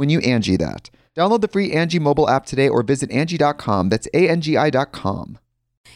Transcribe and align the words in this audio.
when 0.00 0.08
you 0.08 0.18
Angi 0.20 0.58
that. 0.58 0.88
Download 1.14 1.42
the 1.42 1.48
free 1.48 1.72
Angi 1.72 2.00
mobile 2.00 2.28
app 2.30 2.46
today 2.46 2.68
or 2.70 2.82
visit 2.82 3.10
Angi.com. 3.10 3.90
That's 3.90 4.08
A-N-G-I 4.14 4.70
dot 4.70 4.92
com. 4.92 5.38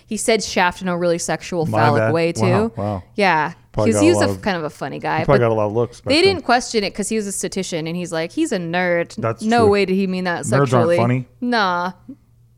He 0.07 0.19
said 0.19 0.43
shaft 0.43 0.83
in 0.83 0.89
a 0.89 0.99
really 0.99 1.17
sexual, 1.19 1.65
My 1.65 1.79
phallic 1.79 2.01
bad. 2.01 2.13
way 2.13 2.33
too. 2.33 2.43
Wow, 2.43 2.73
wow. 2.77 3.03
Yeah, 3.15 3.55
Probably 3.73 3.93
because 3.93 4.01
got 4.03 4.05
a 4.05 4.09
he's 4.09 4.17
a, 4.17 4.21
lot 4.27 4.29
of- 4.31 4.43
kind 4.43 4.57
of 4.59 4.65
a 4.65 4.71
funny 4.71 4.99
guy. 4.99 5.25
Probably 5.25 5.39
But 5.39 5.45
got 5.49 5.53
a 5.53 5.55
lot 5.55 5.67
of 5.69 5.73
looks. 5.73 6.03
back 6.03 6.11
they 6.11 6.21
then. 6.21 6.35
didn't 6.35 6.45
question 6.45 6.85
it 6.85 6.91
because 6.93 7.09
he 7.09 7.17
was 7.17 7.27
a 7.27 7.33
statistician, 7.33 7.87
and 7.87 7.97
he's 7.97 8.13
like, 8.13 8.31
he's 8.31 8.53
a 8.53 8.59
nerd. 8.59 9.15
That's 9.17 9.43
no 9.43 9.61
true. 9.63 9.71
way 9.71 9.85
did 9.87 9.95
he 9.95 10.07
mean 10.07 10.25
that 10.25 10.45
Nerds 10.45 10.53
aren't 10.53 10.69
sexually. 10.69 10.97
funny. 10.99 11.27
Nah, 11.41 11.93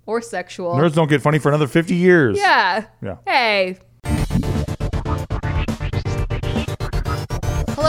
or 0.07 0.21
sexual. 0.21 0.75
Nerds 0.75 0.95
don't 0.95 1.09
get 1.09 1.23
funny 1.23 1.39
for 1.39 1.51
another 1.51 1.69
50 1.69 1.95
years. 1.95 2.37
Yeah. 2.39 2.87
Yeah. 3.01 3.17
Hey. 3.25 3.79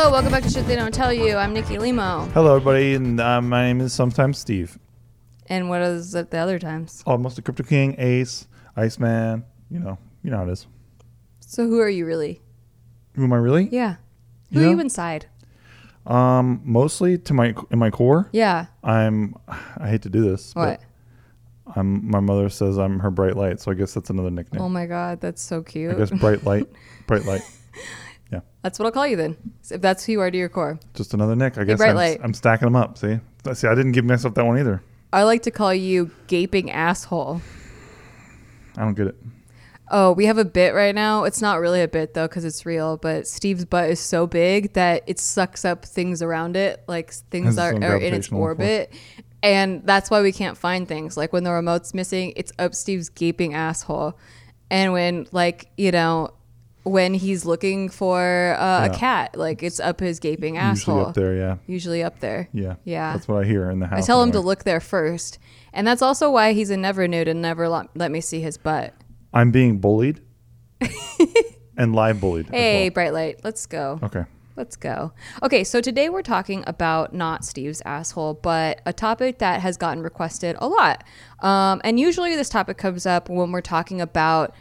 Hello, 0.07 0.15
welcome 0.21 0.31
back 0.31 0.43
to 0.43 0.49
Shit 0.49 0.65
They 0.67 0.77
Don't 0.77 0.93
Tell 0.93 1.11
You. 1.11 1.35
I'm 1.35 1.51
Nikki 1.51 1.77
Limo. 1.77 2.27
Hello, 2.33 2.55
everybody, 2.55 2.93
and 2.93 3.19
uh, 3.19 3.41
my 3.41 3.65
name 3.65 3.81
is 3.81 3.91
sometimes 3.91 4.37
Steve. 4.37 4.79
And 5.47 5.67
what 5.67 5.81
is 5.81 6.15
it 6.15 6.31
the 6.31 6.37
other 6.37 6.59
times? 6.59 7.03
Almost 7.05 7.37
a 7.39 7.41
Crypto 7.41 7.63
King, 7.63 7.93
Ace, 7.97 8.47
Iceman. 8.77 9.43
You 9.69 9.79
know, 9.79 9.97
you 10.23 10.31
know 10.31 10.37
how 10.37 10.43
it 10.47 10.51
is. 10.51 10.65
So 11.41 11.67
who 11.67 11.81
are 11.81 11.89
you 11.89 12.05
really? 12.05 12.41
Who 13.15 13.25
am 13.25 13.33
I 13.33 13.35
really? 13.35 13.67
Yeah. 13.69 13.97
Who 14.53 14.61
Yeah. 14.61 14.67
are 14.67 14.69
you 14.69 14.79
inside? 14.79 15.25
Um, 16.05 16.61
mostly 16.63 17.17
to 17.17 17.33
my 17.33 17.53
in 17.69 17.77
my 17.77 17.89
core, 17.89 18.29
Yeah. 18.31 18.67
I'm. 18.85 19.35
I 19.77 19.89
hate 19.89 20.03
to 20.03 20.09
do 20.09 20.21
this, 20.21 20.55
What? 20.55 20.79
but 21.65 21.75
I'm. 21.75 22.09
My 22.09 22.21
mother 22.21 22.47
says 22.47 22.77
I'm 22.79 22.99
her 22.99 23.11
bright 23.11 23.35
light, 23.35 23.59
so 23.59 23.71
I 23.71 23.73
guess 23.73 23.93
that's 23.93 24.09
another 24.09 24.31
nickname. 24.31 24.61
Oh 24.61 24.69
my 24.69 24.85
god, 24.85 25.19
that's 25.19 25.41
so 25.41 25.61
cute. 25.63 25.91
I 25.91 25.95
cute. 25.95 26.09
guess 26.11 26.17
bright 26.21 26.45
light, 26.45 26.69
bright 27.07 27.25
light. 27.25 27.41
That's 28.61 28.79
what 28.79 28.85
I'll 28.85 28.91
call 28.91 29.07
you 29.07 29.15
then. 29.15 29.37
If 29.69 29.79
that's 29.79 30.03
who 30.03 30.11
you 30.11 30.19
are 30.19 30.29
to 30.29 30.37
your 30.37 30.49
core. 30.49 30.77
Just 30.93 31.13
another 31.13 31.37
nick. 31.37 31.57
I 31.57 31.63
guess 31.63 31.77
bright 31.77 31.91
I'm, 31.91 31.95
light. 31.95 32.19
I'm 32.21 32.33
stacking 32.33 32.65
them 32.65 32.75
up. 32.75 32.97
See, 32.97 33.17
see, 33.53 33.65
I 33.65 33.75
didn't 33.75 33.93
give 33.93 34.03
myself 34.03 34.33
that 34.33 34.45
one 34.45 34.59
either. 34.59 34.83
I 35.13 35.23
like 35.23 35.43
to 35.43 35.51
call 35.51 35.73
you 35.73 36.11
gaping 36.27 36.69
asshole. 36.69 37.41
I 38.75 38.81
don't 38.81 38.93
get 38.93 39.07
it. 39.07 39.15
Oh, 39.89 40.11
we 40.11 40.25
have 40.25 40.37
a 40.37 40.43
bit 40.43 40.73
right 40.73 40.93
now. 40.93 41.23
It's 41.23 41.41
not 41.41 41.61
really 41.61 41.81
a 41.81 41.87
bit 41.87 42.13
though, 42.13 42.27
because 42.27 42.43
it's 42.43 42.65
real. 42.65 42.97
But 42.97 43.25
Steve's 43.25 43.63
butt 43.63 43.89
is 43.89 44.01
so 44.01 44.27
big 44.27 44.73
that 44.73 45.03
it 45.07 45.17
sucks 45.17 45.63
up 45.63 45.85
things 45.85 46.21
around 46.21 46.57
it, 46.57 46.83
like 46.87 47.13
things 47.13 47.51
its 47.51 47.57
are, 47.57 47.71
in 47.71 47.77
its 47.77 47.87
gravitational 47.87 48.41
force. 48.41 48.49
orbit, 48.49 48.93
and 49.41 49.85
that's 49.85 50.09
why 50.09 50.21
we 50.21 50.33
can't 50.33 50.57
find 50.57 50.89
things. 50.89 51.15
Like 51.15 51.31
when 51.31 51.45
the 51.45 51.51
remote's 51.51 51.93
missing, 51.93 52.33
it's 52.35 52.51
up 52.59 52.75
Steve's 52.75 53.07
gaping 53.07 53.53
asshole, 53.53 54.19
and 54.69 54.91
when 54.91 55.27
like 55.31 55.69
you 55.77 55.91
know. 55.91 56.31
When 56.87 57.13
he's 57.13 57.45
looking 57.45 57.89
for 57.89 58.55
uh, 58.57 58.85
Yeah. 58.85 58.85
a 58.85 58.95
cat, 58.95 59.35
like 59.37 59.61
it's 59.63 59.79
up 59.79 59.99
his 59.99 60.19
gaping 60.19 60.55
Usually 60.55 60.69
asshole. 60.71 60.95
Usually 60.97 61.09
up 61.09 61.13
there, 61.15 61.35
yeah, 61.35 61.55
Usually 61.67 62.03
up 62.03 62.19
there. 62.19 62.49
yeah, 62.53 62.75
Yeah. 62.85 63.13
That's 63.13 63.27
what 63.27 63.43
I 63.43 63.45
hear 63.45 63.69
in 63.69 63.79
the 63.79 63.87
house. 63.87 64.03
I 64.03 64.05
tell 64.05 64.21
him 64.23 64.31
to 64.31 64.39
look 64.39 64.63
there 64.63 64.79
first. 64.79 65.39
And 65.73 65.85
that's 65.85 66.01
also 66.01 66.31
why 66.31 66.53
he's 66.53 66.69
a 66.69 66.77
never 66.77 67.07
nude 67.07 67.27
and 67.27 67.41
never 67.41 67.69
let, 67.69 67.87
let 67.95 68.09
me 68.11 68.21
see 68.21 68.41
his 68.41 68.57
butt. 68.57 68.93
I'm 69.33 69.51
being 69.51 69.77
bullied 69.79 70.21
and 71.77 71.93
live 71.95 72.19
bullied. 72.19 72.49
Hey, 72.49 72.85
well. 72.85 72.93
bright 72.93 73.13
light, 73.13 73.39
let's 73.43 73.65
go. 73.65 73.99
Okay. 74.03 74.23
Let's 74.55 74.75
go. 74.75 75.11
Okay, 75.43 75.63
so 75.63 75.81
today 75.81 76.09
we're 76.09 76.23
talking 76.23 76.63
about 76.65 77.13
not 77.13 77.45
Steve's 77.45 77.79
asshole, 77.85 78.33
but 78.35 78.81
a 78.87 78.93
topic 78.93 79.37
that 79.37 79.61
has 79.61 79.77
gotten 79.77 80.01
requested 80.01 80.55
a 80.57 80.67
lot. 80.67 81.03
Um, 81.41 81.79
and 81.83 81.99
usually 81.99 82.35
this 82.35 82.49
topic 82.49 82.77
comes 82.77 83.05
up 83.05 83.29
when 83.29 83.51
we're 83.51 83.61
talking 83.61 84.01
about 84.01 84.55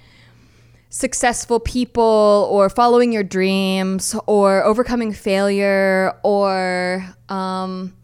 successful 0.88 1.60
people 1.60 2.48
or 2.50 2.68
following 2.70 3.12
your 3.12 3.22
dreams 3.22 4.14
or 4.26 4.64
overcoming 4.64 5.12
failure 5.12 6.14
or 6.22 7.04
um, 7.28 7.94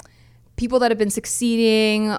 people 0.56 0.78
that 0.80 0.90
have 0.90 0.98
been 0.98 1.10
succeeding. 1.10 2.16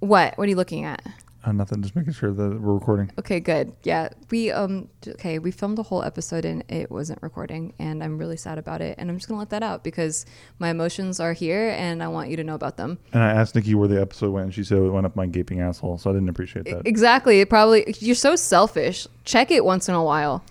What? 0.00 0.36
What 0.36 0.44
are 0.44 0.48
you 0.50 0.56
looking 0.56 0.84
at? 0.84 1.02
Uh, 1.44 1.50
nothing. 1.52 1.82
Just 1.82 1.96
making 1.96 2.12
sure 2.12 2.32
that 2.32 2.60
we're 2.60 2.74
recording. 2.74 3.10
Okay, 3.18 3.40
good. 3.40 3.72
Yeah, 3.82 4.10
we 4.30 4.52
um 4.52 4.88
okay, 5.06 5.38
we 5.38 5.50
filmed 5.50 5.78
a 5.78 5.82
whole 5.82 6.02
episode 6.02 6.44
and 6.44 6.62
it 6.68 6.90
wasn't 6.90 7.20
recording 7.22 7.72
and 7.78 8.02
I'm 8.02 8.16
really 8.16 8.36
sad 8.36 8.58
about 8.58 8.80
it 8.80 8.94
and 8.98 9.10
I'm 9.10 9.16
just 9.16 9.28
to 9.28 9.34
let 9.34 9.50
that 9.50 9.62
out 9.62 9.82
because 9.82 10.24
my 10.60 10.70
emotions 10.70 11.18
are 11.18 11.32
here 11.32 11.70
and 11.70 12.02
I 12.02 12.08
want 12.08 12.30
you 12.30 12.36
to 12.36 12.44
know 12.44 12.54
about 12.54 12.76
them. 12.76 12.98
And 13.12 13.22
I 13.22 13.30
asked 13.30 13.54
Nikki 13.56 13.74
where 13.74 13.88
the 13.88 14.00
episode 14.00 14.30
went, 14.30 14.44
and 14.44 14.54
she 14.54 14.62
said 14.62 14.78
it 14.78 14.90
went 14.90 15.04
up 15.06 15.16
my 15.16 15.26
gaping 15.26 15.60
asshole. 15.60 15.98
So 15.98 16.10
I 16.10 16.12
didn't 16.12 16.28
appreciate 16.28 16.66
that. 16.66 16.86
Exactly. 16.86 17.40
It 17.40 17.50
probably 17.50 17.92
you're 17.98 18.14
so 18.14 18.36
selfish. 18.36 19.08
Check 19.24 19.50
it 19.50 19.64
once 19.64 19.88
in 19.88 19.94
a 19.96 20.02
while. 20.04 20.44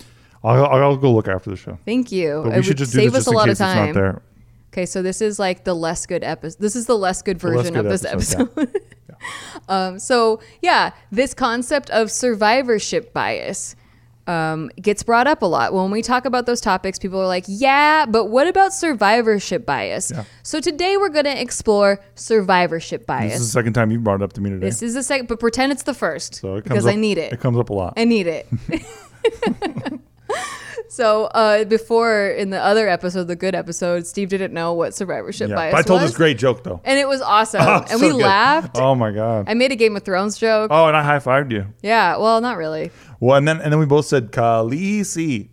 I'll, 0.44 0.66
I'll 0.66 0.97
go 0.97 1.13
look 1.13 1.28
after 1.28 1.52
the 1.52 1.56
show. 1.56 1.78
Thank 1.85 2.12
you. 2.12 2.41
But 2.44 2.53
it 2.53 2.58
we 2.58 2.63
should 2.63 2.69
would 2.72 2.78
just 2.79 2.91
do 2.94 3.00
save 3.00 3.12
this 3.13 3.19
us 3.22 3.25
just 3.25 3.34
a 3.34 3.38
lot 3.38 3.47
of 3.47 3.52
it's 3.52 3.59
not 3.59 3.75
time. 3.75 3.94
there. 3.94 4.22
Okay, 4.73 4.85
so 4.85 5.02
this 5.02 5.22
is 5.22 5.38
like 5.38 5.66
the 5.66 5.73
less 5.73 6.06
good 6.06 6.23
episode. 6.23 6.59
This 6.59 6.75
is 6.78 6.85
the 6.85 6.97
less 6.97 7.22
good 7.22 7.40
The 7.40 7.47
less 7.50 7.58
version 7.58 7.73
good 7.73 7.85
of 7.85 7.91
this 7.91 8.06
episode, 8.06 8.50
episode. 8.58 8.81
um, 9.69 9.99
so 9.99 10.41
yeah, 10.61 10.91
this 11.11 11.33
concept 11.33 11.89
of 11.89 12.11
survivorship 12.11 13.13
bias 13.13 13.75
um, 14.27 14.69
gets 14.79 15.03
brought 15.03 15.27
up 15.27 15.41
a 15.41 15.45
lot 15.45 15.73
when 15.73 15.91
we 15.91 16.01
talk 16.01 16.25
about 16.25 16.45
those 16.45 16.61
topics. 16.61 16.99
People 16.99 17.19
are 17.19 17.27
like, 17.27 17.45
"Yeah, 17.47 18.05
but 18.05 18.25
what 18.25 18.47
about 18.47 18.73
survivorship 18.73 19.65
bias?" 19.65 20.11
Yeah. 20.13 20.25
So 20.43 20.59
today 20.59 20.97
we're 20.97 21.09
going 21.09 21.25
to 21.25 21.41
explore 21.41 21.99
survivorship 22.15 23.05
bias. 23.05 23.33
This 23.33 23.41
is 23.41 23.47
the 23.47 23.59
second 23.59 23.73
time 23.73 23.91
you 23.91 23.99
brought 23.99 24.21
it 24.21 24.23
up 24.23 24.33
to 24.33 24.41
me 24.41 24.49
today. 24.49 24.67
This 24.67 24.81
is 24.81 24.93
the 24.93 25.03
second, 25.03 25.27
but 25.27 25.39
pretend 25.39 25.71
it's 25.71 25.83
the 25.83 25.93
first 25.93 26.35
so 26.35 26.55
it 26.55 26.61
comes 26.61 26.69
because 26.69 26.85
up, 26.85 26.93
I 26.93 26.95
need 26.95 27.17
it. 27.17 27.33
It 27.33 27.39
comes 27.39 27.57
up 27.57 27.69
a 27.69 27.73
lot. 27.73 27.93
I 27.97 28.05
need 28.05 28.27
it. 28.27 28.47
so 30.91 31.26
uh, 31.28 31.64
before 31.64 32.28
in 32.28 32.49
the 32.49 32.59
other 32.59 32.90
episode, 32.90 33.23
the 33.29 33.35
good 33.38 33.55
episode, 33.55 34.05
Steve 34.05 34.28
didn't 34.28 34.52
know 34.53 34.73
what 34.73 34.93
survivorship 34.93 35.49
yeah. 35.49 35.55
bias 35.55 35.72
But 35.73 35.79
I 35.79 35.82
told 35.84 36.02
was, 36.02 36.11
this 36.11 36.17
great 36.17 36.38
joke 36.38 36.64
though. 36.66 36.82
and 36.84 36.99
it 36.99 37.08
was 37.08 37.22
awesome, 37.35 37.61
Oh, 37.61 37.78
and 37.90 37.90
so 37.90 37.99
we 37.99 38.09
good. 38.09 38.22
laughed. 38.22 38.78
Oh 38.78 38.93
my 38.93 39.11
god. 39.11 39.46
I 39.47 39.53
made 39.53 39.72
a 39.72 39.78
Game 39.78 39.96
of 39.96 40.03
Thrones 40.03 40.38
joke. 40.38 40.70
Oh, 40.70 40.88
and 40.88 40.97
I 40.97 41.02
high 41.03 41.20
fived 41.20 41.52
you. 41.53 41.67
Yeah, 41.82 42.17
well, 42.17 42.41
not 42.41 42.58
really. 42.58 42.91
Well, 43.22 43.38
and 43.38 43.47
then 43.47 43.61
and 43.61 43.72
then 43.72 43.79
we 43.79 43.85
both 43.85 44.05
said 44.05 44.32
Khaleesi. 44.34 45.47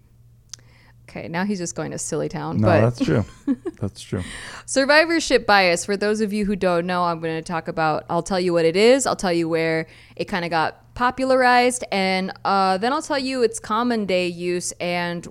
Okay, 1.08 1.26
now 1.28 1.44
he's 1.44 1.58
just 1.58 1.74
going 1.74 1.92
to 1.92 1.98
silly 1.98 2.28
town. 2.28 2.58
No, 2.58 2.66
but 2.66 2.80
that's 2.80 3.00
true. 3.04 3.24
that's 3.80 4.02
true. 4.02 4.22
survivorship 4.66 5.46
bias, 5.46 5.84
for 5.86 5.96
those 5.96 6.20
of 6.20 6.34
you 6.34 6.44
who 6.44 6.54
don't 6.54 6.86
know, 6.86 7.04
I'm 7.04 7.20
going 7.20 7.36
to 7.36 7.42
talk 7.42 7.66
about. 7.68 8.04
I'll 8.10 8.22
tell 8.22 8.38
you 8.38 8.52
what 8.52 8.66
it 8.66 8.76
is. 8.76 9.06
I'll 9.06 9.16
tell 9.16 9.32
you 9.32 9.48
where 9.48 9.86
it 10.16 10.26
kind 10.26 10.44
of 10.44 10.50
got 10.50 10.87
popularized, 10.98 11.84
and 11.92 12.32
uh, 12.44 12.76
then 12.76 12.92
I'll 12.92 13.00
tell 13.00 13.20
you 13.20 13.44
its 13.44 13.60
common 13.60 14.04
day 14.04 14.26
use 14.26 14.72
and 14.80 15.26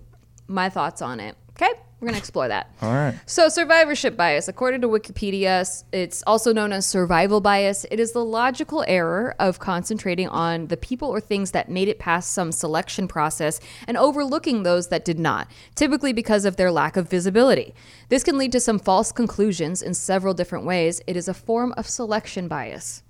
my 0.48 0.70
thoughts 0.70 1.02
on 1.02 1.20
it. 1.20 1.36
Okay. 1.52 1.70
we're 2.00 2.08
gonna 2.08 2.18
explore 2.18 2.48
that. 2.48 2.74
All 2.82 2.94
right. 2.94 3.20
So, 3.26 3.50
survivorship 3.50 4.16
bias, 4.16 4.48
according 4.48 4.80
to 4.82 4.88
Wikipedia, 4.88 5.84
it's 5.92 6.24
also 6.26 6.54
known 6.54 6.72
as 6.72 6.86
survival 6.86 7.42
bias. 7.42 7.86
It 7.92 8.00
is 8.00 8.14
the 8.14 8.24
logical 8.24 8.86
error 8.88 9.36
of 9.40 9.60
concentrating 9.60 10.30
on 10.30 10.68
the 10.68 10.78
people 10.78 11.10
or 11.10 11.20
things 11.20 11.52
that 11.52 11.68
made 11.70 11.90
it 11.90 12.00
past 12.00 12.32
some 12.32 12.54
selection 12.54 13.10
process 13.10 13.60
and 13.88 13.98
overlooking 13.98 14.64
those 14.64 14.88
that 14.88 15.04
did 15.04 15.20
not, 15.20 15.50
typically 15.76 16.14
because 16.14 16.46
of 16.46 16.56
their 16.56 16.72
lack 16.72 16.96
of 16.96 17.10
visibility. 17.10 17.76
This 18.08 18.24
can 18.24 18.38
lead 18.38 18.54
to 18.54 18.62
some 18.62 18.80
false 18.80 19.12
conclusions 19.12 19.82
in 19.82 19.94
several 19.94 20.34
different 20.34 20.64
ways. 20.64 21.02
It 21.08 21.18
is 21.18 21.28
a 21.28 21.34
form 21.34 21.74
of 21.76 21.90
selection 21.90 22.48
bias. 22.48 23.04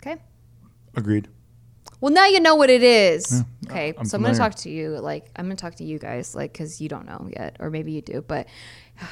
Okay? 0.00 0.22
Agreed. 0.94 1.26
Well, 2.00 2.12
now 2.12 2.26
you 2.26 2.40
know 2.40 2.54
what 2.54 2.70
it 2.70 2.82
is. 2.82 3.44
Okay, 3.66 3.94
I'm 3.96 4.04
so 4.04 4.16
I'm 4.16 4.22
going 4.22 4.34
to 4.34 4.38
talk 4.38 4.54
to 4.56 4.70
you. 4.70 4.98
Like, 4.98 5.26
I'm 5.36 5.44
going 5.46 5.56
to 5.56 5.60
talk 5.60 5.76
to 5.76 5.84
you 5.84 5.98
guys, 5.98 6.34
like, 6.34 6.52
because 6.52 6.80
you 6.80 6.88
don't 6.88 7.06
know 7.06 7.28
yet, 7.36 7.56
or 7.60 7.70
maybe 7.70 7.92
you 7.92 8.00
do. 8.02 8.22
But 8.22 8.48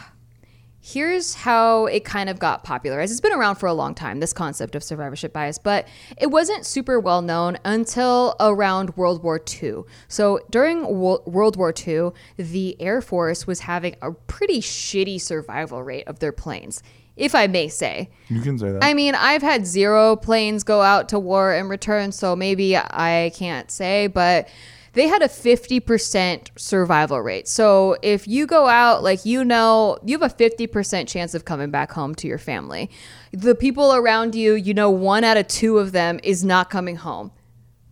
here's 0.81 1.35
how 1.35 1.87
it 1.87 2.05
kind 2.05 2.29
of 2.31 2.39
got 2.39 2.65
popularized. 2.65 3.13
It's 3.13 3.21
been 3.21 3.33
around 3.33 3.57
for 3.57 3.67
a 3.67 3.75
long 3.75 3.95
time, 3.95 4.21
this 4.21 4.33
concept 4.33 4.75
of 4.75 4.83
survivorship 4.83 5.33
bias, 5.33 5.59
but 5.59 5.87
it 6.17 6.29
wasn't 6.29 6.65
super 6.65 6.99
well 6.99 7.21
known 7.21 7.59
until 7.65 8.35
around 8.41 8.97
World 8.97 9.23
War 9.23 9.41
II. 9.63 9.83
So 10.09 10.41
during 10.51 10.85
Wo- 10.99 11.23
World 11.27 11.57
War 11.57 11.75
II, 11.77 12.11
the 12.37 12.81
Air 12.81 13.03
Force 13.03 13.47
was 13.47 13.61
having 13.61 13.97
a 14.01 14.13
pretty 14.13 14.61
shitty 14.61 15.21
survival 15.21 15.83
rate 15.83 16.07
of 16.09 16.21
their 16.21 16.33
planes, 16.33 16.83
if 17.19 17.35
I 17.35 17.47
may 17.47 17.69
say. 17.69 18.09
You 18.29 18.41
can 18.41 18.59
say 18.59 18.73
that. 18.73 18.83
I 18.85 18.95
mean, 18.95 19.15
I've 19.15 19.43
had 19.43 19.67
zero 19.67 20.17
planes 20.17 20.65
go 20.65 20.81
out 20.83 21.09
to 21.11 21.19
war 21.19 21.53
and 21.53 21.69
return, 21.69 22.13
so 22.13 22.35
maybe 22.37 22.77
I 22.77 23.33
can't 23.35 23.71
say, 23.71 24.07
but 24.07 24.49
they 24.95 25.07
had 25.07 25.23
a 25.23 25.29
50% 25.29 26.49
survival 26.57 27.21
rate. 27.21 27.47
So 27.47 27.97
if 28.03 28.27
you 28.27 28.47
go 28.47 28.67
out, 28.69 29.03
like, 29.03 29.25
you 29.25 29.45
know, 29.45 29.99
you 30.05 30.19
have 30.19 30.33
a 30.33 30.35
50% 30.35 31.07
chance 31.07 31.35
of 31.35 31.45
coming 31.45 31.71
back 31.71 31.93
home 31.93 32.15
to 32.17 32.27
your 32.27 32.39
family. 32.39 32.91
The 33.33 33.55
people 33.55 33.95
around 33.95 34.35
you, 34.35 34.55
you 34.55 34.75
know, 34.75 34.91
one 34.91 35.25
out 35.25 35.37
of 35.37 35.47
two 35.47 35.79
of 35.79 35.93
them 35.93 36.19
is 36.23 36.45
not 36.45 36.71
coming 36.71 36.97
home 36.97 37.33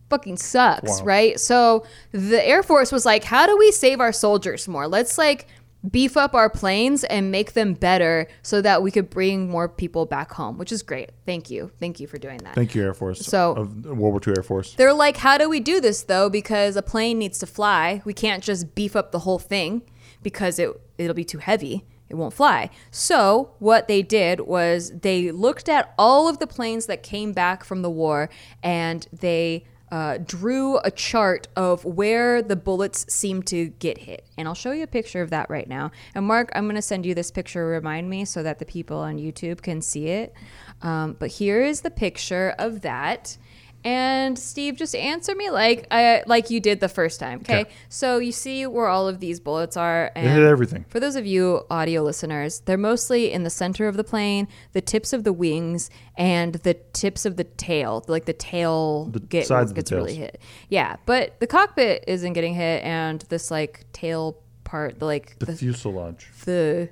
fucking 0.08 0.36
sucks, 0.36 1.00
Wow. 1.00 1.04
right? 1.04 1.40
So 1.40 1.84
the 2.12 2.40
Air 2.46 2.62
Force 2.62 2.92
was 2.92 3.04
like, 3.04 3.24
how 3.24 3.44
do 3.44 3.56
we 3.58 3.72
save 3.72 4.00
our 4.00 4.12
soldiers 4.12 4.68
more? 4.68 4.86
Let's 4.86 5.18
like 5.18 5.48
beef 5.90 6.16
up 6.16 6.34
our 6.34 6.50
planes 6.50 7.04
and 7.04 7.30
make 7.30 7.52
them 7.52 7.74
better 7.74 8.26
so 8.42 8.60
that 8.60 8.82
we 8.82 8.90
could 8.90 9.08
bring 9.10 9.48
more 9.48 9.68
people 9.68 10.06
back 10.06 10.32
home, 10.32 10.58
which 10.58 10.72
is 10.72 10.82
great. 10.82 11.10
Thank 11.24 11.50
you. 11.50 11.70
Thank 11.78 12.00
you 12.00 12.06
for 12.06 12.18
doing 12.18 12.38
that. 12.38 12.54
Thank 12.54 12.74
you, 12.74 12.82
Air 12.82 12.94
Force. 12.94 13.24
So- 13.24 13.52
of 13.52 13.84
World 13.84 13.98
War 13.98 14.20
II 14.26 14.34
Air 14.36 14.42
Force. 14.42 14.74
They're 14.74 14.92
like, 14.92 15.18
how 15.18 15.38
do 15.38 15.48
we 15.48 15.60
do 15.60 15.80
this 15.80 16.02
though? 16.02 16.28
Because 16.28 16.76
a 16.76 16.82
plane 16.82 17.18
needs 17.18 17.38
to 17.38 17.46
fly. 17.46 18.02
We 18.04 18.12
can't 18.14 18.42
just 18.42 18.74
beef 18.74 18.96
up 18.96 19.12
the 19.12 19.20
whole 19.20 19.38
thing 19.38 19.82
because 20.22 20.58
it 20.58 20.70
it'll 20.98 21.14
be 21.14 21.24
too 21.24 21.38
heavy. 21.38 21.84
It 22.08 22.14
won't 22.14 22.34
fly. 22.34 22.70
So 22.90 23.54
what 23.58 23.88
they 23.88 24.02
did 24.02 24.40
was 24.40 24.92
they 25.00 25.32
looked 25.32 25.68
at 25.68 25.92
all 25.98 26.28
of 26.28 26.38
the 26.38 26.46
planes 26.46 26.86
that 26.86 27.02
came 27.02 27.32
back 27.32 27.64
from 27.64 27.82
the 27.82 27.90
war 27.90 28.28
and 28.62 29.06
they 29.12 29.64
uh, 29.90 30.18
drew 30.18 30.78
a 30.78 30.90
chart 30.90 31.48
of 31.56 31.84
where 31.84 32.42
the 32.42 32.56
bullets 32.56 33.12
seem 33.12 33.42
to 33.44 33.66
get 33.78 33.98
hit. 33.98 34.26
And 34.36 34.48
I'll 34.48 34.54
show 34.54 34.72
you 34.72 34.82
a 34.82 34.88
picture 34.88 35.22
of 35.22 35.30
that 35.30 35.48
right 35.48 35.68
now. 35.68 35.92
And 36.14 36.26
Mark, 36.26 36.50
I'm 36.54 36.64
going 36.64 36.76
to 36.76 36.82
send 36.82 37.06
you 37.06 37.14
this 37.14 37.30
picture. 37.30 37.66
Remind 37.66 38.10
me 38.10 38.24
so 38.24 38.42
that 38.42 38.58
the 38.58 38.64
people 38.64 38.98
on 38.98 39.18
YouTube 39.18 39.62
can 39.62 39.80
see 39.80 40.08
it. 40.08 40.34
Um, 40.82 41.16
but 41.18 41.30
here 41.30 41.62
is 41.62 41.82
the 41.82 41.90
picture 41.90 42.54
of 42.58 42.80
that. 42.82 43.38
And 43.86 44.36
Steve, 44.36 44.74
just 44.76 44.96
answer 44.96 45.32
me 45.36 45.48
like 45.50 45.86
I 45.92 46.24
like 46.26 46.50
you 46.50 46.58
did 46.58 46.80
the 46.80 46.88
first 46.88 47.20
time. 47.20 47.38
Okay. 47.42 47.60
Okay. 47.60 47.70
So 47.88 48.18
you 48.18 48.32
see 48.32 48.66
where 48.66 48.88
all 48.88 49.06
of 49.06 49.20
these 49.20 49.38
bullets 49.38 49.76
are, 49.76 50.10
and 50.16 50.28
hit 50.28 50.42
everything. 50.42 50.84
for 50.88 50.98
those 50.98 51.14
of 51.14 51.24
you 51.24 51.64
audio 51.70 52.02
listeners, 52.02 52.60
they're 52.66 52.76
mostly 52.76 53.30
in 53.32 53.44
the 53.44 53.50
center 53.50 53.86
of 53.86 53.96
the 53.96 54.02
plane, 54.02 54.48
the 54.72 54.80
tips 54.80 55.12
of 55.12 55.22
the 55.22 55.32
wings, 55.32 55.88
and 56.16 56.54
the 56.56 56.74
tips 56.74 57.24
of 57.24 57.36
the 57.36 57.44
tail. 57.44 58.04
Like 58.08 58.24
the 58.24 58.32
tail 58.32 59.04
The 59.04 59.20
get, 59.20 59.46
sides 59.46 59.70
of 59.70 59.76
the 59.76 59.82
gets 59.82 59.92
really 59.92 60.16
hit. 60.16 60.40
Yeah, 60.68 60.96
but 61.06 61.38
the 61.38 61.46
cockpit 61.46 62.02
isn't 62.08 62.32
getting 62.32 62.54
hit, 62.54 62.82
and 62.82 63.20
this 63.28 63.52
like 63.52 63.84
tail 63.92 64.42
part, 64.64 64.98
the 64.98 65.04
like 65.04 65.38
The 65.38 65.46
the 65.46 65.56
fuselage. 65.56 66.28
the, 66.44 66.88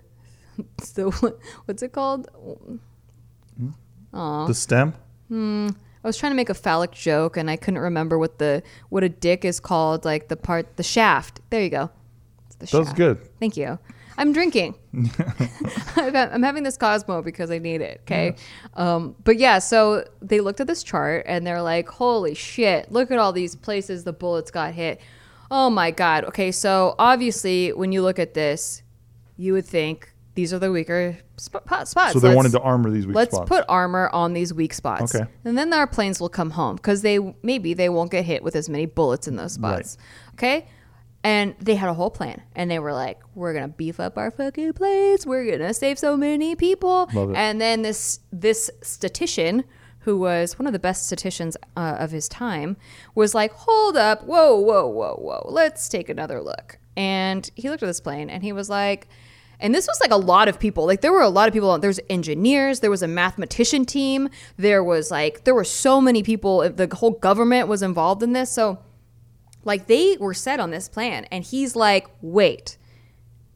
the 0.94 1.11
what's 1.64 1.82
it 1.82 1.90
called? 1.93 2.29
Hmm? 3.58 4.47
The 4.47 4.55
stem. 4.55 4.94
Hmm. 5.26 5.70
I 6.04 6.06
was 6.06 6.18
trying 6.18 6.32
to 6.32 6.36
make 6.36 6.50
a 6.50 6.54
phallic 6.54 6.92
joke 6.92 7.36
and 7.38 7.50
I 7.50 7.56
couldn't 7.56 7.80
remember 7.80 8.18
what 8.18 8.38
the 8.38 8.62
what 8.90 9.02
a 9.02 9.08
dick 9.08 9.44
is 9.44 9.58
called, 9.58 10.04
like 10.04 10.28
the 10.28 10.36
part 10.36 10.76
the 10.76 10.82
shaft. 10.82 11.40
There 11.50 11.62
you 11.62 11.70
go. 11.70 11.90
It's 12.46 12.56
the 12.56 12.66
That 12.66 12.78
was 12.78 12.88
shaft. 12.88 12.96
good. 12.98 13.28
Thank 13.40 13.56
you. 13.56 13.78
I'm 14.16 14.32
drinking. 14.32 14.76
I'm 15.96 16.42
having 16.42 16.62
this 16.62 16.76
Cosmo 16.76 17.20
because 17.22 17.50
I 17.50 17.58
need 17.58 17.80
it. 17.80 18.00
Okay. 18.02 18.36
Um, 18.74 19.16
but 19.24 19.38
yeah, 19.38 19.58
so 19.58 20.06
they 20.22 20.40
looked 20.40 20.60
at 20.60 20.68
this 20.68 20.82
chart 20.84 21.24
and 21.26 21.44
they're 21.46 21.62
like, 21.62 21.88
holy 21.88 22.34
shit, 22.34 22.92
look 22.92 23.10
at 23.10 23.18
all 23.18 23.32
these 23.32 23.56
places 23.56 24.04
the 24.04 24.12
bullets 24.12 24.52
got 24.52 24.72
hit. 24.74 25.00
Oh 25.50 25.68
my 25.68 25.90
God. 25.90 26.24
Okay. 26.26 26.52
So 26.52 26.94
obviously, 26.98 27.72
when 27.72 27.90
you 27.90 28.02
look 28.02 28.18
at 28.20 28.34
this, 28.34 28.82
you 29.36 29.52
would 29.52 29.66
think 29.66 30.13
these 30.34 30.52
are 30.52 30.58
the 30.58 30.70
weaker 30.72 31.16
sp- 31.38 31.62
spots. 31.84 31.92
So 32.12 32.19
they 32.19 32.28
Let's- 32.28 32.36
wanted 32.36 32.52
to 32.52 32.60
armor 32.60 32.90
these 32.90 33.06
weak 33.06 33.14
spots. 33.14 33.32
Let's 33.32 33.34
spots. 33.36 33.48
put 33.48 33.64
armor 33.69 34.08
on 34.12 34.32
these 34.32 34.52
weak 34.52 34.75
spots. 34.75 35.14
Okay. 35.14 35.26
And 35.44 35.56
then 35.56 35.72
our 35.72 35.86
planes 35.86 36.20
will 36.20 36.28
come 36.28 36.50
home 36.50 36.76
because 36.76 37.02
they 37.02 37.19
maybe 37.42 37.75
they 37.75 37.88
won't 37.88 38.10
get 38.10 38.25
hit 38.25 38.42
with 38.42 38.56
as 38.56 38.69
many 38.69 38.86
bullets 38.86 39.28
in 39.28 39.36
those 39.36 39.52
spots. 39.52 39.96
Okay. 40.34 40.66
And 41.22 41.54
they 41.58 41.75
had 41.76 41.88
a 41.88 41.94
whole 41.94 42.10
plan, 42.10 42.42
and 42.54 42.70
they 42.70 42.78
were 42.78 42.92
like, 42.92 43.19
"We're 43.34 43.54
gonna 43.54 43.69
beef 43.69 43.98
up 43.98 44.19
our 44.19 44.31
fucking 44.31 44.75
planes. 44.75 45.26
We're 45.26 45.50
gonna 45.50 45.72
save 45.72 45.98
so 45.98 46.16
many 46.19 46.54
people." 46.54 47.08
Love 47.14 47.30
it. 47.30 47.37
And 47.37 47.60
then 47.60 47.80
this 47.80 48.20
this 48.30 48.70
statistician, 48.82 49.64
who 50.00 50.19
was 50.19 50.58
one 50.58 50.66
of 50.66 50.75
the 50.75 50.78
best 50.78 51.06
statisticians 51.06 51.56
uh, 51.78 51.96
of 51.98 52.10
his 52.10 52.28
time, 52.28 52.76
was 53.14 53.34
like, 53.34 53.52
"Hold 53.52 53.96
up, 53.96 54.25
whoa, 54.25 54.54
whoa, 54.58 54.87
whoa, 54.87 55.14
whoa. 55.14 55.46
Let's 55.50 55.88
take 55.88 56.10
another 56.10 56.42
look." 56.42 56.78
And 56.94 57.50
he 57.54 57.70
looked 57.70 57.82
at 57.82 57.87
this 57.87 58.00
plane, 58.00 58.28
and 58.28 58.42
he 58.42 58.52
was 58.52 58.69
like, 58.69 59.08
and 59.64 59.75
this 59.75 59.87
was 59.87 59.99
like 59.99 60.11
a 60.11 60.16
lot 60.16 60.46
of 60.46 60.61
people. 60.61 60.84
Like 60.84 61.00
there 61.00 61.11
were 61.11 61.22
a 61.22 61.31
lot 61.31 61.49
of 61.49 61.55
people. 61.55 61.78
There's 61.78 61.99
engineers. 62.11 62.81
There 62.81 62.90
was 62.90 63.02
a 63.02 63.08
mathematician 63.08 63.87
team. 63.87 64.28
There 64.58 64.84
was 64.84 65.11
like 65.11 65.44
there 65.44 65.55
were 65.55 65.64
so 65.64 66.02
many 66.02 66.22
people. 66.22 66.69
The 66.69 66.87
whole 66.94 67.12
government 67.12 67.66
was 67.66 67.82
involved 67.82 68.22
in 68.22 68.34
this. 68.34 68.50
So 68.50 68.78
like 69.64 69.87
they 69.87 70.19
were 70.20 70.34
set 70.34 70.61
on 70.61 70.70
this 70.70 70.87
plan. 70.87 71.25
And 71.32 71.43
he's 71.43 71.75
like, 71.75 72.08
wait, 72.20 72.76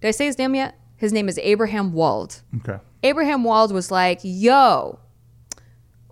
did 0.00 0.08
I 0.08 0.12
say 0.12 0.24
his 0.24 0.38
name 0.38 0.54
yet? 0.54 0.80
His 0.96 1.12
name 1.12 1.28
is 1.28 1.38
Abraham 1.42 1.92
Wald. 1.92 2.40
okay. 2.56 2.82
Abraham 3.02 3.44
Wald 3.44 3.70
was 3.70 3.90
like, 3.90 4.20
yo, 4.22 4.98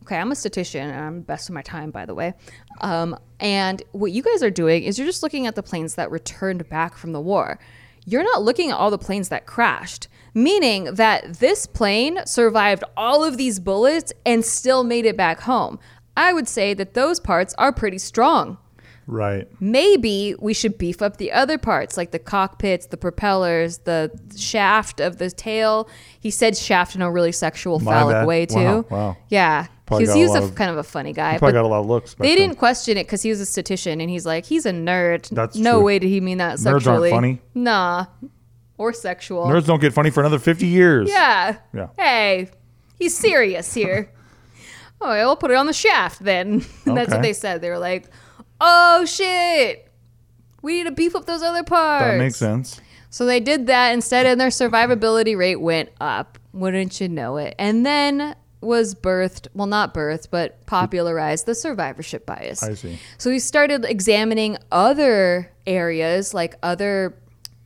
okay, 0.02 0.19
I'm 0.19 0.31
a 0.31 0.37
statistician 0.37 0.90
and 0.90 1.00
I'm 1.00 1.20
best 1.22 1.48
of 1.48 1.54
my 1.54 1.62
time, 1.62 1.90
by 1.90 2.04
the 2.04 2.14
way. 2.14 2.34
Um, 2.82 3.19
and 3.40 3.82
what 3.93 4.12
you 4.12 4.22
guys 4.22 4.43
are 4.43 4.50
doing 4.50 4.84
is 4.84 4.98
you're 4.98 5.06
just 5.06 5.22
looking 5.22 5.46
at 5.46 5.54
the 5.54 5.62
planes 5.62 5.94
that 5.94 6.10
returned 6.10 6.69
back 6.69 6.98
from 6.98 7.12
the 7.12 7.20
war. 7.20 7.58
You're 8.08 8.22
not 8.22 8.44
looking 8.44 8.70
at 8.70 8.77
all 8.77 8.93
the 8.93 8.98
planes 8.98 9.31
that 9.31 9.46
crashed, 9.46 10.06
meaning 10.32 10.94
that 10.94 11.41
this 11.41 11.67
plane 11.67 12.20
survived 12.25 12.84
all 12.96 13.25
of 13.25 13.36
these 13.36 13.58
bullets 13.58 14.13
and 14.25 14.44
still 14.44 14.84
made 14.84 15.05
it 15.05 15.17
back 15.17 15.41
home. 15.41 15.81
I 16.17 16.32
would 16.32 16.46
say 16.46 16.72
that 16.75 16.94
those 16.94 17.19
parts 17.19 17.53
are 17.58 17.72
pretty 17.72 17.98
strong 17.98 18.58
Right. 19.08 19.46
maybe 19.60 20.34
we 20.41 20.53
should 20.53 20.79
beef 20.79 21.01
up 21.01 21.19
the 21.19 21.31
other 21.31 21.58
parts 21.58 21.96
like 21.96 22.10
the 22.10 22.19
cockpits 22.19 22.86
the 22.86 22.96
propellers 22.96 23.79
the 23.79 24.10
shaft 24.36 24.98
of 25.01 25.19
the 25.19 25.31
tail 25.31 25.89
he 26.19 26.31
said 26.32 26.56
shaft 26.56 26.96
in 26.96 27.03
a 27.03 27.10
really 27.10 27.31
sexual 27.31 27.79
My 27.79 27.93
phallic 27.93 28.15
bad. 28.15 28.27
way 28.27 28.46
too 28.46 28.56
Wow, 28.56 28.84
wow. 28.91 29.17
yeah 29.29 29.69
Probably 29.86 30.03
because 30.06 30.15
got 30.15 30.19
he 30.19 30.25
a 30.25 30.29
was 30.29 30.34
a 30.34 30.43
of- 30.48 30.55
kind 30.56 30.70
of 30.72 30.79
a 30.79 30.82
funny 30.82 31.13
guy 31.13 31.39
Probably 31.39 31.53
but 31.53 31.63
got 31.63 31.67
a 31.67 31.69
lot 31.69 31.81
of 31.81 31.86
looks. 31.86 32.15
they 32.15 32.31
then. 32.31 32.36
didn't 32.48 32.58
question 32.58 32.96
it 32.96 33.05
because 33.05 33.22
he 33.22 33.31
was 33.31 33.39
a 33.41 33.46
statistician 33.46 34.01
and 34.01 34.10
he's 34.10 34.27
like 34.27 34.44
he's 34.44 34.67
a 34.67 34.72
nerd 34.72 35.29
That's 35.29 35.56
no 35.56 35.75
true. 35.77 35.82
way 35.84 35.98
did 36.01 36.08
he 36.08 36.20
mean 36.20 36.39
that 36.39 36.58
Nerds 36.58 36.67
aren't 36.67 36.82
sexually 36.82 37.10
funny. 37.10 37.41
nah 37.55 38.06
or 38.77 38.93
sexual 38.93 39.46
Nerds 39.46 39.67
don't 39.67 39.81
get 39.81 39.93
funny 39.93 40.10
for 40.10 40.19
another 40.19 40.41
50 40.41 40.67
years. 40.67 41.08
yeah 41.08 41.58
Yeah. 41.72 41.89
hey 41.96 42.51
he's 42.98 43.17
serious 43.17 43.72
here 43.72 44.10
oh 45.01 45.10
we'll 45.10 45.36
put 45.36 45.53
it 45.53 45.56
on 45.56 45.67
the 45.67 45.72
shaft 45.72 46.25
then 46.25 46.65
that's 46.84 47.13
what 47.13 47.22
they 47.22 47.32
said 47.32 47.60
they 47.60 47.70
were 47.70 47.79
like 47.79 48.10
oh 48.60 49.05
shit 49.05 49.91
we 50.63 50.79
need 50.79 50.84
to 50.84 50.91
beef 50.93 51.15
up 51.15 51.27
those 51.27 51.43
other 51.43 51.63
parts 51.63 52.05
That 52.05 52.19
makes 52.19 52.36
sense. 52.36 52.81
so 53.10 53.25
they 53.27 53.39
did 53.41 53.67
that 53.69 53.93
instead, 53.93 54.27
and 54.27 54.41
their 54.41 54.48
survivability 54.48 55.36
rate 55.36 55.60
went 55.60 55.91
up. 56.01 56.39
Wouldn't 56.53 57.01
you 57.01 57.08
know 57.08 57.36
it? 57.36 57.55
And 57.58 57.84
then 57.86 58.34
was 58.63 58.94
birthed, 58.94 59.46
well, 59.55 59.67
not 59.69 59.94
birthed, 59.94 60.29
but 60.31 60.65
popularized 60.67 61.46
the 61.46 61.55
survivorship 61.55 62.27
bias. 62.27 62.63
I 62.65 62.75
see. 62.75 62.98
So 63.19 63.31
we 63.31 63.39
started 63.39 63.84
examining 63.84 64.56
other 64.72 65.53
areas, 65.69 66.34
like 66.34 66.56
other 66.65 67.15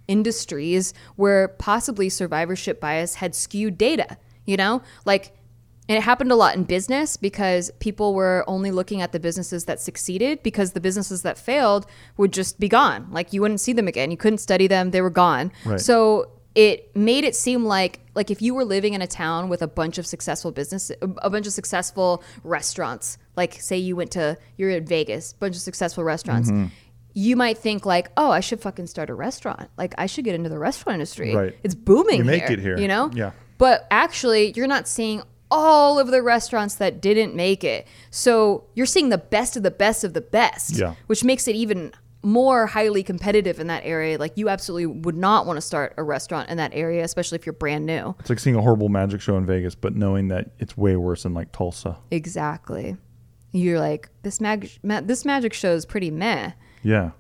industries, 0.09 0.93
where 1.17 1.49
possibly 1.49 2.09
survivorship 2.09 2.81
bias 2.81 3.15
had 3.15 3.35
skewed 3.35 3.79
data. 3.79 4.19
You 4.45 4.57
know, 4.57 4.83
like, 5.07 5.33
and 5.91 5.99
it 5.99 6.03
happened 6.03 6.31
a 6.31 6.37
lot 6.37 6.55
in 6.57 6.63
business 6.65 7.17
because 7.17 7.71
people 7.81 8.15
were 8.15 8.45
only 8.47 8.71
looking 8.71 9.03
at 9.03 9.11
the 9.11 9.19
businesses 9.19 9.65
that 9.65 9.81
succeeded 9.81 10.41
because 10.43 10.71
the 10.73 10.81
businesses 10.81 11.23
that 11.23 11.37
failed 11.37 11.85
would 12.17 12.33
just 12.33 12.61
be 12.61 12.69
gone. 12.69 13.09
Like 13.11 13.33
you 13.33 13.41
wouldn't 13.41 13.61
see 13.61 13.73
them 13.73 13.89
again. 13.89 14.11
You 14.13 14.17
couldn't 14.17 14.39
study 14.39 14.69
them; 14.69 14.93
they 14.93 15.03
were 15.03 15.11
gone. 15.11 15.51
Right. 15.65 15.81
So 15.81 16.31
it 16.55 16.95
made 16.97 17.25
it 17.25 17.35
seem 17.35 17.65
like 17.65 18.01
like 18.15 18.31
if 18.31 18.41
you 18.41 18.55
were 18.55 18.65
living 18.65 18.95
in 18.95 19.03
a 19.03 19.07
town 19.07 19.49
with 19.49 19.63
a 19.63 19.69
bunch 19.69 19.99
of 19.99 20.07
successful 20.07 20.51
business 20.53 20.91
a 21.01 21.31
bunch 21.31 21.47
of 21.47 21.53
successful 21.53 22.23
restaurants 22.45 23.19
like 23.37 23.55
say 23.55 23.77
you 23.77 23.95
went 23.95 24.11
to 24.11 24.37
you're 24.57 24.71
in 24.71 24.85
Vegas 24.85 25.33
bunch 25.35 25.55
of 25.55 25.63
successful 25.63 26.03
restaurants 26.03 26.51
Mm-hmm. 26.51 26.67
you 27.15 27.37
might 27.37 27.57
think 27.57 27.87
like 27.87 28.11
oh 28.17 28.33
I 28.33 28.41
should 28.41 28.61
fucking 28.61 28.89
start 28.89 29.11
a 29.11 29.15
restaurant 29.15 29.71
like 29.79 29.95
I 29.97 30.07
should 30.07 30.25
get 30.25 30.35
into 30.35 30.49
the 30.51 30.59
restaurant 30.59 30.95
industry 30.95 31.35
Right. 31.37 31.57
it's 31.63 31.77
booming 31.77 32.19
You 32.19 32.25
make 32.25 32.43
here, 32.49 32.53
it 32.59 32.59
here. 32.59 32.77
you 32.79 32.89
know 32.89 33.11
Yeah. 33.15 33.31
but 33.59 33.87
actually 33.93 34.53
you're 34.57 34.67
not 34.67 34.89
seeing 34.89 35.23
all 35.51 35.99
of 35.99 36.09
the 36.09 36.23
restaurants 36.23 36.77
that 36.77 37.01
didn't 37.01 37.35
make 37.35 37.65
it 37.65 37.87
so 38.11 38.65
you're 38.75 38.87
seeing 38.87 39.09
the 39.09 39.19
best 39.19 39.57
of 39.57 39.63
the 39.63 39.71
best 39.71 40.05
of 40.05 40.13
the 40.15 40.21
best 40.21 40.77
Yeah. 40.77 40.95
which 41.07 41.25
makes 41.25 41.49
it 41.49 41.57
even 41.57 41.93
more 42.23 42.67
highly 42.67 43.03
competitive 43.03 43.59
in 43.59 43.69
that 43.69 43.81
area. 43.85 44.19
Like 44.19 44.37
you 44.37 44.51
absolutely 44.51 44.85
would 44.85 45.17
not 45.17 45.47
want 45.47 45.57
to 45.57 45.63
start 45.63 45.95
a 45.97 46.03
restaurant 46.03 46.51
in 46.51 46.59
that 46.59 46.73
area, 46.75 47.03
especially 47.03 47.37
if 47.37 47.47
you're 47.47 47.55
brand 47.55 47.87
new. 47.87 48.15
It's 48.21 48.29
like 48.29 48.39
seeing 48.39 48.57
a 48.57 48.61
horrible 48.61 48.91
magic 48.91 49.23
show 49.23 49.39
in 49.39 49.47
Vegas, 49.47 49.75
but 49.75 49.97
knowing 49.97 50.29
that 50.29 50.51
it's 50.59 50.77
way 50.77 50.97
worse 50.97 51.25
in 51.25 51.33
like 51.33 51.51
Tulsa. 51.51 51.97
Exactly. 52.11 52.99
You're 53.53 53.81
like 53.81 54.11
this 54.23 54.39
mag- 54.39 54.71
ma- 54.83 55.01
this 55.01 55.25
magic 55.25 55.55
show 55.55 55.73
is 55.73 55.87
pretty 55.87 56.11
meh. 56.11 56.53
Yeah, 56.83 57.13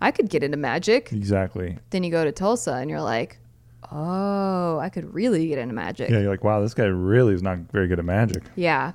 I 0.00 0.10
could 0.10 0.28
get 0.28 0.42
into 0.42 0.56
magic. 0.56 1.12
exactly. 1.12 1.78
Then 1.90 2.02
you 2.02 2.10
go 2.10 2.24
to 2.24 2.32
Tulsa 2.32 2.72
and 2.74 2.90
you're 2.90 3.00
like, 3.00 3.38
oh, 3.90 4.78
I 4.78 4.88
could 4.88 5.12
really 5.12 5.48
get 5.48 5.58
into 5.58 5.74
magic. 5.74 6.10
Yeah, 6.10 6.20
you're 6.20 6.30
like, 6.30 6.44
wow, 6.44 6.60
this 6.60 6.74
guy 6.74 6.84
really 6.84 7.34
is 7.34 7.42
not 7.42 7.58
very 7.72 7.88
good 7.88 7.98
at 7.98 8.04
magic. 8.04 8.44
Yeah. 8.56 8.92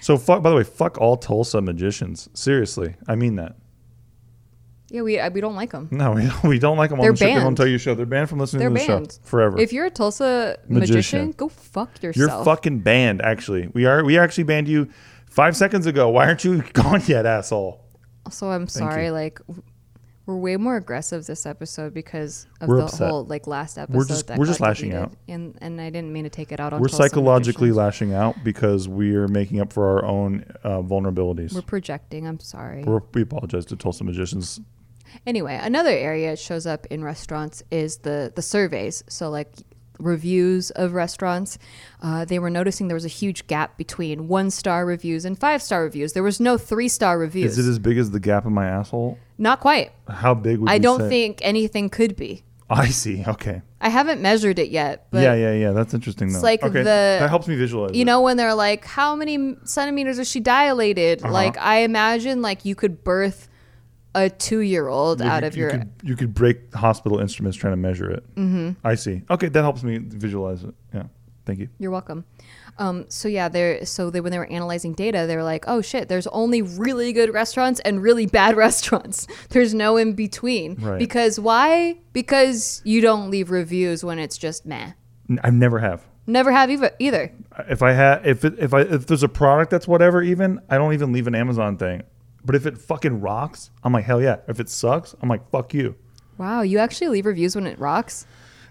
So, 0.00 0.16
fuck. 0.16 0.42
By 0.42 0.50
the 0.50 0.56
way, 0.56 0.64
fuck 0.64 0.98
all 0.98 1.16
Tulsa 1.16 1.60
magicians. 1.60 2.28
Seriously, 2.34 2.94
I 3.06 3.14
mean 3.14 3.36
that. 3.36 3.56
Yeah, 4.90 5.02
we 5.02 5.18
I, 5.20 5.28
we 5.28 5.40
don't 5.40 5.54
like 5.54 5.72
them. 5.72 5.88
No, 5.90 6.12
we 6.12 6.22
don't, 6.22 6.44
we 6.44 6.58
don't 6.58 6.78
like 6.78 6.90
them 6.90 6.98
They're 7.00 7.10
on 7.10 7.14
the 7.14 7.18
show. 7.18 7.26
They 7.26 7.34
banned. 7.34 7.56
tell 7.56 7.66
you 7.66 7.78
show. 7.78 7.94
They're 7.94 8.06
banned 8.06 8.28
from 8.30 8.38
listening 8.38 8.60
They're 8.60 8.68
to 8.70 8.74
the 8.74 8.86
banned 8.86 9.12
show 9.12 9.18
forever. 9.24 9.58
If 9.58 9.72
you're 9.72 9.86
a 9.86 9.90
Tulsa 9.90 10.56
magician, 10.66 10.94
Magician. 10.94 11.30
go 11.32 11.48
fuck 11.48 12.02
yourself. 12.02 12.16
you're 12.16 12.44
fucking 12.44 12.80
banned. 12.80 13.20
Actually, 13.20 13.68
we 13.74 13.84
are. 13.84 14.02
We 14.04 14.18
actually 14.18 14.44
banned 14.44 14.68
you 14.68 14.88
five 15.26 15.56
seconds 15.56 15.86
ago. 15.86 16.08
Why 16.08 16.26
aren't 16.26 16.44
you 16.44 16.62
gone 16.72 17.02
yet, 17.06 17.26
asshole? 17.26 17.84
Also, 18.24 18.48
I'm 18.48 18.66
sorry. 18.66 19.06
you. 19.06 19.12
Like, 19.12 19.40
we're 20.28 20.36
way 20.36 20.58
more 20.58 20.76
aggressive 20.76 21.24
this 21.24 21.46
episode 21.46 21.94
because 21.94 22.46
of 22.60 22.68
We're 22.68 22.76
the 22.76 22.82
upset. 22.84 23.08
whole 23.08 23.24
like 23.24 23.46
last 23.46 23.78
episode. 23.78 23.96
We're 23.96 24.04
just- 24.04 24.26
that 24.26 24.38
we're 24.38 24.44
just 24.44 24.60
lashing 24.60 24.92
out. 24.92 25.10
and 25.26 25.56
and 25.62 25.80
I 25.80 25.88
didn't 25.88 26.12
mean 26.12 26.24
to 26.24 26.30
take 26.30 26.52
it 26.52 26.60
out 26.60 26.74
on. 26.74 26.82
We're 26.82 26.88
psychologically 26.88 27.72
lashing 27.72 28.12
out 28.12 28.44
because 28.44 28.86
we 28.86 29.14
are 29.14 29.26
making 29.26 29.58
up 29.58 29.72
for 29.72 29.88
our 29.88 30.04
own 30.04 30.44
uh, 30.62 30.82
vulnerabilities. 30.82 31.54
We're 31.54 31.62
projecting. 31.62 32.26
I'm 32.26 32.40
sorry. 32.40 32.84
We're, 32.84 33.00
we 33.14 33.22
apologize 33.22 33.64
to 33.66 33.76
Tulsa 33.76 34.04
magicians. 34.04 34.60
Anyway, 35.26 35.58
another 35.60 35.88
area 35.88 36.32
it 36.32 36.38
shows 36.38 36.66
up 36.66 36.84
in 36.90 37.02
restaurants 37.02 37.62
is 37.70 37.96
the 37.98 38.30
the 38.36 38.42
surveys. 38.42 39.02
So 39.08 39.30
like 39.30 39.48
reviews 39.98 40.70
of 40.72 40.92
restaurants, 40.92 41.58
uh, 42.02 42.26
they 42.26 42.38
were 42.38 42.50
noticing 42.50 42.88
there 42.88 42.94
was 42.94 43.06
a 43.06 43.08
huge 43.08 43.46
gap 43.46 43.78
between 43.78 44.28
one 44.28 44.50
star 44.50 44.84
reviews 44.84 45.24
and 45.24 45.40
five 45.40 45.62
star 45.62 45.82
reviews. 45.84 46.12
There 46.12 46.22
was 46.22 46.38
no 46.38 46.58
three 46.58 46.88
star 46.88 47.18
reviews. 47.18 47.56
Is 47.56 47.66
it 47.66 47.70
as 47.70 47.78
big 47.78 47.96
as 47.96 48.10
the 48.10 48.20
gap 48.20 48.44
in 48.44 48.52
my 48.52 48.66
asshole? 48.66 49.18
Not 49.38 49.60
quite. 49.60 49.92
How 50.08 50.34
big 50.34 50.58
would 50.58 50.68
I 50.70 50.74
you 50.74 50.80
don't 50.80 51.00
say? 51.00 51.08
think 51.08 51.38
anything 51.42 51.88
could 51.90 52.16
be. 52.16 52.42
I 52.68 52.88
see. 52.88 53.24
Okay. 53.26 53.62
I 53.80 53.88
haven't 53.88 54.20
measured 54.20 54.58
it 54.58 54.70
yet, 54.70 55.06
but 55.12 55.22
yeah, 55.22 55.34
yeah, 55.34 55.52
yeah. 55.52 55.70
That's 55.70 55.94
interesting. 55.94 56.28
Though. 56.28 56.34
It's 56.38 56.42
like 56.42 56.62
okay. 56.64 56.78
the- 56.80 57.18
that 57.20 57.30
helps 57.30 57.46
me 57.48 57.54
visualize. 57.54 57.94
you 57.94 58.02
it. 58.02 58.04
know 58.04 58.20
when 58.20 58.36
they're 58.36 58.54
like 58.54 58.84
how 58.84 59.14
many 59.14 59.54
centimeters 59.64 60.18
is 60.18 60.28
she 60.28 60.40
dilated 60.40 61.22
Uh-huh. 61.22 61.32
like 61.32 61.56
i 61.58 61.78
imagine 61.78 62.42
like 62.42 62.64
you 62.64 62.74
could 62.74 63.04
birth 63.04 63.48
a 64.16 64.28
two-year-old 64.28 65.20
You 65.20 65.26
out 65.26 65.42
could- 65.42 65.44
of 65.48 65.56
your 65.56 65.70
You 65.72 65.78
could, 65.78 65.90
you 66.02 66.16
could 66.16 66.34
break 66.34 66.74
hospital 66.74 67.20
instruments 67.20 67.56
trying 67.56 67.72
to 67.74 67.76
measure 67.76 68.10
it. 68.10 68.34
Mm-hmm. 68.34 68.70
I 68.84 68.96
see. 68.96 69.22
Okay, 69.30 69.48
that 69.48 69.62
helps 69.62 69.82
me 69.84 69.98
visualize 69.98 70.64
it. 70.64 70.74
Yeah. 70.92 71.04
Thank 71.46 71.60
you. 71.60 71.68
you're 71.78 71.90
welcome 71.92 72.24
um, 72.78 73.04
so 73.08 73.28
yeah 73.28 73.48
they're 73.48 73.84
so 73.84 74.10
they 74.10 74.20
when 74.20 74.30
they 74.32 74.38
were 74.38 74.46
analyzing 74.46 74.92
data 74.94 75.24
they 75.26 75.36
were 75.36 75.42
like 75.42 75.64
oh 75.66 75.80
shit 75.80 76.08
there's 76.08 76.26
only 76.28 76.62
really 76.62 77.12
good 77.12 77.32
restaurants 77.32 77.80
and 77.80 78.02
really 78.02 78.26
bad 78.26 78.56
restaurants 78.66 79.26
there's 79.50 79.74
no 79.74 79.96
in 79.96 80.12
between 80.12 80.74
Right. 80.76 80.98
because 80.98 81.40
why 81.40 81.98
because 82.12 82.80
you 82.84 83.00
don't 83.00 83.30
leave 83.30 83.50
reviews 83.50 84.04
when 84.04 84.18
it's 84.18 84.38
just 84.38 84.64
meh 84.66 84.92
N- 85.30 85.40
I 85.44 85.50
never 85.50 85.78
have. 85.80 86.06
never 86.26 86.52
have 86.52 86.70
either 86.70 86.90
either 86.98 87.32
If 87.68 87.82
I 87.82 87.92
have, 87.92 88.26
if 88.26 88.44
it, 88.44 88.54
if 88.58 88.72
I, 88.72 88.80
if 88.82 89.06
there's 89.06 89.22
a 89.24 89.28
product 89.28 89.70
that's 89.70 89.88
whatever, 89.88 90.22
even 90.22 90.60
I 90.70 90.78
don't 90.78 90.92
even 90.94 91.12
leave 91.12 91.26
an 91.26 91.34
Amazon 91.34 91.76
thing. 91.76 92.02
But 92.44 92.54
if 92.54 92.64
it 92.66 92.78
fucking 92.78 93.20
rocks, 93.20 93.70
I'm 93.82 93.92
like 93.92 94.04
hell 94.04 94.22
yeah. 94.22 94.36
If 94.46 94.60
it 94.60 94.68
sucks, 94.68 95.14
I'm 95.20 95.28
like 95.28 95.50
fuck 95.50 95.74
you. 95.74 95.96
wow 96.38 96.62
you 96.62 96.78
actually 96.78 97.08
leave 97.08 97.26
reviews 97.26 97.56
when 97.56 97.66
it 97.66 97.78
rocks 97.78 98.26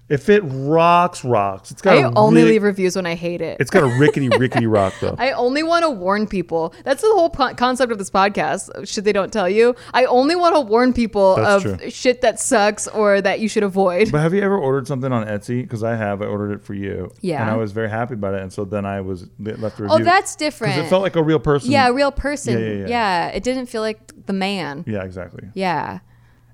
If 0.09 0.29
it 0.29 0.41
rocks, 0.45 1.25
rocks. 1.25 1.71
It's 1.71 1.81
got 1.81 1.97
i 1.97 2.03
only 2.15 2.43
rick- 2.43 2.51
leave 2.51 2.63
reviews 2.63 2.95
when 2.95 3.05
i 3.05 3.13
hate 3.15 3.41
it 3.41 3.57
It's 3.59 3.69
got 3.69 3.83
a 3.83 3.99
rickety 3.99 4.29
rickety 4.37 4.65
rock 4.65 4.93
though. 5.01 5.15
I 5.17 5.31
only 5.31 5.63
want 5.63 5.83
to 5.83 5.89
warn 5.89 6.27
people. 6.27 6.73
That's 6.85 7.01
the 7.01 7.09
whole 7.09 7.29
po- 7.29 7.53
concept 7.55 7.91
of 7.91 7.97
this 7.97 8.09
podcast. 8.09 8.87
Shit 8.87 9.03
They 9.03 9.11
Don't 9.13 9.33
Tell 9.33 9.49
You. 9.49 9.75
I 9.93 10.05
only 10.05 10.35
want 10.35 10.55
to 10.55 10.61
warn 10.61 10.93
people 10.93 11.35
That's 11.35 11.65
of 11.65 11.79
true. 11.79 11.89
shit 11.89 12.21
that 12.21 12.39
sucks 12.39 12.87
or 12.87 13.19
that 13.21 13.39
you 13.41 13.49
should 13.49 13.63
avoid. 13.63 14.11
But 14.11 14.19
have 14.21 14.33
you 14.33 14.41
ever 14.41 14.57
ordered 14.57 14.87
something 14.91 15.11
on 15.11 15.27
Etsy? 15.27 15.61
Because 15.61 15.83
I 15.83 15.95
have. 15.95 16.21
I 16.21 16.25
ordered 16.25 16.53
it 16.53 16.61
for 16.63 16.73
you. 16.73 17.11
Yeah. 17.21 17.41
And 17.41 17.49
I 17.51 17.55
was 17.57 17.71
very 17.73 17.89
happy 17.89 18.13
about 18.13 18.33
it. 18.33 18.41
And 18.41 18.51
so 18.53 18.63
then 18.63 18.85
I 18.85 19.01
was 19.01 19.27
left 19.39 19.79
a 19.79 19.83
oh, 19.83 19.85
review. 19.85 19.87
Oh, 19.89 19.97
that's 19.99 20.35
Because 20.35 20.53
different. 20.53 20.77
it 20.79 20.89
felt 20.89 21.01
like 21.03 21.15
a 21.17 21.23
real 21.23 21.39
person. 21.39 21.71
yeah, 21.71 21.89
a 21.89 21.93
real 21.93 22.11
person. 22.11 22.53
Yeah, 22.53 22.59
Yeah, 22.65 22.73
yeah, 22.73 22.87
yeah. 22.87 23.27
it 23.29 23.43
didn't 23.43 23.65
feel 23.65 23.81
like 23.81 24.25
the 24.25 24.33
man. 24.33 24.83
Yeah, 24.87 25.03
exactly. 25.03 25.49
Yeah. 25.53 25.99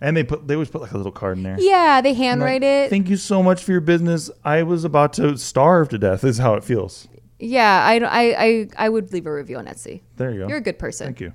And 0.04 0.16
they 0.18 0.24
put 0.24 0.48
they 0.48 0.54
always 0.54 0.70
put 0.70 0.82
like 0.82 0.92
a 0.92 0.98
little 0.98 1.12
card 1.14 1.38
in 1.38 1.44
there. 1.44 1.56
Yeah, 1.60 2.02
they 2.02 2.10
I'm 2.10 2.16
like, 2.16 2.24
handwrite 2.24 2.64
it. 2.64 2.90
Thank 2.90 3.10
you 3.10 3.16
so 3.18 3.42
much 3.42 3.64
for 3.64 3.72
your 3.72 3.80
business. 3.82 4.30
I 4.44 4.62
was 4.64 4.84
about 4.84 5.14
to 5.14 5.38
starve 5.38 5.88
to 5.90 5.98
death. 5.98 6.24
Is 6.26 6.38
how 6.40 6.56
it 6.56 6.64
feels. 6.66 7.08
yeah, 7.40 7.84
I, 7.86 7.96
I, 8.00 8.44
I, 8.46 8.68
I 8.78 8.90
would 8.90 9.14
leave 9.14 9.26
a 9.26 9.34
review 9.34 9.58
on 9.58 9.66
Etsy. 9.66 10.02
There 10.18 10.30
you 10.32 10.40
go. 10.42 10.48
You're 10.50 10.58
a 10.58 10.62
good 10.62 10.78
person. 10.78 11.08
Thank 11.08 11.22
you. 11.22 11.34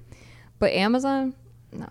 But 0.59 0.73
Amazon, 0.73 1.35
no. 1.73 1.91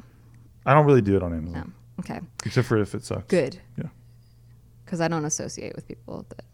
I 0.68 0.74
don't 0.76 0.86
really 0.86 1.02
do 1.02 1.16
it 1.16 1.24
on 1.24 1.34
Amazon, 1.34 1.74
No. 1.98 2.04
Okay. 2.04 2.20
except 2.46 2.68
for 2.68 2.78
if 2.78 2.94
it 2.94 3.04
sucks. 3.04 3.26
Good. 3.28 3.60
Yeah. 3.78 3.86
Because 4.86 5.02
I 5.02 5.08
don't 5.08 5.26
associate 5.26 5.76
with 5.76 5.88
people 5.88 6.26
that. 6.30 6.46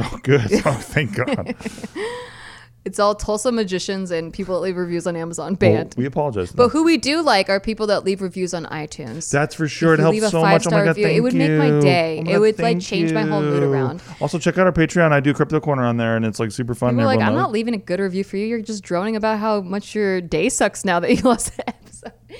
Oh, 0.00 0.18
good. 0.22 0.50
Oh, 0.64 0.72
thank 0.72 1.14
God. 1.14 1.54
It's 2.84 2.98
all 2.98 3.14
Tulsa 3.14 3.52
magicians 3.52 4.10
and 4.10 4.32
people 4.32 4.54
that 4.54 4.60
leave 4.62 4.76
reviews 4.76 5.06
on 5.06 5.14
Amazon 5.14 5.48
Well, 5.52 5.56
banned. 5.56 5.94
we 5.98 6.06
apologize. 6.06 6.52
But 6.52 6.68
who 6.70 6.84
we 6.84 6.96
do 6.96 7.20
like 7.20 7.50
are 7.50 7.60
people 7.60 7.86
that 7.88 8.02
leave 8.04 8.22
reviews 8.22 8.54
on 8.54 8.64
iTunes. 8.66 9.30
That's 9.30 9.54
for 9.54 9.68
sure. 9.68 9.92
If 9.92 10.00
It 10.00 10.02
helps 10.04 10.30
so 10.30 10.40
much. 10.40 10.66
Oh 10.66 10.70
my 10.70 10.84
god, 10.84 10.88
review, 10.96 11.04
it 11.04 11.08
thank 11.10 11.22
would 11.24 11.34
make 11.34 11.50
my 11.58 11.80
day. 11.80 12.18
Oh 12.20 12.22
my 12.24 12.30
It 12.30 12.34
God, 12.34 12.40
would, 12.40 12.58
like, 12.60 12.80
change 12.80 13.12
my 13.12 13.22
whole 13.22 13.42
mood 13.42 13.62
around. 13.62 14.00
Also, 14.20 14.38
check 14.38 14.56
out 14.56 14.66
our 14.66 14.72
Patreon. 14.72 15.12
I 15.12 15.20
do 15.20 15.34
Crypto 15.34 15.60
Corner 15.60 15.84
on 15.84 15.98
there, 15.98 16.16
and 16.16 16.24
it's 16.24 16.40
like 16.40 16.50
super 16.50 16.74
fun. 16.74 16.94
People 16.94 17.04
like, 17.06 17.20
I'm 17.20 17.34
knows- 17.34 17.42
not 17.42 17.52
leaving 17.52 17.74
a 17.74 17.78
good 17.78 18.00
review 18.00 18.24
for 18.24 18.38
you. 18.38 18.46
You're 18.46 18.62
just 18.62 18.82
droning 18.84 19.16
about 19.16 19.38
how 19.38 19.60
much 19.60 19.94
your 19.94 20.20
day 20.22 20.48
sucks 20.48 20.84
now 20.84 20.98
that 21.00 21.14
you 21.14 21.20
lost. 21.24 21.52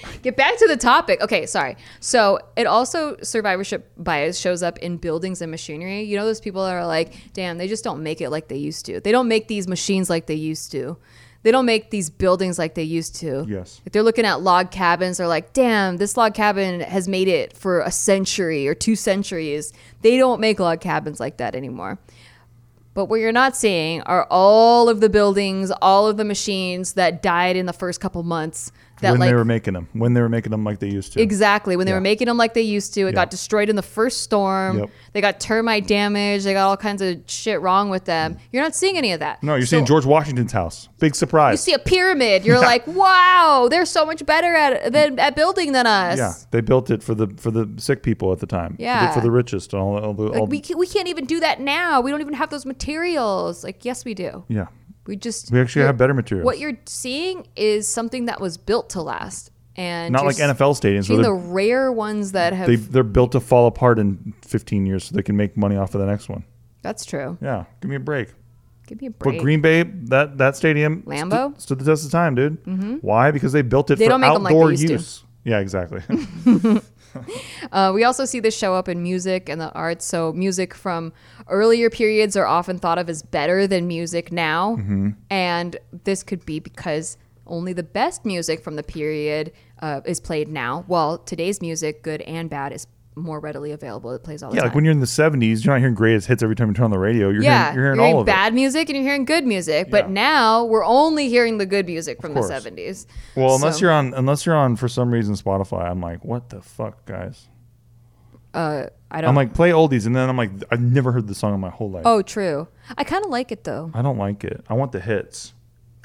Get 0.23 0.37
back 0.37 0.59
to 0.59 0.67
the 0.67 0.77
topic. 0.77 1.21
Okay, 1.21 1.47
sorry. 1.47 1.77
So 2.01 2.39
it 2.57 2.67
also 2.67 3.17
survivorship 3.23 3.91
bias 3.97 4.39
shows 4.39 4.63
up 4.63 4.79
in 4.79 4.97
buildings 4.97 5.43
and 5.43 5.51
machinery. 5.51 6.03
You 6.03 6.17
know 6.17 6.25
those 6.25 6.41
people 6.41 6.65
that 6.65 6.75
are 6.75 6.87
like, 6.87 7.33
damn, 7.33 7.59
they 7.59 7.69
just 7.69 7.85
don't 7.85 8.03
make 8.03 8.21
it 8.21 8.31
like 8.31 8.49
they 8.49 8.57
used 8.57 8.87
to. 8.87 9.01
They 9.01 9.13
don't 9.13 9.29
make 9.29 9.49
these 9.49 9.69
machines 9.69 10.11
like 10.11 10.27
they 10.27 10.35
used 10.35 10.71
to. 10.73 10.99
They 11.43 11.53
don't 11.53 11.67
make 11.67 11.91
these 11.91 12.11
buildings 12.11 12.59
like 12.59 12.75
they 12.75 12.83
used 12.83 13.15
to. 13.17 13.47
Yes. 13.49 13.81
If 13.87 13.93
they're 13.93 14.03
looking 14.03 14.25
at 14.25 14.43
log 14.43 14.71
cabins, 14.71 15.19
they're 15.19 15.29
like, 15.29 15.53
damn, 15.53 15.97
this 15.97 16.17
log 16.17 16.35
cabin 16.35 16.81
has 16.81 17.07
made 17.07 17.29
it 17.29 17.57
for 17.57 17.81
a 17.81 17.93
century 17.93 18.67
or 18.67 18.75
two 18.75 18.97
centuries. 18.97 19.73
They 20.03 20.17
don't 20.17 20.41
make 20.41 20.59
log 20.59 20.81
cabins 20.81 21.21
like 21.21 21.37
that 21.37 21.55
anymore. 21.55 21.99
But 22.99 23.05
what 23.05 23.21
you're 23.21 23.31
not 23.31 23.57
seeing 23.57 24.03
are 24.03 24.27
all 24.29 24.89
of 24.89 25.01
the 25.01 25.09
buildings, 25.09 25.71
all 25.81 26.09
of 26.09 26.17
the 26.17 26.25
machines 26.25 26.95
that 26.95 27.23
died 27.23 27.55
in 27.55 27.67
the 27.67 27.73
first 27.73 28.01
couple 28.01 28.25
months. 28.25 28.73
That 29.01 29.13
when 29.13 29.21
like 29.21 29.31
they 29.31 29.35
were 29.35 29.45
making 29.45 29.75
them, 29.75 29.89
when 29.93 30.15
they 30.15 30.21
were 30.21 30.29
making 30.29 30.51
them 30.51 30.65
like 30.65 30.79
they 30.81 30.89
used 30.91 31.13
to. 31.15 31.21
exactly 31.23 31.77
when 31.77 31.87
they 31.87 31.93
Yeah. 31.93 31.97
were 31.97 32.01
making 32.01 32.27
them 32.27 32.37
like 32.37 32.55
they 32.55 32.63
used 32.63 32.95
to, 32.95 33.03
it 33.03 33.07
Yeah. 33.07 33.13
got 33.13 33.31
destroyed 33.31 33.69
in 33.69 33.77
the 33.77 33.83
first 33.83 34.23
storm. 34.23 34.79
Yep. 34.79 34.91
They 35.13 35.21
got 35.21 35.41
termite 35.41 35.87
damage. 35.87 36.45
They 36.45 36.53
got 36.53 36.67
all 36.69 36.77
kinds 36.77 37.01
of 37.03 37.19
shit 37.27 37.61
wrong 37.61 37.91
with 37.91 38.05
them. 38.05 38.37
You're 38.53 38.63
not 38.63 38.75
seeing 38.75 38.97
any 38.97 39.13
of 39.13 39.21
that. 39.21 39.43
no, 39.43 39.55
you're 39.55 39.67
So- 39.67 39.77
seeing 39.77 39.87
George 39.87 40.05
Washington's 40.07 40.53
house. 40.53 40.89
Big 40.99 41.15
surprise. 41.15 41.53
You 41.67 41.73
see 41.73 41.75
a 41.75 41.79
pyramid. 41.79 42.45
You're 42.45 42.59
like, 42.73 42.87
wow, 42.87 43.69
they're 43.71 43.85
so 43.87 44.05
much 44.05 44.25
better 44.27 44.55
at 44.55 44.93
than 44.93 45.19
at 45.19 45.35
building 45.37 45.73
than 45.73 45.87
us. 45.87 46.19
yeah, 46.19 46.33
they 46.51 46.61
built 46.61 46.91
it 46.91 47.03
for 47.03 47.15
the 47.15 47.29
for 47.37 47.51
the 47.51 47.69
sick 47.77 48.03
people 48.03 48.33
at 48.33 48.41
the 48.41 48.47
time. 48.47 48.73
For 48.73 48.77
the- 48.79 48.83
Yeah. 48.83 49.13
for 49.13 49.21
the, 49.21 49.31
richest. 49.31 49.73
and 49.73 49.83
All, 49.83 49.97
all 49.99 50.15
the, 50.15 50.25
all, 50.29 50.41
Like 50.43 50.49
we, 50.51 50.61
can, 50.61 50.79
we 50.79 50.87
can't 50.87 51.07
even 51.09 51.25
do 51.25 51.39
that 51.41 51.61
now. 51.61 52.01
We 52.01 52.11
don't 52.11 52.21
even 52.21 52.35
have 52.35 52.51
those 52.51 52.65
materials. 52.67 53.63
Like, 53.65 53.85
yes, 53.85 54.05
we 54.05 54.15
do. 54.15 54.45
yeah, 54.49 54.67
We 55.09 55.17
just 55.17 55.51
we 55.51 55.61
actually 55.61 55.87
have 55.87 55.97
better 55.99 56.15
materials. 56.15 56.45
What 56.45 56.59
you're 56.61 56.79
seeing 56.87 57.47
is 57.57 57.89
something 57.89 58.27
that 58.27 58.41
was 58.41 58.57
built 58.59 58.91
to 58.91 59.03
last, 59.03 59.51
and 59.75 60.13
Not 60.13 60.25
like 60.27 60.37
NFL 60.37 60.79
stadiums 60.79 61.09
where 61.09 61.23
the 61.23 61.33
rare 61.33 61.91
ones 61.91 62.33
that 62.33 62.53
have. 62.53 62.67
they, 62.69 62.77
they're 62.77 63.03
built 63.03 63.33
to 63.33 63.41
fall 63.41 63.67
apart 63.67 63.99
in 63.99 64.35
15 64.43 64.85
years 64.87 65.05
so 65.05 65.17
they 65.17 65.23
can 65.23 65.37
make 65.37 65.57
money 65.57 65.77
off 65.77 65.95
of 65.95 66.01
the 66.03 66.07
next 66.07 66.29
one. 66.29 66.45
that's 66.83 67.05
true. 67.07 67.39
Yeah, 67.41 67.65
give 67.81 67.89
me 67.89 67.97
a 67.97 68.01
break. 68.01 68.29
Give 68.87 69.01
me 69.01 69.07
a 69.09 69.11
break. 69.11 69.37
But 69.39 69.43
Green 69.43 69.61
Bay, 69.63 69.83
that 69.83 70.37
that 70.39 70.57
stadium, 70.57 71.03
Lambeau? 71.07 71.53
stood, 71.55 71.63
stood 71.63 71.79
the 71.81 71.85
test 71.87 72.05
of 72.05 72.11
time, 72.13 72.35
dude. 72.35 72.63
Mm-hmm. 72.65 72.95
Why? 72.97 73.31
Because 73.31 73.53
they 73.53 73.63
built 73.63 73.91
it 73.91 73.99
They 73.99 74.07
for 74.09 74.13
'em 74.15 74.21
like 74.21 74.31
outdoor 74.53 74.71
used 74.71 74.87
to. 74.89 74.93
use. 74.93 75.25
Yeah, 75.45 75.61
exactly. 75.61 76.03
uh, 77.73 77.93
we 77.95 78.05
also 78.05 78.25
see 78.25 78.41
this 78.41 78.57
show 78.57 78.75
up 78.75 78.89
in 78.89 79.03
music 79.03 79.49
and 79.49 79.61
the 79.61 79.73
arts. 79.73 80.05
So, 80.05 80.33
music 80.33 80.75
from 80.75 81.13
earlier 81.49 81.91
periods 81.91 82.37
are 82.37 82.47
often 82.47 82.79
thought 82.79 82.99
of 82.99 83.09
as 83.09 83.23
better 83.23 83.67
than 83.67 83.87
music 83.87 84.33
now. 84.33 84.77
Mm-hmm. 84.77 85.11
And 85.31 85.77
this 86.05 86.23
could 86.23 86.45
be 86.45 86.61
because 86.61 87.17
only 87.47 87.73
the 87.73 87.83
best 87.83 88.25
music 88.25 88.63
from 88.63 88.77
the 88.77 88.83
period 88.83 89.53
uh, 89.81 90.01
is 90.05 90.21
played 90.21 90.49
now, 90.49 90.85
while 90.87 91.19
today's 91.19 91.61
music, 91.61 92.03
good 92.03 92.21
and 92.23 92.51
bad, 92.51 92.73
is 92.73 92.87
more 93.19 93.41
readily 93.41 93.73
available. 93.73 94.13
It 94.13 94.23
plays 94.23 94.43
all 94.43 94.51
the 94.51 94.57
Yeah, 94.57 94.61
time. 94.63 94.69
like 94.69 94.75
when 94.75 94.85
you're 94.85 94.93
in 94.93 95.01
the 95.01 95.07
70s, 95.07 95.65
you're 95.65 95.75
not 95.75 95.81
hearing 95.81 95.95
greatest 95.95 96.27
hits 96.29 96.43
every 96.43 96.55
time 96.57 96.69
you 96.69 96.75
turn 96.75 96.85
on 96.87 96.91
the 96.91 96.99
radio. 96.99 97.29
You're 97.29 97.43
yeah, 97.43 97.73
hearing, 97.73 97.75
you're 97.77 97.95
hearing 97.97 98.15
all 98.15 98.21
of 98.21 98.27
bad 98.27 98.55
music 98.55 98.89
and 98.89 98.97
you're 98.97 99.05
hearing 99.05 99.25
good 99.25 99.47
music. 99.47 99.91
But 99.91 100.07
Yeah. 100.07 100.13
now 100.13 100.65
we're 100.65 100.85
only 100.85 101.29
hearing 101.29 101.59
the 101.59 101.67
good 101.67 101.87
music 101.87 102.21
from 102.21 102.35
the 102.35 102.43
70s. 102.43 103.05
it. 103.05 103.41
Well, 103.41 103.55
unless 103.57 103.77
So- 103.79 103.83
you're 103.83 103.93
on, 103.93 104.15
unless 104.15 104.47
you're 104.47 104.57
on 104.57 104.77
for 104.77 104.89
some 104.89 105.11
reason 105.13 105.35
Spotify, 105.35 105.91
I'm 105.91 106.01
like, 106.01 106.25
what 106.25 106.49
the 106.51 106.61
fuck, 106.61 107.05
guys? 107.07 107.49
Uh, 108.55 108.87
I 109.11 109.21
don't. 109.21 109.29
I'm 109.31 109.35
like, 109.37 109.55
play 109.55 109.71
oldies, 109.71 110.07
and 110.07 110.17
then 110.17 110.29
I'm 110.29 110.37
like, 110.37 110.51
I've 110.71 110.81
never 110.81 111.13
heard 111.13 111.27
the 111.29 111.35
song 111.35 111.55
in 111.55 111.61
my 111.61 111.69
whole 111.71 111.91
life. 111.91 112.03
oh, 112.07 112.23
true. 112.23 112.67
I 112.97 113.05
kind 113.05 113.25
of 113.25 113.31
like 113.31 113.53
it 113.53 113.65
though. 113.65 113.91
I 113.95 114.03
don't 114.03 114.19
like 114.19 114.43
it. 114.45 114.65
I 114.69 114.75
want 114.75 114.93
the 114.93 115.01
hits. 115.01 115.53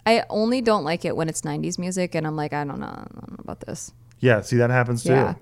I 0.05 0.24
only 0.29 0.60
don't 0.62 0.84
like 0.84 1.05
it 1.05 1.15
when 1.15 1.29
it's 1.29 1.41
90s 1.46 1.79
music, 1.79 2.13
and 2.15 2.27
I'm 2.27 2.36
like, 2.36 2.51
I 2.51 2.65
don't 2.65 2.79
know, 2.79 2.88
I 2.88 3.05
don't 3.13 3.32
know 3.32 3.38
about 3.39 3.62
this. 3.62 3.93
Yeah, 4.20 4.41
see 4.41 4.58
that 4.58 4.70
happens 4.70 5.03
too. 5.03 5.13
Yeah. 5.13 5.36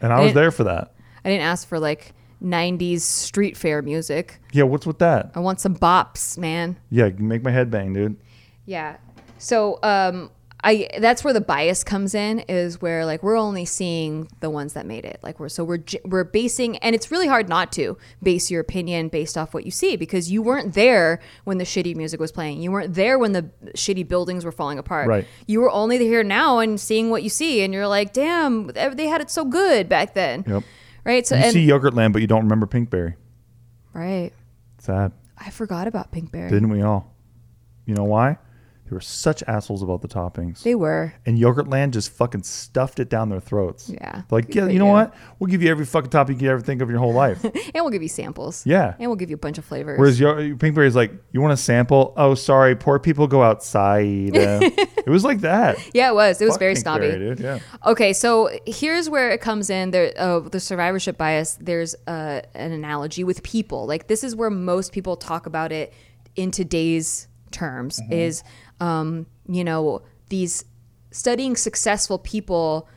And 0.00 0.12
I 0.12 0.20
was 0.20 0.28
And- 0.28 0.36
there 0.36 0.50
for 0.50 0.64
that. 0.64 0.92
I 1.28 1.32
didn't 1.32 1.44
ask 1.44 1.68
for 1.68 1.78
like 1.78 2.14
90s 2.42 3.02
street 3.02 3.54
fair 3.54 3.82
music. 3.82 4.40
Yeah, 4.52 4.62
what's 4.62 4.86
with 4.86 4.98
that? 5.00 5.30
I 5.34 5.40
want 5.40 5.60
some 5.60 5.76
bops, 5.76 6.38
man. 6.38 6.78
Yeah, 6.88 7.10
make 7.18 7.42
my 7.42 7.50
head 7.50 7.70
bang, 7.70 7.92
dude. 7.92 8.16
Yeah. 8.64 8.96
So, 9.36 9.78
um, 9.82 10.30
I 10.64 10.88
that's 10.98 11.22
where 11.22 11.32
the 11.32 11.40
bias 11.40 11.84
comes 11.84 12.14
in 12.16 12.40
is 12.40 12.80
where 12.80 13.04
like 13.04 13.22
we're 13.22 13.36
only 13.36 13.64
seeing 13.64 14.28
the 14.40 14.50
ones 14.50 14.72
that 14.72 14.86
made 14.86 15.04
it. 15.04 15.20
Like 15.22 15.38
we're 15.38 15.48
so 15.48 15.62
we're 15.62 15.84
we're 16.04 16.24
basing 16.24 16.78
and 16.78 16.96
it's 16.96 17.12
really 17.12 17.28
hard 17.28 17.48
not 17.48 17.70
to 17.72 17.96
base 18.22 18.50
your 18.50 18.60
opinion 18.60 19.08
based 19.08 19.38
off 19.38 19.54
what 19.54 19.64
you 19.64 19.70
see 19.70 19.94
because 19.94 20.32
you 20.32 20.42
weren't 20.42 20.74
there 20.74 21.20
when 21.44 21.58
the 21.58 21.64
shitty 21.64 21.94
music 21.94 22.18
was 22.18 22.32
playing. 22.32 22.60
You 22.60 22.72
weren't 22.72 22.94
there 22.94 23.20
when 23.20 23.32
the 23.32 23.50
shitty 23.74 24.08
buildings 24.08 24.44
were 24.44 24.50
falling 24.50 24.78
apart. 24.78 25.06
Right. 25.06 25.28
You 25.46 25.60
were 25.60 25.70
only 25.70 25.98
here 25.98 26.24
now 26.24 26.58
and 26.58 26.80
seeing 26.80 27.10
what 27.10 27.22
you 27.22 27.28
see 27.28 27.62
and 27.62 27.72
you're 27.72 27.86
like, 27.86 28.12
"Damn, 28.12 28.66
they 28.68 29.06
had 29.06 29.20
it 29.20 29.30
so 29.30 29.44
good 29.44 29.88
back 29.88 30.14
then." 30.14 30.44
Yep. 30.46 30.64
Right? 31.08 31.26
So 31.26 31.36
You 31.36 31.42
and 31.44 31.52
see 31.54 31.66
Yogurtland, 31.66 32.12
but 32.12 32.20
you 32.20 32.28
don't 32.28 32.42
remember 32.42 32.66
Pinkberry. 32.66 33.14
right. 33.94 34.30
Sad. 34.76 35.12
I 35.38 35.48
forgot 35.50 35.88
about 35.88 36.12
Pinkberry. 36.12 36.50
Didn't 36.50 36.68
we 36.68 36.82
all? 36.82 37.14
You 37.86 37.94
know 37.94 38.04
why? 38.04 38.36
They 38.88 38.94
were 38.94 39.00
such 39.02 39.42
assholes 39.46 39.82
about 39.82 40.00
the 40.00 40.08
toppings. 40.08 40.62
They 40.62 40.74
were. 40.74 41.12
and 41.26 41.38
Yogurtland 41.38 41.90
just 41.90 42.10
fucking 42.10 42.42
stuffed 42.42 43.00
it 43.00 43.10
down 43.10 43.28
their 43.28 43.40
throats. 43.40 43.90
Yeah. 43.90 44.22
Like, 44.30 44.54
yeah, 44.54 44.66
you 44.66 44.78
know 44.78 44.86
you. 44.86 44.92
what? 44.92 45.14
We'll 45.38 45.50
give 45.50 45.62
you 45.62 45.70
every 45.70 45.84
fucking 45.84 46.08
topping 46.10 46.36
you 46.36 46.40
could 46.40 46.48
ever 46.48 46.60
think 46.62 46.80
of 46.80 46.88
your 46.88 46.98
whole 46.98 47.12
life. 47.12 47.44
And 47.74 47.84
we'll 47.84 47.90
give 47.90 48.02
you 48.02 48.08
samples. 48.08 48.64
Yeah. 48.64 48.94
And 48.98 49.10
we'll 49.10 49.16
give 49.16 49.28
you 49.28 49.34
a 49.36 49.38
bunch 49.38 49.58
of 49.58 49.64
flavors. 49.64 49.98
Whereas 49.98 50.18
Yo- 50.18 50.36
Pinkberry 50.56 50.86
is 50.86 50.96
like, 50.96 51.12
you 51.32 51.40
want 51.42 51.52
a 51.52 51.56
sample? 51.56 52.14
Oh, 52.16 52.34
sorry, 52.34 52.74
poor 52.74 52.98
people 52.98 53.26
go 53.26 53.42
outside. 53.42 54.34
Uh, 54.36 54.60
it 54.62 55.08
was 55.08 55.22
like 55.22 55.40
that. 55.40 55.76
yeah, 55.92 56.08
it 56.08 56.14
was. 56.14 56.40
It 56.40 56.46
was 56.46 56.54
Fuck 56.54 56.60
very 56.60 56.74
Pinkberry, 56.74 56.78
snobby. 56.78 57.10
dude. 57.10 57.40
Yeah. 57.40 57.58
Okay, 57.84 58.12
so 58.14 58.48
here's 58.66 59.10
where 59.10 59.30
it 59.30 59.40
comes 59.42 59.68
in. 59.70 59.90
There, 59.90 60.12
uh, 60.16 60.40
the 60.40 60.60
survivorship 60.60 61.18
bias. 61.18 61.58
There's 61.60 61.94
uh, 62.06 62.40
an 62.54 62.72
analogy 62.72 63.22
with 63.22 63.42
people. 63.42 63.86
Like 63.86 64.06
this 64.08 64.24
is 64.24 64.34
where 64.34 64.50
most 64.50 64.92
people 64.92 65.16
talk 65.16 65.44
about 65.46 65.72
it 65.72 65.92
in 66.36 66.50
today's 66.50 67.28
terms. 67.50 68.00
Mm-hmm. 68.00 68.12
Is 68.12 68.42
um, 68.80 69.26
you 69.46 69.64
know 69.64 70.02
these 70.28 70.64
studying 71.10 71.56
successful 71.56 72.18
people 72.18 72.88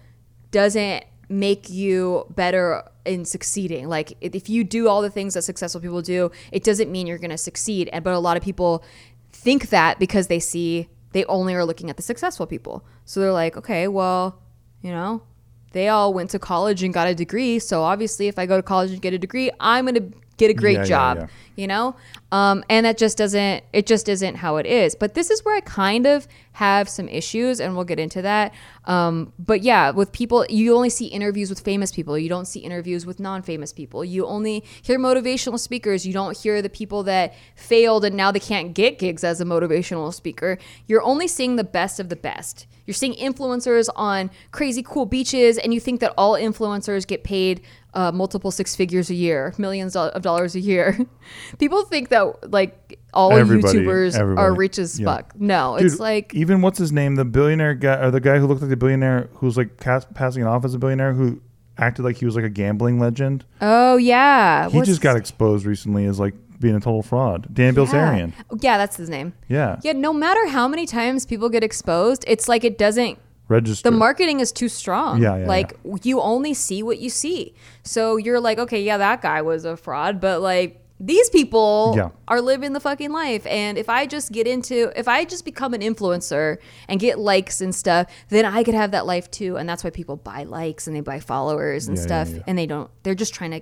doesn't 0.52 1.06
make 1.30 1.70
you 1.70 2.26
better 2.30 2.84
in 3.06 3.26
succeeding. 3.26 3.88
Like 3.88 4.18
if 4.22 4.50
you 4.50 4.64
do 4.64 4.88
all 4.88 5.02
the 5.02 5.10
things 5.10 5.34
that 5.34 5.44
successful 5.44 5.82
people 5.82 6.02
do, 6.02 6.32
it 6.52 6.64
doesn't 6.64 6.92
mean 6.92 7.08
you're 7.08 7.18
going 7.18 7.32
to 7.32 7.38
succeed. 7.38 7.90
And 7.94 8.04
but 8.04 8.14
a 8.14 8.20
lot 8.20 8.38
of 8.38 8.44
people 8.44 8.84
think 9.32 9.70
that 9.70 9.98
because 9.98 10.28
they 10.28 10.40
see 10.40 10.90
they 11.14 11.26
only 11.26 11.54
are 11.56 11.66
looking 11.66 11.90
at 11.90 11.98
the 11.98 12.04
successful 12.04 12.46
people. 12.46 12.86
So 13.06 13.20
they're 13.20 13.34
like, 13.34 13.58
okay, 13.58 13.88
well, 13.88 14.42
you 14.82 14.92
know, 14.92 15.24
they 15.72 15.88
all 15.88 16.14
went 16.14 16.30
to 16.32 16.40
college 16.40 16.84
and 16.84 16.94
got 16.94 17.08
a 17.08 17.16
degree. 17.16 17.60
So 17.60 17.84
obviously, 17.84 18.28
if 18.28 18.38
I 18.38 18.46
go 18.46 18.58
to 18.58 18.64
college 18.64 18.92
and 18.92 19.02
get 19.02 19.14
a 19.14 19.20
degree, 19.20 19.52
I'm 19.60 19.86
going 19.86 19.96
to 19.96 20.18
get 20.42 20.50
a 20.52 20.54
great 20.54 20.74
Yeah, 20.74 20.80
yeah, 20.80 20.86
job. 21.14 21.18
yeah. 21.18 21.28
You 21.58 21.68
know, 21.68 21.96
um, 22.32 22.64
and 22.70 22.86
that 22.86 22.98
just 22.98 23.18
doesn't. 23.18 23.64
It 23.74 23.86
just 23.86 24.10
isn't 24.10 24.36
how 24.36 24.58
it 24.58 24.66
is. 24.66 24.96
But 24.96 25.14
this 25.14 25.30
is 25.30 25.44
where 25.46 25.56
I 25.56 25.60
kind 25.62 26.06
of 26.08 26.28
have 26.54 26.90
some 26.90 27.08
issues, 27.08 27.60
and 27.60 27.76
we'll 27.76 27.86
get 27.86 28.00
into 28.00 28.22
that. 28.22 28.54
Um, 28.86 29.34
but 29.40 29.62
yeah, 29.62 29.92
with 29.92 30.12
people, 30.12 30.46
you 30.50 30.76
only 30.76 30.90
see 30.90 31.06
interviews 31.06 31.50
with 31.50 31.60
famous 31.60 31.92
people. 31.92 32.18
You 32.18 32.30
don't 32.30 32.46
see 32.46 32.60
interviews 32.60 33.06
with 33.06 33.20
non-famous 33.20 33.72
people. 33.74 34.04
You 34.04 34.26
only 34.26 34.64
hear 34.82 35.00
motivational 35.00 35.60
speakers. 35.60 36.06
You 36.06 36.14
don't 36.14 36.36
hear 36.36 36.62
the 36.62 36.70
people 36.70 37.04
that 37.04 37.34
failed 37.56 38.04
and 38.06 38.16
now 38.16 38.32
they 38.32 38.40
can't 38.40 38.74
get 38.74 39.00
gigs 39.00 39.24
as 39.24 39.40
a 39.40 39.46
motivational 39.46 40.14
speaker. 40.14 40.58
You're 40.88 41.04
only 41.04 41.28
seeing 41.28 41.56
the 41.56 41.64
best 41.64 42.00
of 42.00 42.10
the 42.10 42.16
best. 42.16 42.68
You're 42.86 42.96
seeing 42.96 43.14
influencers 43.14 43.88
on 43.96 44.32
crazy 44.52 44.84
cool 44.84 45.06
beaches, 45.06 45.58
and 45.58 45.74
you 45.74 45.80
think 45.80 46.00
that 46.02 46.14
all 46.18 46.34
influencers 46.34 47.06
get 47.06 47.24
paid 47.24 47.62
uh, 47.94 48.12
multiple 48.12 48.52
six 48.52 48.76
figures 48.76 49.10
a 49.10 49.14
year, 49.14 49.54
millions 49.58 49.96
of 49.96 50.22
dollars 50.22 50.56
a 50.56 50.60
year. 50.60 50.98
People 51.60 51.84
think 51.84 52.10
that 52.10 52.52
like 52.52 53.00
all 53.14 53.34
Everybody- 53.34 53.80
YouTubers 53.80 54.18
are 54.38 54.54
rich 54.54 54.80
as 54.80 55.00
Yeah. 55.00 55.08
fuck. 55.18 55.34
No, 55.40 55.78
Dude, 55.78 55.88
it's 55.92 56.00
like 56.00 56.34
even 56.34 56.62
what's 56.62 56.80
his 56.80 56.92
name, 56.92 57.16
the 57.16 57.26
billionaire 57.26 57.74
guy, 57.76 57.96
or 57.96 58.12
the 58.12 58.20
guy 58.22 58.40
who 58.40 58.48
looked 58.48 58.62
like 58.62 58.70
the 58.70 58.78
billionaire 58.78 59.30
who's 59.36 59.58
like 59.58 59.78
cast, 59.80 60.14
passing 60.14 60.44
it 60.44 60.46
off 60.48 60.64
as 60.66 60.74
a 60.74 60.80
billionaire 60.80 61.14
who 61.14 61.42
acted 61.78 62.04
like 62.04 62.18
he 62.18 62.26
was 62.26 62.36
like 62.36 62.46
a 62.46 62.50
gambling 62.50 63.00
legend. 63.00 63.44
oh 63.62 63.98
yeah, 63.98 64.70
He 64.70 64.78
What's 64.78 64.88
just 64.90 65.02
got 65.02 65.18
exposed 65.18 65.66
recently 65.66 66.06
as 66.06 66.20
like 66.20 66.34
being 66.60 66.76
a 66.76 66.80
total 66.80 67.02
fraud. 67.02 67.48
Dan 67.52 67.74
Bilzerian. 67.74 68.34
Yeah. 68.38 68.58
yeah, 68.62 68.78
that's 68.78 68.96
his 68.96 69.10
name. 69.10 69.34
Yeah. 69.48 69.80
Yeah, 69.84 69.94
no 69.94 70.14
matter 70.14 70.48
how 70.48 70.68
many 70.68 70.86
times 70.86 71.26
people 71.26 71.50
get 71.50 71.64
exposed, 71.64 72.24
it's 72.28 72.48
like 72.48 72.64
it 72.64 72.78
doesn't 72.78 73.18
Register. 73.48 73.90
the 73.90 73.98
marketing 73.98 74.40
is 74.42 74.52
too 74.52 74.70
strong. 74.70 75.22
Yeah, 75.22 75.38
yeah, 75.38 75.48
like 75.48 75.74
you 76.04 76.22
only 76.22 76.54
see 76.54 76.84
what 76.84 77.00
you 77.00 77.10
see. 77.10 77.56
So 77.84 78.16
you're 78.18 78.40
like, 78.40 78.60
okay, 78.60 78.82
yeah, 78.84 78.98
that 78.98 79.22
guy 79.24 79.42
was 79.42 79.66
a 79.66 79.76
fraud, 79.76 80.22
but 80.22 80.42
like 80.42 80.81
these 81.04 81.32
people 81.32 81.96
Yeah. 81.98 82.10
are 82.28 82.40
living 82.40 82.74
the 82.74 82.80
fucking 82.80 83.12
life. 83.12 83.46
And 83.48 83.76
if 83.78 83.90
I 83.90 84.06
just 84.06 84.32
get 84.32 84.46
into, 84.46 84.92
if 84.96 85.08
I 85.08 85.26
just 85.26 85.44
become 85.44 85.74
an 85.74 85.82
influencer 85.82 86.58
and 86.88 87.00
get 87.00 87.18
likes 87.18 87.60
and 87.60 87.74
stuff, 87.74 88.06
then 88.30 88.46
I 88.46 88.64
could 88.64 88.76
have 88.76 88.92
that 88.92 89.08
life 89.08 89.30
too. 89.32 89.58
And 89.58 89.68
that's 89.68 89.84
why 89.84 89.90
people 89.90 90.16
buy 90.16 90.44
likes 90.44 90.86
and 90.86 90.96
they 90.96 91.02
buy 91.02 91.20
followers 91.20 91.88
and 91.88 91.98
Yeah, 91.98 92.04
stuff. 92.04 92.30
yeah. 92.30 92.44
And 92.46 92.56
they 92.58 92.68
don't. 92.68 92.92
They're 93.02 93.16
just 93.16 93.34
trying 93.34 93.52
to, 93.52 93.62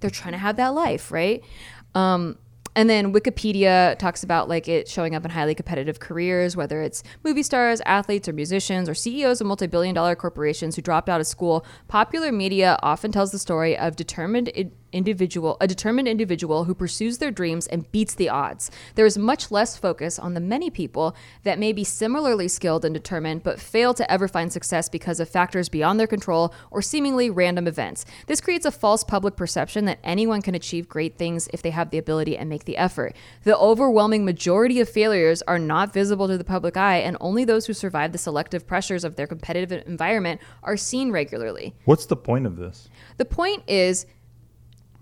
they're 0.00 0.10
trying 0.10 0.32
to 0.32 0.38
have 0.38 0.56
that 0.56 0.74
life, 0.74 1.12
right? 1.12 1.44
Um, 1.94 2.36
and 2.74 2.88
then 2.88 3.12
Wikipedia 3.12 3.98
talks 3.98 4.22
about 4.22 4.48
like 4.48 4.68
it 4.68 4.88
showing 4.88 5.14
up 5.14 5.24
in 5.24 5.30
highly 5.30 5.54
competitive 5.54 6.00
careers, 6.00 6.56
whether 6.56 6.82
it's 6.82 7.02
movie 7.24 7.42
stars, 7.42 7.80
athletes, 7.86 8.28
or 8.28 8.32
musicians, 8.32 8.88
or 8.88 8.94
CEOs 8.94 9.40
of 9.40 9.46
multi-billion 9.46 9.94
dollar 9.94 10.14
corporations 10.14 10.76
who 10.76 10.82
dropped 10.82 11.08
out 11.08 11.20
of 11.20 11.26
school. 11.26 11.64
Popular 11.88 12.32
media 12.32 12.78
often 12.82 13.12
tells 13.12 13.32
the 13.32 13.38
story 13.38 13.76
of 13.76 13.96
determined 13.96 14.50
individual, 14.92 15.56
a 15.60 15.66
determined 15.66 16.08
individual 16.08 16.64
who 16.64 16.74
pursues 16.74 17.18
their 17.18 17.30
dreams 17.30 17.66
and 17.66 17.90
beats 17.92 18.14
the 18.14 18.28
odds. 18.28 18.70
There 18.94 19.06
is 19.06 19.16
much 19.16 19.50
less 19.50 19.76
focus 19.76 20.18
on 20.18 20.34
the 20.34 20.40
many 20.40 20.70
people 20.70 21.14
that 21.44 21.58
may 21.58 21.72
be 21.72 21.84
similarly 21.84 22.48
skilled 22.48 22.84
and 22.84 22.94
determined, 22.94 23.42
but 23.42 23.60
fail 23.60 23.94
to 23.94 24.10
ever 24.10 24.28
find 24.28 24.52
success 24.52 24.88
because 24.88 25.20
of 25.20 25.28
factors 25.28 25.68
beyond 25.68 25.98
their 26.00 26.06
control 26.06 26.54
or 26.70 26.82
seemingly 26.82 27.30
random 27.30 27.66
events. 27.66 28.04
This 28.26 28.40
creates 28.40 28.66
a 28.66 28.70
false 28.70 29.04
public 29.04 29.36
perception 29.36 29.84
that 29.86 29.98
anyone 30.02 30.42
can 30.42 30.54
achieve 30.54 30.88
great 30.88 31.16
things 31.16 31.48
if 31.52 31.62
they 31.62 31.70
have 31.70 31.90
the 31.90 31.98
ability 31.98 32.36
and 32.36 32.48
make 32.48 32.59
the 32.64 32.76
effort. 32.76 33.16
The 33.44 33.56
overwhelming 33.56 34.24
majority 34.24 34.80
of 34.80 34.88
failures 34.88 35.42
are 35.42 35.58
not 35.58 35.92
visible 35.92 36.28
to 36.28 36.38
the 36.38 36.44
public 36.44 36.76
eye, 36.76 36.98
and 36.98 37.16
only 37.20 37.44
those 37.44 37.66
who 37.66 37.72
survive 37.72 38.12
the 38.12 38.18
selective 38.18 38.66
pressures 38.66 39.04
of 39.04 39.16
their 39.16 39.26
competitive 39.26 39.86
environment 39.86 40.40
are 40.62 40.76
seen 40.76 41.10
regularly. 41.10 41.74
What's 41.84 42.06
the 42.06 42.16
point 42.16 42.46
of 42.46 42.56
this? 42.56 42.88
The 43.16 43.24
point 43.24 43.62
is, 43.66 44.06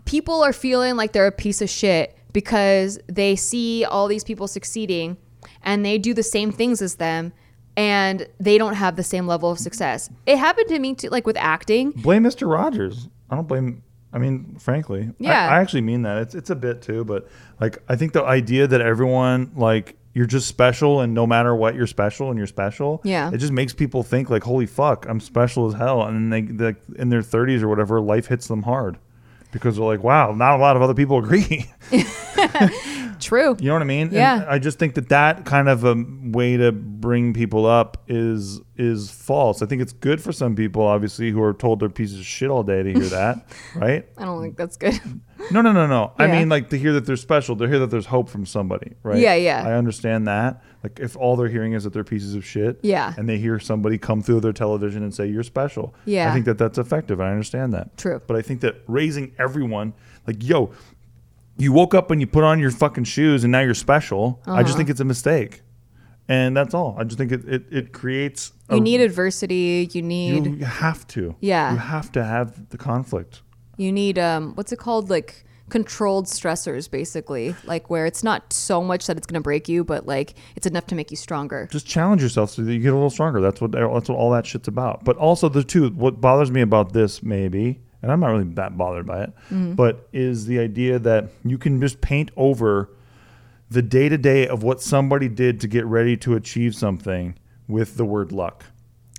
people 0.04 0.42
are 0.42 0.52
feeling 0.52 0.96
like 0.96 1.12
they're 1.12 1.26
a 1.26 1.32
piece 1.32 1.60
of 1.60 1.70
shit 1.70 2.16
because 2.32 2.98
they 3.06 3.36
see 3.36 3.84
all 3.84 4.08
these 4.08 4.24
people 4.24 4.48
succeeding 4.48 5.16
and 5.62 5.84
they 5.84 5.98
do 5.98 6.14
the 6.14 6.22
same 6.22 6.52
things 6.52 6.80
as 6.82 6.96
them 6.96 7.32
and 7.76 8.26
they 8.40 8.58
don't 8.58 8.74
have 8.74 8.96
the 8.96 9.04
same 9.04 9.26
level 9.26 9.50
of 9.50 9.58
success. 9.58 10.10
It 10.26 10.36
happened 10.36 10.68
to 10.68 10.78
me 10.78 10.94
too, 10.94 11.10
like 11.10 11.26
with 11.26 11.36
acting. 11.36 11.92
Blame 11.92 12.24
Mr. 12.24 12.50
Rogers. 12.50 13.08
I 13.30 13.36
don't 13.36 13.46
blame. 13.46 13.82
I 14.18 14.20
mean, 14.20 14.56
frankly, 14.58 15.02
I- 15.10 15.12
Yeah. 15.20 15.48
I, 15.48 15.60
actually 15.60 15.82
mean 15.82 16.02
that. 16.02 16.18
It's 16.22 16.34
it's 16.34 16.50
a 16.50 16.56
bit 16.56 16.82
too, 16.82 17.04
but 17.04 17.28
like 17.60 17.78
I 17.88 17.94
think 17.94 18.12
the 18.14 18.24
idea 18.24 18.66
that 18.66 18.80
everyone 18.80 19.52
like 19.54 19.94
you're 20.12 20.26
just 20.26 20.48
special 20.48 21.00
and 21.02 21.14
no 21.14 21.24
matter 21.26 21.54
what 21.54 21.76
you're 21.76 21.86
special 21.86 22.30
and 22.30 22.36
you're 22.38 22.48
special. 22.48 23.00
Yeah. 23.04 23.30
It 23.32 23.38
just 23.38 23.52
makes 23.52 23.72
people 23.72 24.02
think 24.02 24.28
like, 24.28 24.42
holy 24.42 24.66
fuck, 24.66 25.06
I'm 25.08 25.20
special 25.20 25.68
as 25.68 25.74
hell, 25.74 26.02
and 26.02 26.32
then 26.32 26.56
they, 26.56 26.72
they 26.72 26.80
in 27.00 27.10
their 27.10 27.20
30s 27.22 27.62
or 27.62 27.68
whatever, 27.68 28.00
life 28.00 28.26
hits 28.26 28.48
them 28.48 28.64
hard 28.64 28.98
because 29.52 29.76
they're 29.76 29.84
like, 29.84 30.02
wow, 30.02 30.32
not 30.32 30.56
a 30.56 30.58
lot 30.58 30.74
of 30.74 30.82
other 30.82 30.94
people 30.94 31.18
agree. 31.18 31.70
True. 33.20 33.56
You 33.60 33.66
know 33.68 33.74
what 33.74 33.82
I 33.82 33.86
mean? 33.86 34.08
And 34.08 34.12
Yeah. 34.12 34.44
I 34.48 34.58
just 34.58 34.78
think 34.78 34.94
that 34.94 35.08
that 35.10 35.44
kind 35.44 35.68
of 35.68 35.84
a 35.84 35.94
way 36.22 36.56
to 36.56 36.72
bring 36.72 37.32
people 37.34 37.66
up 37.66 38.02
is 38.08 38.60
is 38.76 39.10
false. 39.10 39.60
I 39.60 39.66
think 39.66 39.82
it's 39.82 39.92
good 39.92 40.20
for 40.22 40.30
some 40.30 40.54
people, 40.54 40.82
obviously, 40.82 41.30
who 41.32 41.42
are 41.42 41.52
told 41.52 41.80
they're 41.80 41.88
pieces 41.88 42.20
of 42.20 42.24
shit 42.26 42.48
all 42.48 42.62
day 42.62 42.84
to 42.84 42.92
hear 42.92 43.08
that, 43.08 43.44
right? 43.74 44.06
I 44.16 44.24
don't 44.24 44.40
think 44.40 44.56
that's 44.56 44.76
good. 44.76 45.00
No, 45.50 45.62
no, 45.62 45.72
no, 45.72 45.88
no. 45.88 46.12
I 46.16 46.28
mean, 46.28 46.48
like 46.48 46.68
to 46.70 46.78
hear 46.78 46.92
that 46.92 47.04
they're 47.04 47.16
special, 47.16 47.56
to 47.56 47.66
hear 47.66 47.80
that 47.80 47.88
there's 47.88 48.06
hope 48.06 48.28
from 48.28 48.46
somebody, 48.46 48.92
right? 49.02 49.18
Yeah, 49.18 49.34
yeah. 49.34 49.64
I 49.66 49.72
understand 49.72 50.28
that. 50.28 50.62
Like 50.84 51.00
if 51.00 51.16
all 51.16 51.34
they're 51.34 51.48
hearing 51.48 51.72
is 51.72 51.82
that 51.84 51.92
they're 51.92 52.04
pieces 52.04 52.36
of 52.36 52.44
shit, 52.44 52.78
Yeah. 52.84 53.14
and 53.16 53.28
they 53.28 53.38
hear 53.38 53.58
somebody 53.58 53.98
come 53.98 54.22
through 54.22 54.40
their 54.40 54.52
television 54.52 55.02
and 55.02 55.12
say 55.12 55.26
you're 55.26 55.42
special, 55.42 55.92
Yeah. 56.04 56.30
I 56.30 56.32
think 56.34 56.44
that 56.44 56.58
that's 56.58 56.78
effective. 56.78 57.20
I 57.20 57.30
understand 57.30 57.72
that. 57.74 57.96
True. 57.96 58.20
But 58.28 58.36
I 58.36 58.42
think 58.42 58.60
that 58.60 58.76
raising 58.86 59.32
everyone, 59.40 59.92
like, 60.26 60.36
yo, 60.46 60.70
you 61.58 61.72
woke 61.72 61.94
up 61.94 62.10
and 62.10 62.20
you 62.20 62.26
put 62.26 62.44
on 62.44 62.58
your 62.58 62.70
fucking 62.70 63.04
shoes 63.04 63.44
and 63.44 63.52
now 63.52 63.60
you're 63.60 63.74
special. 63.74 64.40
I 64.46 64.50
Uh-huh. 64.50 64.62
just 64.62 64.76
think 64.76 64.88
it's 64.88 65.00
a 65.00 65.04
mistake, 65.04 65.62
and 66.28 66.56
that's 66.56 66.72
all. 66.74 66.96
I 66.98 67.04
just 67.04 67.18
think 67.18 67.32
it 67.32 67.44
it, 67.48 67.64
it 67.70 67.92
creates. 67.92 68.52
a- 68.68 68.76
you 68.76 68.80
need 68.80 69.00
adversity. 69.00 69.88
You 69.92 70.02
need 70.02 70.46
You 70.60 70.64
have 70.64 71.06
to. 71.08 71.34
Yeah. 71.40 71.72
You 71.72 71.78
have 71.78 72.12
to 72.12 72.24
have 72.24 72.68
the 72.70 72.78
conflict. 72.78 73.42
you 73.76 73.92
need 73.92 74.18
um 74.18 74.54
what's 74.56 74.72
it 74.72 74.78
called 74.78 75.08
like 75.10 75.44
controlled 75.68 76.26
stressors 76.26 76.90
basically 76.90 77.54
like 77.64 77.90
where 77.90 78.06
it's 78.06 78.24
not 78.24 78.52
so 78.54 78.82
much 78.82 79.06
that 79.06 79.16
it's 79.18 79.26
going 79.26 79.34
to 79.34 79.40
break 79.50 79.68
you 79.68 79.84
but 79.84 80.06
like 80.06 80.34
it's 80.56 80.66
enough 80.66 80.86
to 80.86 80.94
make 80.94 81.10
you 81.10 81.16
stronger 81.16 81.68
just 81.70 81.86
challenge 81.86 82.22
yourself 82.22 82.48
so 82.50 82.62
that 82.62 82.72
you 82.72 82.80
get 82.80 82.88
a 82.92 82.94
little 82.94 83.10
stronger. 83.10 83.40
That's 83.40 83.60
what 83.60 83.72
that's 83.72 84.08
what 84.08 84.16
all 84.16 84.30
that 84.32 84.46
shit's 84.46 84.66
about. 84.66 85.04
But 85.04 85.16
also 85.18 85.48
the 85.50 85.62
two, 85.62 85.90
what 85.90 86.20
bothers 86.20 86.50
me 86.50 86.60
about 86.62 86.92
this 86.94 87.22
maybe, 87.22 87.80
and 88.02 88.12
I'm 88.12 88.20
not 88.20 88.28
really 88.28 88.44
that 88.54 88.76
bothered 88.76 89.06
by 89.06 89.24
it, 89.24 89.32
mm. 89.50 89.74
but 89.74 90.08
is 90.12 90.46
the 90.46 90.58
idea 90.58 90.98
that 91.00 91.28
you 91.44 91.58
can 91.58 91.80
just 91.80 92.00
paint 92.00 92.30
over 92.36 92.90
the 93.70 93.82
day 93.82 94.08
to 94.08 94.16
day 94.16 94.46
of 94.46 94.62
what 94.62 94.80
somebody 94.80 95.28
did 95.28 95.60
to 95.60 95.68
get 95.68 95.84
ready 95.84 96.16
to 96.18 96.34
achieve 96.34 96.74
something 96.74 97.34
with 97.66 97.96
the 97.96 98.04
word 98.04 98.32
luck, 98.32 98.64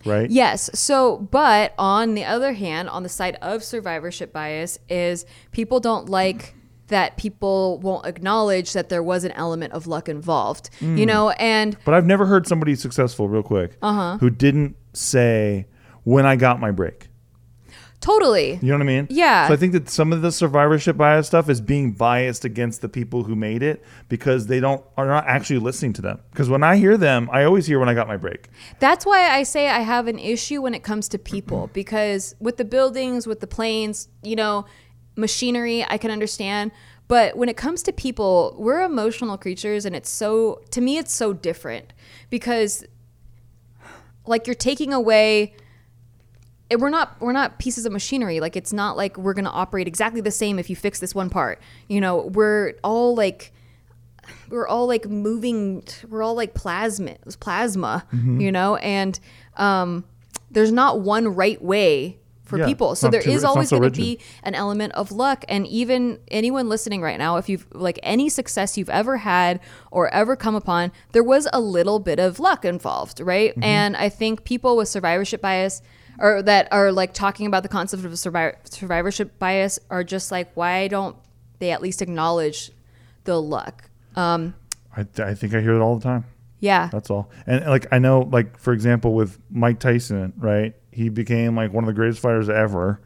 right? 0.06 0.30
yes. 0.30 0.70
So 0.74 1.18
but 1.18 1.74
on 1.78 2.16
the 2.16 2.26
other 2.26 2.54
hand 2.54 2.90
on 2.90 3.04
the 3.04 3.10
side 3.10 3.38
of 3.42 3.64
survivorship 3.64 4.34
bias 4.34 4.80
is 4.90 5.26
people 5.52 5.80
don't 5.80 6.10
like 6.10 6.56
that 6.88 7.18
people 7.18 7.78
won't 7.80 8.08
acknowledge 8.08 8.74
that 8.74 8.90
there 8.90 9.04
was 9.04 9.24
an 9.24 9.32
element 9.34 9.74
of 9.74 9.86
luck 9.86 10.10
involved 10.10 10.72
you 10.80 10.88
mm. 10.88 11.06
know? 11.06 11.30
And 11.32 11.78
But 11.86 11.94
I've 11.94 12.06
never 12.06 12.26
heard 12.26 12.48
somebody 12.48 12.74
successful, 12.76 13.28
real 13.28 13.44
quick, 13.44 13.78
uh-huh. 13.82 14.18
who 14.18 14.32
didn't 14.32 14.76
say 14.94 15.68
when 16.04 16.26
I 16.26 16.36
got 16.36 16.60
my 16.60 16.72
break. 16.72 17.09
Totally 18.02 18.60
You 18.62 18.70
know 18.70 18.76
what 18.76 18.82
I 18.82 18.86
mean? 18.86 19.08
Yeah. 19.10 19.48
So 19.48 19.54
I 19.54 19.58
think 19.58 19.74
that 19.74 19.90
some 19.90 20.14
of 20.14 20.22
the 20.22 20.32
survivorship 20.32 20.98
bias 20.98 21.28
stuff 21.28 21.50
is 21.50 21.60
being 21.62 21.92
biased 21.92 22.46
against 22.46 22.82
the 22.82 22.90
people 22.90 23.24
who 23.24 23.36
made 23.36 23.62
it 23.64 23.84
because 24.08 24.48
they 24.48 24.60
don't 24.60 24.84
are 24.98 25.08
not 25.08 25.26
actually 25.28 25.60
listening 25.60 25.94
to 25.94 26.02
them. 26.02 26.20
Because 26.32 26.50
when 26.50 26.64
I 26.64 26.78
hear 26.78 26.98
them, 26.98 27.30
I 27.32 27.44
always 27.44 27.66
hear 27.66 27.80
when 27.80 27.90
I 27.90 27.94
got 27.94 28.08
my 28.08 28.18
break. 28.18 28.50
That's 28.80 29.06
why 29.06 29.30
I 29.30 29.44
say 29.44 29.68
I 29.68 29.80
have 29.80 30.08
an 30.08 30.20
issue 30.20 30.62
when 30.62 30.74
it 30.74 30.84
comes 30.84 31.08
to 31.10 31.18
people 31.18 31.68
because 31.74 32.36
with 32.40 32.58
the 32.58 32.66
buildings, 32.66 33.28
with 33.28 33.40
the 33.40 33.48
planes, 33.48 34.08
you 34.24 34.36
know, 34.36 34.66
machinery, 35.16 35.86
I 35.88 35.98
can 35.98 36.12
understand. 36.12 36.72
But 37.08 37.36
when 37.36 37.50
it 37.50 37.58
comes 37.58 37.82
to 37.84 37.92
people, 37.92 38.56
we're 38.58 38.84
emotional 38.84 39.38
creatures 39.38 39.84
and 39.86 39.96
it's 39.96 40.10
so, 40.10 40.62
to 40.72 40.80
me, 40.80 40.98
it's 41.00 41.12
so 41.12 41.34
different 41.34 41.92
because 42.30 42.86
like 44.28 44.46
you're 44.46 44.54
taking 44.54 44.94
away 44.94 45.56
it- 46.70 46.80
we're 46.80 46.90
not 46.90 47.16
we're 47.20 47.32
not 47.34 47.60
pieces 47.60 47.86
of 47.86 47.92
machinery. 47.92 48.40
Like 48.40 48.56
it's 48.56 48.74
not 48.74 48.96
like 48.98 49.18
we're 49.18 49.34
going 49.34 49.46
to 49.46 49.52
operate 49.52 49.88
exactly 49.88 50.22
the 50.22 50.32
same 50.32 50.60
if 50.60 50.70
you 50.70 50.76
fix 50.76 51.00
this 51.00 51.14
one 51.16 51.30
part. 51.30 51.60
You 51.88 52.02
know 52.02 52.28
we're 52.34 52.74
all 52.84 53.16
like 53.16 53.52
we're 54.50 54.68
all 54.68 54.88
like 54.88 55.08
moving 55.08 55.84
we're 56.08 56.22
all 56.22 56.36
like 56.36 56.54
plasma 56.54 57.16
plasma 57.40 58.06
Mm-hmm. 58.14 58.40
you 58.42 58.52
know? 58.52 58.76
And 58.78 59.20
um 59.58 60.06
there's 60.52 60.72
not 60.72 61.02
one 61.02 61.28
right 61.36 61.62
way 61.64 62.18
for 62.44 62.58
Yeah, 62.58 62.66
people. 62.66 62.96
So 62.96 63.10
there 63.10 63.22
too- 63.22 63.30
is 63.30 63.44
always 63.44 63.70
so 63.70 63.78
going 63.78 63.92
to 63.92 63.96
be 63.96 64.20
an 64.42 64.56
element 64.56 64.94
of 64.94 65.12
luck. 65.12 65.46
And 65.48 65.68
even 65.68 66.18
anyone 66.30 66.68
listening 66.68 67.00
right 67.02 67.20
now 67.20 67.38
if 67.38 67.48
you've 67.48 67.68
like 67.74 68.00
any 68.02 68.28
success 68.30 68.76
you've 68.78 68.90
ever 68.90 69.18
had 69.18 69.60
or 69.92 70.12
ever 70.14 70.36
come 70.36 70.56
upon 70.56 70.92
there 71.12 71.24
was 71.24 71.48
a 71.54 71.60
little 71.62 72.00
bit 72.00 72.20
of 72.20 72.40
luck 72.40 72.66
involved 72.66 73.20
right? 73.20 73.52
Mm-hmm. 73.52 73.64
and 73.64 73.98
i 73.98 74.10
think 74.10 74.44
people 74.44 74.76
with 74.78 74.88
survivorship 74.88 75.42
bias 75.42 75.82
or 76.20 76.42
that 76.44 76.68
are 76.72 76.92
like 76.92 77.14
talking 77.14 77.48
about 77.48 77.64
the 77.64 77.70
concept 77.70 78.04
of 78.06 78.12
survi- 78.12 78.56
survivorship 78.72 79.40
bias 79.40 79.80
are 79.90 80.04
just 80.04 80.32
like 80.32 80.52
why 80.56 80.88
don't 80.88 81.16
they 81.60 81.72
at 81.72 81.82
least 81.82 82.02
acknowledge 82.02 82.72
the 83.24 83.42
luck 83.42 83.90
um 84.16 84.54
I, 84.96 85.06
I 85.24 85.34
think 85.34 85.54
I 85.54 85.62
hear 85.62 85.74
it 85.76 85.82
all 85.82 85.96
the 85.98 86.04
time. 86.04 86.26
yeah 86.60 86.90
That's 86.92 87.10
all. 87.10 87.30
And 87.48 87.66
like 87.66 87.86
I 87.92 88.00
know, 88.00 88.28
like 88.32 88.58
for 88.58 88.74
example, 88.74 89.14
with 89.14 89.38
Mike 89.50 89.80
Tyson, 89.80 90.34
right? 90.38 90.74
He 90.92 91.10
became 91.10 91.56
like 91.56 91.72
one 91.72 91.84
of 91.84 91.88
the 91.88 91.94
greatest 91.94 92.20
fighters 92.22 92.50
ever. 92.50 93.00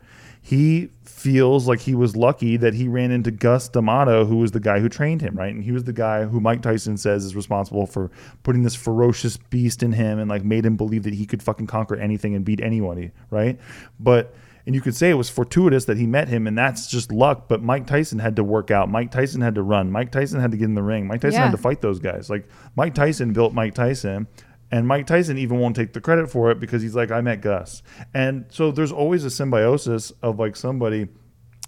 He 0.45 0.89
feels 1.05 1.69
like 1.69 1.79
he 1.79 1.95
was 1.95 2.17
lucky 2.17 2.57
that 2.57 2.73
he 2.73 2.89
ran 2.89 3.11
into 3.11 3.31
Cus 3.31 3.69
D'Amato, 3.69 4.25
who 4.25 4.35
was 4.35 4.51
the 4.51 4.59
guy 4.59 4.81
who 4.81 4.89
trained 4.89 5.21
him, 5.21 5.35
right? 5.37 5.53
And 5.55 5.63
he 5.63 5.71
was 5.71 5.85
the 5.85 5.93
guy 5.93 6.25
who 6.25 6.41
Mike 6.41 6.61
Tyson 6.61 6.97
says 6.97 7.23
is 7.23 7.33
responsible 7.33 7.85
for 7.87 8.11
putting 8.43 8.63
this 8.63 8.75
ferocious 8.75 9.37
beast 9.37 9.83
in 9.83 9.93
him 9.93 10.19
and 10.19 10.29
like 10.29 10.43
made 10.43 10.65
him 10.65 10.75
believe 10.75 11.03
that 11.03 11.13
he 11.13 11.25
could 11.25 11.41
fucking 11.41 11.67
conquer 11.67 11.95
anything 11.95 12.35
and 12.35 12.43
beat 12.43 12.59
anybody, 12.59 13.11
right? 13.29 13.57
But 14.01 14.35
and 14.65 14.75
you 14.75 14.81
could 14.81 14.95
say 14.95 15.09
it 15.09 15.13
was 15.15 15.29
fortuitous 15.29 15.85
that 15.85 15.95
he 15.97 16.05
met 16.07 16.27
him 16.27 16.45
and 16.45 16.57
that's 16.57 16.87
just 16.87 17.09
luck, 17.09 17.47
but 17.47 17.63
Mike 17.63 17.87
Tyson 17.87 18.19
had 18.19 18.35
to 18.35 18.43
work 18.43 18.69
out. 18.69 18.89
Mike 18.89 19.11
Tyson 19.11 19.39
had 19.39 19.55
to 19.55 19.61
run. 19.63 19.91
Mike 19.91 20.11
Tyson 20.11 20.41
had 20.41 20.51
to 20.51 20.57
get 20.57 20.65
in 20.65 20.75
the 20.75 20.83
ring. 20.83 21.07
Mike 21.07 21.21
Tyson 21.21 21.39
Yeah. 21.39 21.45
had 21.45 21.51
to 21.51 21.57
fight 21.57 21.79
those 21.79 21.99
guys. 21.99 22.29
Like 22.29 22.49
Mike 22.75 22.93
Tyson 22.95 23.31
built 23.31 23.53
Mike 23.53 23.75
Tyson, 23.75 24.27
and 24.73 24.87
Mike 24.87 25.05
Tyson 25.05 25.37
even 25.37 25.59
won't 25.59 25.75
take 25.75 25.93
the 25.93 26.01
credit 26.01 26.31
for 26.31 26.49
it 26.49 26.59
because 26.59 26.81
he's 26.81 26.95
like, 26.95 27.11
I 27.11 27.21
met 27.21 27.43
Cus. 27.43 27.83
And 28.11 28.45
so 28.49 28.71
there's 28.71 28.91
always 28.91 29.23
a 29.23 29.29
symbiosis 29.29 30.11
of 30.23 30.39
like 30.39 30.55
somebody, 30.55 31.09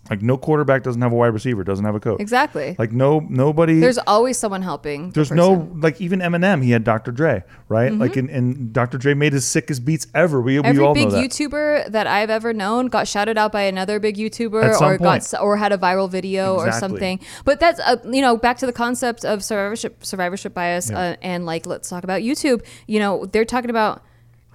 like 0.10 0.22
no 0.22 0.38
quarterback 0.38 0.84
doesn't 0.84 1.02
have 1.02 1.12
a 1.12 1.16
wide 1.16 1.34
receiver, 1.34 1.64
doesn't 1.64 1.84
have 1.86 1.96
a 1.96 2.00
coach. 2.00 2.20
exactly 2.22 2.76
Like 2.78 2.92
no 2.92 3.20
nobody. 3.28 3.80
there's 3.80 3.98
always 4.00 4.38
someone 4.38 4.62
helping 4.62 5.08
the 5.10 5.14
there's 5.16 5.32
no 5.32 5.68
like 5.76 6.00
even 6.00 6.20
Eminem. 6.20 6.64
He 6.64 6.72
had 6.72 6.84
Dr. 6.84 7.12
Dre, 7.12 7.44
right? 7.70 7.92
Like 7.92 8.16
and, 8.16 8.30
and 8.30 8.72
Dr. 8.72 8.98
Dre 8.98 9.14
made 9.16 9.34
his 9.34 9.46
sickest 9.48 9.84
beats 9.84 10.06
ever. 10.14 10.42
We, 10.42 10.60
we 10.60 10.64
Mm-hmm. 10.64 10.70
Every 10.70 10.84
all 10.86 10.94
big 10.94 11.06
know 11.06 11.10
that. 11.12 11.30
YouTuber 11.32 11.92
that 11.92 12.08
I've 12.08 12.30
ever 12.30 12.54
known 12.54 12.88
got 12.88 13.08
shouted 13.08 13.38
out 13.38 13.52
by 13.52 13.64
another 13.64 14.00
big 14.00 14.16
YouTuber 14.18 14.64
At 14.64 14.76
some 14.76 14.92
or 14.92 14.98
got 14.98 15.04
point. 15.06 15.24
s- 15.24 15.34
or 15.34 15.58
had 15.58 15.72
a 15.72 15.78
viral 15.78 16.10
video 16.10 16.56
or 16.56 16.72
something. 16.72 17.20
But 17.44 17.60
that's 17.60 17.80
uh, 17.80 17.98
you 18.06 18.22
know 18.22 18.38
back 18.38 18.58
to 18.60 18.66
the 18.66 18.74
concept 18.74 19.26
of 19.26 19.44
survivorship 19.44 20.06
survivorship 20.06 20.54
bias 20.54 20.90
Yeah. 20.92 21.00
uh, 21.00 21.16
and 21.22 21.46
like 21.46 21.66
let's 21.66 21.90
talk 21.90 22.04
about 22.04 22.22
YouTube. 22.22 22.64
You 22.88 23.00
know 23.00 23.26
they're 23.26 23.46
talking 23.46 23.70
about 23.70 24.04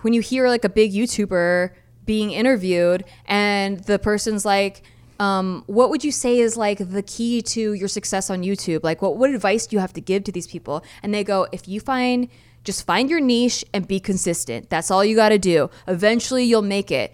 when 0.02 0.12
you 0.12 0.20
hear 0.20 0.48
like 0.48 0.64
a 0.64 0.68
big 0.68 0.92
YouTuber 0.92 1.70
being 2.06 2.30
interviewed 2.30 3.04
and 3.26 3.80
the 3.84 3.98
person's 3.98 4.44
like. 4.44 4.82
Um, 5.20 5.64
what 5.66 5.90
would 5.90 6.02
you 6.02 6.11
say 6.12 6.38
is 6.38 6.56
like 6.56 6.78
the 6.78 7.02
key 7.02 7.42
to 7.42 7.74
your 7.74 7.88
success 7.88 8.30
on 8.30 8.42
YouTube? 8.42 8.80
Like, 8.83 9.02
what, 9.02 9.16
what 9.18 9.30
advice 9.30 9.66
do 9.66 9.76
you 9.76 9.80
have 9.80 9.92
to 9.92 10.00
give 10.00 10.24
to 10.24 10.33
these 10.33 10.46
people? 10.46 10.83
And 11.02 11.12
they 11.12 11.22
go, 11.24 11.46
if 11.52 11.68
you 11.68 11.78
find, 11.78 12.28
just 12.64 12.87
find 12.87 13.11
your 13.11 13.20
niche 13.20 13.64
and 13.74 13.87
be 13.87 14.00
consistent. 14.00 14.70
That's 14.70 14.90
all 14.90 15.04
you 15.04 15.14
got 15.16 15.28
to 15.28 15.38
do. 15.38 15.68
Eventually, 15.87 16.44
you'll 16.44 16.62
make 16.62 16.90
it. 16.90 17.12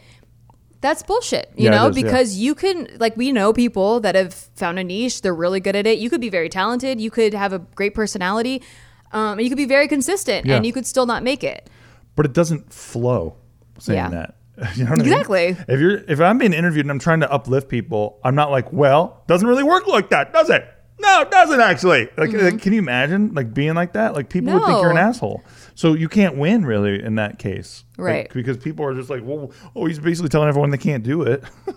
That's 0.83 1.03
bullshit, 1.03 1.51
you 1.57 1.65
Yeah, 1.65 1.71
know, 1.73 1.89
is, 1.89 1.97
yeah. 1.97 2.03
because 2.05 2.37
you 2.37 2.55
can, 2.55 2.87
like, 3.01 3.17
we 3.17 3.33
know 3.33 3.53
people 3.53 3.99
that 4.01 4.15
have 4.15 4.33
found 4.55 4.79
a 4.79 4.85
niche. 4.85 5.23
They're 5.23 5.35
really 5.35 5.59
good 5.59 5.75
at 5.75 5.85
it. 5.87 5.99
You 5.99 6.09
could 6.09 6.21
be 6.21 6.29
very 6.29 6.49
talented. 6.49 7.01
You 7.01 7.11
could 7.11 7.35
have 7.35 7.53
a 7.53 7.59
great 7.59 7.93
personality. 7.95 8.63
Um, 9.11 9.33
and 9.39 9.41
you 9.43 9.49
could 9.49 9.57
be 9.57 9.65
very 9.65 9.89
consistent 9.89 10.47
Yeah. 10.47 10.57
and 10.57 10.67
you 10.67 10.73
could 10.73 10.87
still 10.87 11.07
not 11.07 11.23
make 11.25 11.43
it. 11.43 11.69
but 12.15 12.25
it 12.25 12.33
doesn't 12.33 12.73
flow 12.73 13.35
saying 13.79 13.97
Yeah. 13.99 14.09
that. 14.11 14.36
You 14.77 14.85
know 14.85 14.91
what 14.91 15.01
I 15.01 15.03
mean? 15.03 15.13
Exactly. 15.13 15.57
If 15.69 15.81
you're 15.81 15.99
if 16.09 16.21
I'm 16.21 16.39
being 16.39 16.53
interviewed 16.53 16.85
and 16.85 16.91
I'm 16.91 16.99
trying 16.99 17.21
to 17.21 17.31
uplift 17.31 17.69
people, 17.69 18.19
I'm 18.25 18.35
not 18.35 18.51
like, 18.51 18.73
well, 18.73 19.23
doesn't 19.27 19.47
really 19.47 19.65
work 19.65 19.87
like 19.87 20.11
that, 20.11 20.33
does 20.33 20.49
it? 20.51 20.67
No, 20.99 21.21
it 21.21 21.31
doesn't 21.31 21.61
actually. 21.61 22.09
Like, 22.17 22.33
like, 22.33 22.63
can 22.63 22.73
you 22.73 22.79
imagine 22.79 23.35
like 23.35 23.53
being 23.53 23.75
like 23.75 23.93
that? 23.93 24.15
Like 24.15 24.31
people 24.31 24.55
would 24.55 24.65
think 24.65 24.81
you're 24.81 24.91
an 24.91 24.97
Mm-hmm. 24.97 25.09
Asshole. 25.11 25.45
So 25.75 25.93
you 25.93 26.09
can't 26.09 26.39
win 26.39 26.65
really 26.65 27.03
in 27.03 27.17
that 27.17 27.39
case, 27.39 27.85
Like, 27.99 28.07
Right. 28.07 28.33
because 28.33 28.57
people 28.57 28.87
are 28.87 28.95
just 28.95 29.11
like, 29.11 29.21
well, 29.23 29.53
oh, 29.75 29.85
he's 29.85 29.99
basically 29.99 30.31
telling 30.31 30.49
everyone 30.49 30.71
they 30.71 30.79
can't 30.79 31.05
do 31.05 31.23
it. 31.23 31.43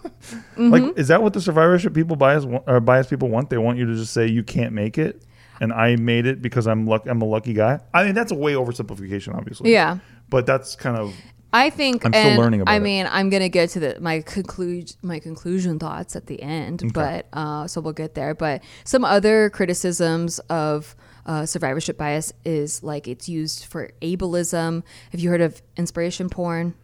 Mm-hmm. 0.58 0.70
Like, 0.70 0.98
is 0.98 1.08
that 1.08 1.22
what 1.24 1.32
the 1.34 1.39
survivorship 1.42 1.94
people 1.94 2.15
bias 2.18 2.46
or 2.68 2.80
bias 2.82 3.08
people 3.08 3.30
want? 3.30 3.50
They 3.50 3.58
want 3.58 3.78
you 3.78 3.86
to 3.86 3.96
just 3.96 4.12
say 4.13 4.28
you 4.28 4.44
can't 4.44 4.74
make 4.74 4.98
it, 4.98 5.24
and 5.62 5.72
I 5.72 5.96
made 5.96 6.26
it 6.26 6.42
because 6.42 6.68
I'm 6.68 6.86
luck. 6.88 7.06
I'm 7.08 7.22
a 7.22 7.26
lucky 7.26 7.54
guy. 7.54 7.80
I 7.94 8.04
mean, 8.04 8.15
that's 8.15 8.32
a 8.34 8.36
way 8.36 8.54
oversimplification, 8.54 9.34
obviously. 9.34 9.72
Yeah. 9.72 10.00
But 10.30 10.46
that's 10.46 10.76
kind 10.76 10.98
of 10.98 11.13
I 11.52 11.70
think, 11.70 12.06
I'm 12.06 12.14
still 12.14 12.38
learning 12.38 12.62
about 12.62 12.72
I 12.72 12.78
it. 12.78 12.82
mean, 12.82 13.08
I'm 13.10 13.30
gonna 13.30 13.50
get 13.50 13.70
to 13.72 13.80
the 13.80 13.98
my 14.00 14.22
conclude 14.22 14.96
my 15.02 15.20
conclusion 15.20 15.80
thoughts 15.80 16.16
at 16.16 16.28
the 16.28 16.42
end, 16.42 16.94
but 16.94 17.28
uh, 17.34 17.68
so 17.68 17.82
we'll 17.82 17.94
get 17.94 18.14
there. 18.14 18.36
But 18.36 18.64
some 18.84 19.04
other 19.04 19.50
criticisms 19.50 20.40
of 20.50 20.96
uh, 21.26 21.46
survivorship 21.46 21.98
bias 21.98 22.34
is 22.46 22.84
like 22.84 23.08
it's 23.08 23.28
used 23.28 23.66
for 23.66 23.92
ableism. 24.02 24.84
Have 25.12 25.22
you 25.22 25.30
heard 25.30 25.42
of 25.42 25.62
inspiration 25.76 26.30
porn? 26.30 26.76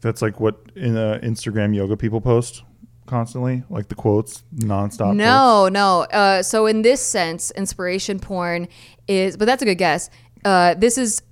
That's 0.00 0.22
like 0.22 0.40
what 0.40 0.56
in 0.74 0.96
uh, 0.96 1.20
Instagram 1.22 1.74
yoga 1.74 1.96
people 1.96 2.20
post 2.22 2.62
constantly, 3.06 3.64
like 3.68 3.88
the 3.88 3.94
quotes 3.94 4.44
nonstop. 4.54 5.14
No, 5.14 5.68
no. 5.68 6.02
Uh, 6.02 6.42
so 6.42 6.66
in 6.66 6.82
this 6.82 7.04
sense, 7.04 7.50
inspiration 7.50 8.18
porn 8.18 8.68
is, 9.08 9.36
but 9.36 9.44
that's 9.44 9.62
a 9.62 9.66
good 9.66 9.78
guess. 9.78 10.08
Uh, 10.44 10.74
this 10.74 10.96
is 10.96 11.22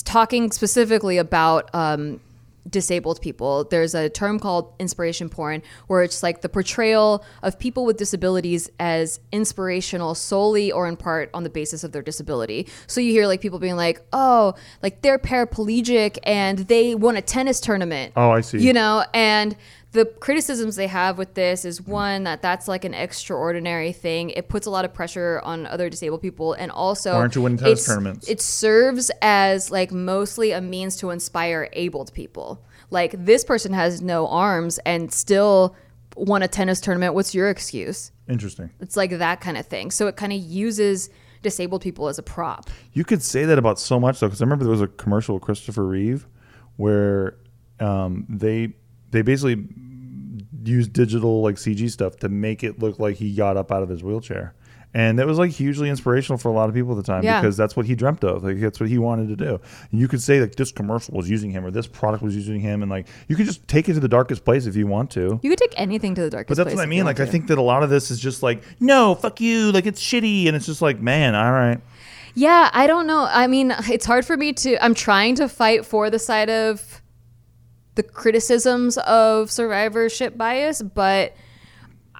talking 0.00 0.50
specifically 0.50 1.18
about 1.18 1.68
um, 1.74 2.20
disabled 2.68 3.20
people. 3.20 3.64
There's 3.64 3.94
a 3.94 4.08
term 4.08 4.38
called 4.38 4.72
inspiration 4.78 5.28
porn 5.28 5.62
where 5.88 6.02
it's 6.02 6.22
like 6.22 6.42
the 6.42 6.48
portrayal 6.48 7.24
of 7.42 7.58
people 7.58 7.84
with 7.84 7.96
disabilities 7.96 8.70
as 8.78 9.20
inspirational 9.32 10.14
solely 10.14 10.70
or 10.70 10.86
in 10.86 10.96
part 10.96 11.30
on 11.34 11.42
the 11.42 11.50
basis 11.50 11.84
of 11.84 11.92
their 11.92 12.02
disability. 12.02 12.68
So 12.86 13.00
you 13.00 13.12
hear 13.12 13.26
like 13.26 13.40
people 13.40 13.58
being 13.58 13.76
like, 13.76 14.00
"Oh, 14.12 14.54
like 14.82 15.02
they're 15.02 15.18
paraplegic 15.18 16.18
and 16.24 16.60
they 16.60 16.94
won 16.94 17.16
a 17.16 17.22
tennis 17.22 17.60
tournament." 17.60 18.12
Oh, 18.16 18.30
I 18.30 18.40
see. 18.40 18.58
You 18.58 18.72
know, 18.72 19.04
and 19.12 19.56
the 19.92 20.06
criticisms 20.06 20.76
they 20.76 20.86
have 20.86 21.18
with 21.18 21.34
this 21.34 21.64
is 21.64 21.80
one 21.80 22.24
that 22.24 22.40
that's 22.40 22.66
like 22.66 22.84
an 22.84 22.94
extraordinary 22.94 23.92
thing. 23.92 24.30
It 24.30 24.48
puts 24.48 24.66
a 24.66 24.70
lot 24.70 24.84
of 24.84 24.94
pressure 24.94 25.40
on 25.44 25.66
other 25.66 25.90
disabled 25.90 26.22
people, 26.22 26.54
and 26.54 26.70
also 26.70 27.12
aren't 27.12 27.34
you 27.34 27.42
winning 27.42 27.58
tennis 27.58 27.86
tournaments? 27.86 28.28
It 28.28 28.40
serves 28.40 29.10
as 29.20 29.70
like 29.70 29.92
mostly 29.92 30.52
a 30.52 30.60
means 30.60 30.96
to 30.96 31.10
inspire 31.10 31.68
abled 31.74 32.12
people. 32.14 32.64
Like 32.90 33.14
this 33.18 33.44
person 33.44 33.72
has 33.74 34.00
no 34.00 34.28
arms 34.28 34.78
and 34.84 35.12
still 35.12 35.76
won 36.16 36.42
a 36.42 36.48
tennis 36.48 36.80
tournament. 36.80 37.14
What's 37.14 37.34
your 37.34 37.50
excuse? 37.50 38.12
Interesting. 38.28 38.70
It's 38.80 38.96
like 38.96 39.10
that 39.18 39.40
kind 39.40 39.56
of 39.56 39.66
thing. 39.66 39.90
So 39.90 40.06
it 40.06 40.16
kind 40.16 40.32
of 40.32 40.40
uses 40.40 41.10
disabled 41.42 41.82
people 41.82 42.08
as 42.08 42.18
a 42.18 42.22
prop. 42.22 42.70
You 42.92 43.04
could 43.04 43.22
say 43.22 43.44
that 43.44 43.58
about 43.58 43.78
so 43.78 44.00
much 44.00 44.20
though, 44.20 44.28
because 44.28 44.40
I 44.40 44.44
remember 44.44 44.64
there 44.64 44.72
was 44.72 44.80
a 44.80 44.86
commercial 44.86 45.34
with 45.34 45.42
Christopher 45.42 45.84
Reeve 45.84 46.26
where 46.76 47.36
um, 47.80 48.26
they 48.28 48.74
they 49.12 49.22
basically 49.22 49.64
used 50.64 50.92
digital 50.92 51.42
like 51.42 51.56
CG 51.56 51.90
stuff 51.90 52.16
to 52.16 52.28
make 52.28 52.62
it 52.64 52.78
look 52.80 52.98
like 52.98 53.16
he 53.16 53.34
got 53.34 53.56
up 53.56 53.70
out 53.72 53.82
of 53.82 53.88
his 53.88 54.02
wheelchair. 54.02 54.54
And 54.94 55.18
that 55.18 55.26
was 55.26 55.38
like 55.38 55.50
hugely 55.50 55.88
inspirational 55.88 56.36
for 56.36 56.50
a 56.50 56.52
lot 56.52 56.68
of 56.68 56.74
people 56.74 56.92
at 56.92 56.96
the 56.96 57.02
time 57.02 57.24
Yeah. 57.24 57.40
because 57.40 57.56
that's 57.56 57.74
what 57.74 57.86
he 57.86 57.94
dreamt 57.94 58.22
of. 58.24 58.44
Like 58.44 58.60
that's 58.60 58.78
what 58.78 58.90
he 58.90 58.98
wanted 58.98 59.28
to 59.28 59.36
do. 59.36 59.58
And 59.90 59.98
you 59.98 60.06
could 60.06 60.20
say 60.20 60.38
like 60.38 60.54
this 60.54 60.70
commercial 60.70 61.14
was 61.16 61.30
using 61.30 61.50
him 61.50 61.64
or 61.64 61.70
this 61.70 61.86
product 61.86 62.22
was 62.22 62.36
using 62.36 62.60
him, 62.60 62.82
and 62.82 62.90
like 62.90 63.06
you 63.26 63.34
could 63.34 63.46
just 63.46 63.66
take 63.66 63.88
it 63.88 63.94
to 63.94 64.00
the 64.00 64.08
darkest 64.08 64.44
place 64.44 64.66
if 64.66 64.76
you 64.76 64.86
want 64.86 65.10
to. 65.12 65.40
You 65.42 65.48
could 65.50 65.58
take 65.58 65.72
anything 65.78 66.14
to 66.16 66.20
the 66.20 66.28
darkest 66.28 66.48
place. 66.48 66.58
But 66.58 66.64
that's 66.64 66.76
what 66.76 66.82
I 66.82 66.86
mean. 66.86 67.04
Like 67.06 67.18
want 67.18 67.28
I 67.28 67.32
think 67.32 67.46
that 67.46 67.56
a 67.56 67.62
lot 67.62 67.82
of 67.82 67.88
this 67.88 68.10
is 68.10 68.20
just 68.20 68.42
like 68.42 68.62
no, 68.80 69.14
fuck 69.14 69.40
you. 69.40 69.72
Like 69.72 69.86
it's 69.86 70.02
shitty, 70.02 70.46
and 70.46 70.54
it's 70.54 70.66
just 70.66 70.82
like 70.82 71.00
man, 71.00 71.34
all 71.34 71.52
right. 71.52 71.80
Yeah, 72.34 72.68
I 72.74 72.86
don't 72.86 73.06
know. 73.06 73.26
I 73.30 73.46
mean, 73.46 73.74
it's 73.90 74.04
hard 74.06 74.26
for 74.26 74.36
me 74.36 74.52
to. 74.54 74.82
I'm 74.84 74.94
trying 74.94 75.36
to 75.36 75.48
fight 75.48 75.86
for 75.86 76.10
the 76.10 76.18
side 76.18 76.50
of 76.50 77.00
the 77.94 78.02
criticisms 78.02 78.96
of 78.98 79.50
survivorship 79.50 80.36
bias, 80.36 80.82
but 80.82 81.34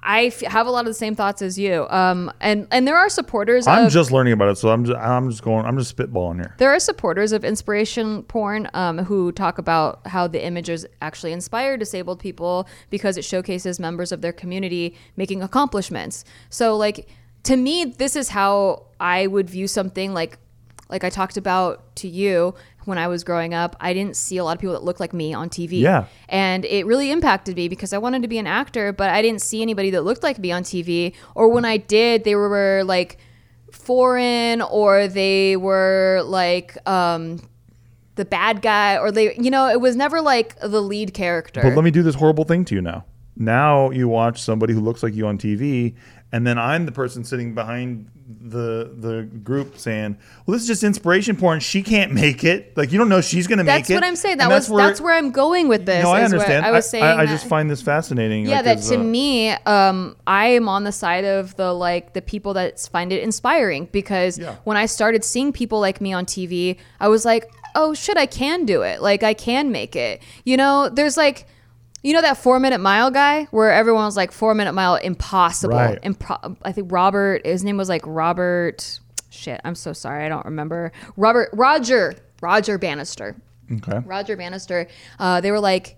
I 0.03 0.25
f- 0.25 0.41
have 0.41 0.67
a 0.67 0.69
lot 0.69 0.81
of 0.81 0.87
the 0.87 0.93
same 0.93 1.15
thoughts 1.15 1.41
as 1.41 1.57
you. 1.57 1.87
Um, 1.89 2.31
and 2.41 2.67
and 2.71 2.87
there 2.87 2.97
are 2.97 3.09
supporters. 3.09 3.65
I'm 3.65 3.85
of, 3.85 3.91
just 3.91 4.11
learning 4.11 4.33
about 4.33 4.49
it, 4.49 4.57
so 4.57 4.69
I'm 4.69 4.85
just 4.85 4.97
I'm 4.99 5.29
just 5.29 5.43
going. 5.43 5.65
I'm 5.65 5.77
just 5.77 5.95
spitballing 5.95 6.35
here. 6.35 6.55
there 6.57 6.73
are 6.73 6.79
supporters 6.79 7.31
of 7.31 7.45
inspiration 7.45 8.23
porn 8.23 8.69
um, 8.73 8.99
who 8.99 9.31
talk 9.31 9.57
about 9.57 10.05
how 10.07 10.27
the 10.27 10.45
images 10.45 10.85
actually 11.01 11.31
inspire 11.31 11.77
disabled 11.77 12.19
people 12.19 12.67
because 12.89 13.17
it 13.17 13.23
showcases 13.23 13.79
members 13.79 14.11
of 14.11 14.21
their 14.21 14.33
community 14.33 14.95
making 15.15 15.41
accomplishments. 15.41 16.25
So, 16.49 16.75
like 16.75 17.07
to 17.43 17.55
me, 17.55 17.85
this 17.85 18.15
is 18.15 18.29
how 18.29 18.87
I 18.99 19.27
would 19.27 19.49
view 19.49 19.67
something 19.67 20.13
like 20.13 20.37
like 20.89 21.03
I 21.03 21.09
talked 21.09 21.37
about 21.37 21.95
to 21.97 22.07
you 22.07 22.53
when 22.85 22.97
I 22.97 23.07
was 23.07 23.23
growing 23.23 23.53
up. 23.53 23.75
I 23.79 23.93
didn't 23.93 24.15
see 24.15 24.37
a 24.37 24.43
lot 24.43 24.55
of 24.55 24.61
people 24.61 24.73
that 24.73 24.83
looked 24.83 24.99
like 24.99 25.13
me 25.13 25.33
on 25.33 25.49
TV. 25.49 25.81
Yeah. 25.81 26.05
And 26.29 26.65
it 26.65 26.85
really 26.85 27.11
impacted 27.11 27.55
me 27.55 27.67
because 27.67 27.93
I 27.93 27.97
wanted 27.97 28.21
to 28.21 28.27
be 28.27 28.37
an 28.37 28.47
actor, 28.47 28.91
but 28.91 29.09
I 29.09 29.21
didn't 29.21 29.41
see 29.41 29.61
anybody 29.61 29.89
that 29.91 30.01
looked 30.01 30.23
like 30.23 30.39
me 30.39 30.51
on 30.51 30.63
TV. 30.63 31.13
Or 31.35 31.49
when 31.49 31.65
I 31.65 31.77
did, 31.77 32.23
they 32.23 32.35
were 32.35 32.83
like 32.85 33.17
foreign 33.71 34.61
or 34.61 35.07
they 35.07 35.57
were 35.57 36.21
like 36.25 36.77
um 36.87 37.39
the 38.15 38.23
bad 38.23 38.61
guy 38.61 38.97
or 38.97 39.11
they 39.11 39.35
you 39.35 39.49
know 39.49 39.67
it 39.67 39.81
was 39.81 39.95
never 39.95 40.21
like 40.21 40.55
the 40.59 40.79
lead 40.79 41.11
character 41.13 41.59
But 41.63 41.73
let 41.73 41.83
me 41.83 41.89
do 41.89 42.03
this 42.03 42.13
horrible 42.13 42.43
thing 42.43 42.65
to 42.65 42.75
you 42.75 42.81
now. 42.81 43.05
Now 43.35 43.89
you 43.89 44.07
watch 44.07 44.41
somebody 44.41 44.73
who 44.73 44.79
looks 44.79 45.01
like 45.01 45.15
you 45.15 45.25
on 45.25 45.39
TV, 45.39 45.95
and 46.31 46.45
then 46.45 46.59
I'm 46.59 46.85
the 46.85 46.91
person 46.91 47.23
sitting 47.23 47.55
behind 47.55 48.11
the 48.25 48.91
the 48.97 49.23
group 49.43 49.77
saying, 49.77 50.17
"Well, 50.45 50.53
this 50.53 50.61
is 50.61 50.67
just 50.67 50.83
inspiration 50.83 51.35
porn. 51.35 51.59
She 51.59 51.83
can't 51.83 52.11
make 52.13 52.43
it. 52.43 52.75
Like 52.77 52.91
you 52.91 52.97
don't 52.97 53.09
know 53.09 53.21
she's 53.21 53.47
going 53.47 53.57
to 53.57 53.63
make 53.63 53.73
it." 53.73 53.77
that's 53.79 53.89
it." 53.89 53.95
what 53.95 54.03
i'm 54.03 54.15
saying 54.15 54.37
that 54.37 54.45
And 54.45 54.53
was 54.53 54.67
that's 54.69 55.01
where, 55.01 55.13
i'm 55.15 55.31
going 55.31 55.67
with 55.67 55.85
this 55.85 56.03
No, 56.03 56.11
I 56.11 56.23
understand. 56.23 56.65
i 56.65 56.71
was 56.71 56.89
saying 56.89 57.03
I, 57.03 57.25
that- 57.25 57.31
just 57.31 57.45
find 57.47 57.69
this 57.69 57.81
fascinating. 57.81 58.45
yeah 58.45 58.57
like, 58.57 58.65
that 58.65 58.81
to 58.83 58.95
uh, 58.99 59.03
me 59.03 59.49
um 59.51 60.15
i 60.27 60.47
am 60.47 60.69
on 60.69 60.83
the 60.83 60.91
side 60.91 61.25
of 61.25 61.55
the 61.57 61.73
like 61.73 62.13
the 62.13 62.21
people 62.21 62.53
that 62.53 62.79
find 62.79 63.11
it 63.11 63.23
inspiring 63.23 63.89
because 63.91 64.37
Yeah. 64.39 64.55
when 64.63 64.77
i 64.77 64.85
started 64.85 65.23
seeing 65.23 65.51
people 65.51 65.79
like 65.79 65.99
me 66.01 66.13
on 66.13 66.25
tv 66.25 66.77
i 66.99 67.07
was 67.07 67.25
like 67.25 67.51
oh 67.75 67.93
shit 67.93 68.17
i 68.17 68.25
can 68.25 68.65
do 68.65 68.81
it 68.83 69.01
like 69.01 69.23
i 69.23 69.33
can 69.33 69.71
make 69.71 69.95
it 69.95 70.21
you 70.45 70.55
know 70.57 70.89
there's 70.89 71.17
like 71.17 71.45
you 72.03 72.13
know 72.13 72.21
that 72.21 72.37
four 72.37 72.59
minute 72.59 72.79
mile 72.79 73.09
guy 73.09 73.45
where 73.51 73.71
everyone 73.71 74.05
was 74.05 74.17
like 74.17 74.31
four 74.31 74.53
minute 74.53 74.73
mile 74.73 74.95
impossible 74.95 75.75
Right. 75.75 76.01
Impro- 76.01 76.57
i 76.63 76.71
think 76.71 76.91
robert 76.91 77.45
his 77.45 77.63
name 77.63 77.77
was 77.77 77.89
like 77.89 78.01
robert 78.05 78.99
shit 79.29 79.59
i'm 79.63 79.75
so 79.75 79.93
sorry 79.93 80.25
i 80.25 80.29
don't 80.29 80.45
remember 80.45 80.91
robert 81.17 81.49
roger 81.53 82.13
roger 82.41 82.77
bannister 82.77 83.35
Okay. 83.71 83.99
Roger 84.05 84.35
Bannister, 84.35 84.87
uh, 85.19 85.39
they 85.41 85.49
were 85.49 85.59
like, 85.59 85.97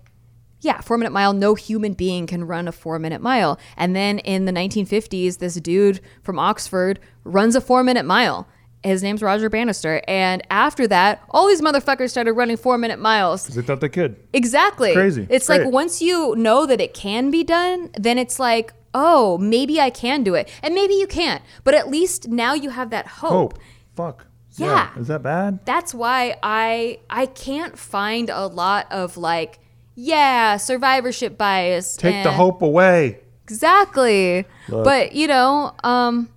yeah, 0.60 0.80
four 0.80 0.96
minute 0.96 1.10
mile, 1.10 1.32
no 1.34 1.54
human 1.56 1.92
being 1.94 2.26
can 2.26 2.44
run 2.44 2.68
a 2.68 2.72
four 2.72 2.98
minute 3.00 3.20
mile. 3.20 3.58
And 3.76 3.94
then 3.94 4.20
in 4.20 4.44
the 4.46 4.52
1950s, 4.52 5.38
this 5.38 5.56
dude 5.56 6.00
from 6.22 6.38
Oxford 6.38 7.00
runs 7.24 7.54
a 7.56 7.60
four 7.60 7.82
minute 7.82 8.06
mile. 8.06 8.46
His 8.86 9.02
name's 9.02 9.22
Roger 9.22 9.48
Bannister. 9.50 10.02
And 10.08 10.42
after 10.50 10.86
that, 10.88 11.22
all 11.30 11.46
these 11.48 11.60
motherfuckers 11.60 12.10
started 12.10 12.32
running 12.32 12.56
four 12.56 12.78
minute 12.78 12.98
miles. 12.98 13.42
Because 13.42 13.56
They 13.56 13.62
thought 13.62 13.80
they 13.80 13.88
could. 13.88 14.16
Exactly. 14.32 14.92
Crazy. 14.94 15.26
It's 15.28 15.46
Great. 15.46 15.62
like 15.64 15.72
once 15.72 16.00
you 16.00 16.34
know 16.36 16.66
that 16.66 16.80
it 16.80 16.94
can 16.94 17.30
be 17.30 17.42
done, 17.44 17.90
then 17.98 18.16
it's 18.18 18.38
like, 18.38 18.72
oh, 18.94 19.36
maybe 19.38 19.80
I 19.80 19.90
can 19.90 20.22
do 20.22 20.34
it. 20.34 20.48
And 20.62 20.74
maybe 20.74 20.94
you 20.94 21.06
can't. 21.06 21.42
But 21.64 21.74
at 21.74 21.88
least 21.88 22.28
now 22.28 22.54
you 22.54 22.70
have 22.70 22.90
that 22.90 23.06
hope. 23.06 23.30
Hope. 23.54 23.58
Fuck. 23.94 24.26
Yeah. 24.58 24.88
Is 24.98 25.08
that 25.08 25.22
bad? 25.22 25.66
that's 25.66 25.92
why 25.92 26.36
I 26.42 27.00
I 27.10 27.26
can't 27.26 27.78
find 27.78 28.30
a 28.30 28.46
lot 28.46 28.90
of 28.90 29.18
like 29.18 29.58
yeah 29.94 30.56
survivorship 30.56 31.36
bias. 31.36 31.94
Take 31.96 32.22
the 32.24 32.32
hope 32.32 32.62
away. 32.62 33.20
exactly. 33.42 34.46
Look. 34.68 34.84
But 34.84 35.12
you 35.12 35.26
know, 35.26 35.74
um, 35.84 36.30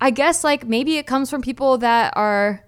I 0.00 0.10
guess 0.10 0.44
like 0.44 0.66
maybe 0.66 0.96
it 0.98 1.06
comes 1.06 1.30
from 1.30 1.42
people 1.42 1.78
that 1.78 2.12
are 2.16 2.62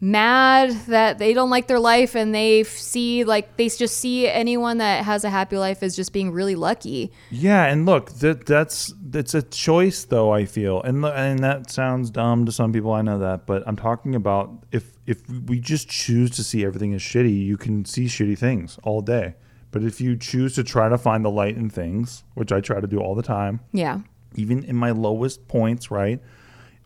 mad 0.00 0.70
that 0.86 1.18
they 1.18 1.34
don't 1.34 1.50
like 1.50 1.66
their 1.66 1.80
life 1.80 2.14
and 2.14 2.32
they 2.32 2.62
see 2.62 3.24
like 3.24 3.56
they 3.56 3.68
just 3.68 3.96
see 3.96 4.28
anyone 4.28 4.78
that 4.78 5.04
has 5.04 5.24
a 5.24 5.30
happy 5.30 5.58
life 5.58 5.82
as 5.82 5.96
just 5.96 6.12
being 6.12 6.30
really 6.30 6.54
lucky. 6.54 7.10
Yeah, 7.30 7.64
and 7.64 7.84
look, 7.84 8.10
that 8.20 8.46
that's 8.46 8.94
that's 9.02 9.34
a 9.34 9.42
choice 9.42 10.04
though, 10.04 10.30
I 10.32 10.44
feel. 10.44 10.80
And 10.82 11.04
and 11.04 11.40
that 11.40 11.70
sounds 11.70 12.10
dumb 12.10 12.46
to 12.46 12.52
some 12.52 12.72
people, 12.72 12.92
I 12.92 13.02
know 13.02 13.18
that, 13.18 13.46
but 13.46 13.62
I'm 13.66 13.76
talking 13.76 14.14
about 14.14 14.50
if 14.70 14.92
if 15.06 15.28
we 15.28 15.58
just 15.58 15.88
choose 15.88 16.30
to 16.32 16.44
see 16.44 16.64
everything 16.64 16.94
as 16.94 17.00
shitty, 17.02 17.44
you 17.44 17.56
can 17.56 17.84
see 17.84 18.06
shitty 18.06 18.38
things 18.38 18.78
all 18.84 19.00
day. 19.00 19.34
But 19.70 19.82
if 19.82 20.00
you 20.00 20.16
choose 20.16 20.54
to 20.54 20.64
try 20.64 20.88
to 20.88 20.96
find 20.96 21.24
the 21.24 21.30
light 21.30 21.56
in 21.56 21.68
things, 21.68 22.24
which 22.34 22.52
I 22.52 22.60
try 22.60 22.80
to 22.80 22.86
do 22.86 23.00
all 23.00 23.14
the 23.14 23.22
time, 23.22 23.60
Yeah. 23.72 24.00
even 24.34 24.64
in 24.64 24.76
my 24.76 24.92
lowest 24.92 25.46
points, 25.48 25.90
right? 25.90 26.20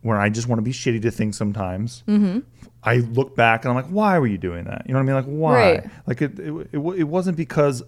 Where 0.03 0.19
I 0.19 0.29
just 0.29 0.47
want 0.47 0.59
to 0.59 0.63
be 0.63 0.71
shitty 0.71 1.01
to 1.01 1.11
things 1.11 1.37
sometimes. 1.37 2.03
Mm-hmm. 2.07 2.39
I 2.83 2.97
look 2.97 3.35
back 3.35 3.63
and 3.63 3.69
I'm 3.69 3.75
like, 3.75 3.91
why 3.91 4.19
were 4.19 4.27
you 4.27 4.37
doing 4.37 4.65
that? 4.65 4.83
You 4.85 4.93
know 4.93 4.99
what 4.99 5.03
I 5.03 5.05
mean? 5.05 5.15
Like, 5.15 5.25
why? 5.25 5.53
Right. 5.53 5.89
Like, 6.05 6.21
it, 6.21 6.37
it, 6.37 6.53
it, 6.73 6.77
it 6.77 7.03
wasn't 7.03 7.37
because 7.37 7.81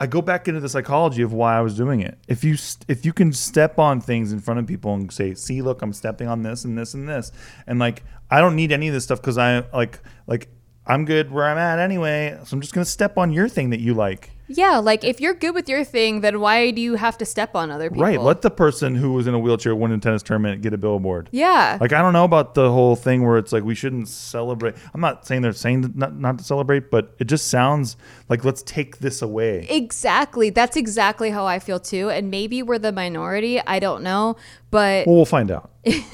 I 0.00 0.06
go 0.06 0.20
back 0.20 0.48
into 0.48 0.60
the 0.60 0.68
psychology 0.68 1.22
of 1.22 1.32
why 1.32 1.56
I 1.56 1.60
was 1.60 1.76
doing 1.76 2.00
it. 2.00 2.18
If 2.28 2.44
you 2.44 2.56
if 2.88 3.04
you 3.06 3.12
can 3.12 3.32
step 3.32 3.78
on 3.78 4.00
things 4.00 4.32
in 4.32 4.40
front 4.40 4.60
of 4.60 4.66
people 4.66 4.94
and 4.94 5.10
say, 5.12 5.34
see, 5.34 5.62
look, 5.62 5.82
I'm 5.82 5.92
stepping 5.92 6.28
on 6.28 6.42
this 6.42 6.64
and 6.64 6.76
this 6.76 6.94
and 6.94 7.08
this, 7.08 7.32
and 7.66 7.78
like, 7.78 8.04
I 8.30 8.40
don't 8.40 8.56
need 8.56 8.72
any 8.72 8.88
of 8.88 8.94
this 8.94 9.04
stuff 9.04 9.20
because 9.20 9.38
I 9.38 9.64
like 9.72 10.00
like 10.26 10.48
I'm 10.86 11.04
good 11.04 11.30
where 11.30 11.46
I'm 11.46 11.58
at 11.58 11.78
anyway. 11.78 12.38
So 12.44 12.54
I'm 12.54 12.60
just 12.60 12.74
gonna 12.74 12.84
step 12.84 13.16
on 13.18 13.32
your 13.32 13.48
thing 13.48 13.70
that 13.70 13.80
you 13.80 13.94
like. 13.94 14.30
Yeah, 14.48 14.78
like 14.78 15.04
if 15.04 15.20
you're 15.20 15.34
good 15.34 15.54
with 15.54 15.68
your 15.68 15.84
thing, 15.84 16.22
then 16.22 16.40
why 16.40 16.70
do 16.70 16.80
you 16.80 16.94
have 16.94 17.18
to 17.18 17.26
step 17.26 17.54
on 17.54 17.70
other 17.70 17.90
people? 17.90 18.02
Right. 18.02 18.20
Let 18.20 18.40
the 18.42 18.50
person 18.50 18.94
who 18.94 19.12
was 19.12 19.26
in 19.26 19.34
a 19.34 19.38
wheelchair 19.38 19.76
win 19.76 19.92
a 19.92 19.98
tennis 19.98 20.22
tournament 20.22 20.62
get 20.62 20.72
a 20.72 20.78
billboard. 20.78 21.28
Yeah. 21.32 21.76
Like 21.80 21.92
I 21.92 22.00
don't 22.00 22.14
know 22.14 22.24
about 22.24 22.54
the 22.54 22.70
whole 22.70 22.96
thing 22.96 23.26
where 23.26 23.36
it's 23.36 23.52
like 23.52 23.62
we 23.62 23.74
shouldn't 23.74 24.08
celebrate. 24.08 24.74
I'm 24.94 25.00
not 25.00 25.26
saying 25.26 25.42
they're 25.42 25.52
saying 25.52 25.92
not, 25.94 26.16
not 26.16 26.38
to 26.38 26.44
celebrate, 26.44 26.90
but 26.90 27.14
it 27.18 27.26
just 27.26 27.48
sounds 27.48 27.96
like 28.28 28.44
let's 28.44 28.62
take 28.62 28.98
this 28.98 29.20
away. 29.20 29.66
Exactly. 29.68 30.48
That's 30.50 30.76
exactly 30.76 31.30
how 31.30 31.44
I 31.44 31.58
feel 31.58 31.78
too. 31.78 32.08
And 32.08 32.30
maybe 32.30 32.62
we're 32.62 32.78
the 32.78 32.92
minority. 32.92 33.60
I 33.60 33.78
don't 33.78 34.02
know. 34.02 34.36
But 34.70 35.06
Well, 35.06 35.16
we'll 35.16 35.24
find 35.26 35.50
out. 35.50 35.70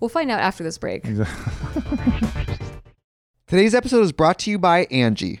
we'll 0.00 0.08
find 0.10 0.30
out 0.30 0.40
after 0.40 0.62
this 0.62 0.76
break. 0.78 1.04
Today's 3.46 3.74
episode 3.74 4.02
is 4.02 4.12
brought 4.12 4.38
to 4.40 4.50
you 4.50 4.58
by 4.58 4.86
Angi. 4.86 5.40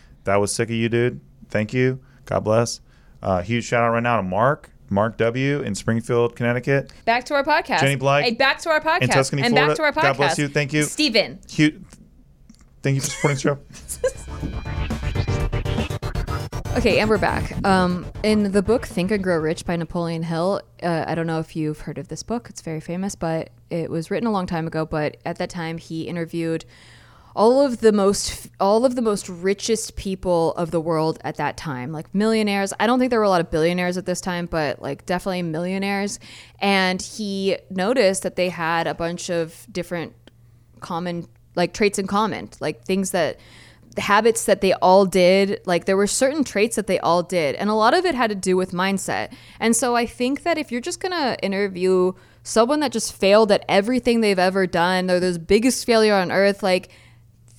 That 0.25 0.37
was 0.37 0.53
sick 0.53 0.69
of 0.69 0.75
you, 0.75 0.89
dude. 0.89 1.19
Thank 1.49 1.73
you. 1.73 1.99
God 2.25 2.41
bless. 2.43 2.81
Uh, 3.21 3.41
huge 3.41 3.65
shout 3.65 3.83
out 3.83 3.91
right 3.91 4.01
now 4.03 4.17
to 4.17 4.23
Mark, 4.23 4.69
Mark 4.89 5.17
W. 5.17 5.61
in 5.61 5.75
Springfield, 5.75 6.35
Connecticut. 6.35 6.91
Back 7.05 7.23
to 7.25 7.33
our 7.33 7.43
podcast. 7.43 7.79
Jenny 7.81 7.95
Blythe 7.95 8.23
Hey, 8.25 8.31
back 8.33 8.59
to 8.61 8.69
our 8.69 8.79
podcast. 8.81 9.01
in 9.01 9.09
Tuscany, 9.09 9.41
and 9.43 9.51
Florida. 9.53 9.69
back 9.69 9.77
to 9.77 9.83
our 9.83 9.91
podcast. 9.91 10.03
God 10.07 10.17
bless 10.17 10.37
you. 10.39 10.47
Thank 10.47 10.73
you. 10.73 10.83
Steven. 10.83 11.39
Huge. 11.49 11.81
Thank 12.81 12.95
you 12.95 13.01
for 13.01 13.09
supporting 13.09 13.35
the 13.35 13.41
show. 13.41 13.59
Okay, 16.77 16.99
and 16.99 17.09
we're 17.09 17.17
back. 17.17 17.53
Um, 17.65 18.09
in 18.23 18.53
the 18.53 18.61
book 18.63 18.85
Think 18.87 19.11
and 19.11 19.21
Grow 19.21 19.37
Rich 19.37 19.65
by 19.65 19.75
Napoleon 19.75 20.23
Hill, 20.23 20.61
uh, 20.81 21.03
I 21.05 21.15
don't 21.15 21.27
know 21.27 21.39
if 21.39 21.53
you've 21.55 21.81
heard 21.81 21.97
of 21.97 22.07
this 22.07 22.23
book. 22.23 22.47
It's 22.49 22.61
very 22.61 22.79
famous, 22.79 23.13
but 23.13 23.49
it 23.69 23.91
was 23.91 24.09
written 24.09 24.25
a 24.25 24.31
long 24.31 24.47
time 24.47 24.65
ago. 24.67 24.85
But 24.85 25.17
at 25.25 25.37
that 25.37 25.49
time, 25.49 25.77
he 25.77 26.03
interviewed 26.03 26.63
all 27.35 27.65
of 27.65 27.79
the 27.79 27.91
most 27.91 28.49
all 28.59 28.85
of 28.85 28.95
the 28.95 29.01
most 29.01 29.29
richest 29.29 29.95
people 29.95 30.53
of 30.53 30.71
the 30.71 30.81
world 30.81 31.19
at 31.23 31.37
that 31.37 31.57
time, 31.57 31.91
like 31.91 32.13
millionaires. 32.13 32.73
I 32.79 32.87
don't 32.87 32.99
think 32.99 33.09
there 33.09 33.19
were 33.19 33.25
a 33.25 33.29
lot 33.29 33.41
of 33.41 33.49
billionaires 33.49 33.97
at 33.97 34.05
this 34.05 34.21
time, 34.21 34.45
but 34.45 34.81
like 34.81 35.05
definitely 35.05 35.43
millionaires. 35.43 36.19
And 36.59 37.01
he 37.01 37.57
noticed 37.69 38.23
that 38.23 38.35
they 38.35 38.49
had 38.49 38.87
a 38.87 38.93
bunch 38.93 39.29
of 39.29 39.65
different 39.71 40.13
common 40.79 41.27
like 41.55 41.73
traits 41.73 41.99
in 41.99 42.07
common, 42.07 42.49
like 42.59 42.85
things 42.85 43.11
that 43.11 43.39
habits 43.97 44.45
that 44.45 44.61
they 44.61 44.73
all 44.75 45.05
did 45.05 45.59
like 45.65 45.83
there 45.83 45.97
were 45.97 46.07
certain 46.07 46.45
traits 46.45 46.77
that 46.77 46.87
they 46.87 46.97
all 46.99 47.21
did 47.21 47.55
and 47.55 47.69
a 47.69 47.73
lot 47.73 47.93
of 47.93 48.05
it 48.05 48.15
had 48.15 48.29
to 48.29 48.35
do 48.35 48.55
with 48.55 48.71
mindset 48.71 49.33
and 49.59 49.75
so 49.75 49.97
i 49.97 50.05
think 50.05 50.43
that 50.43 50.57
if 50.57 50.71
you're 50.71 50.79
just 50.79 51.01
going 51.01 51.11
to 51.11 51.37
interview 51.43 52.13
someone 52.41 52.79
that 52.79 52.93
just 52.93 53.13
failed 53.13 53.51
at 53.51 53.65
everything 53.67 54.21
they've 54.21 54.39
ever 54.39 54.65
done 54.65 55.11
or 55.11 55.19
the 55.19 55.37
biggest 55.37 55.85
failure 55.85 56.15
on 56.15 56.31
earth 56.31 56.63
like 56.63 56.89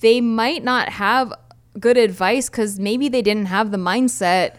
they 0.03 0.19
might 0.19 0.63
not 0.63 0.89
have 0.89 1.33
good 1.79 1.97
advice 1.97 2.49
because 2.49 2.77
maybe 2.77 3.07
they 3.07 3.21
didn't 3.21 3.45
have 3.45 3.71
the 3.71 3.77
mindset 3.77 4.57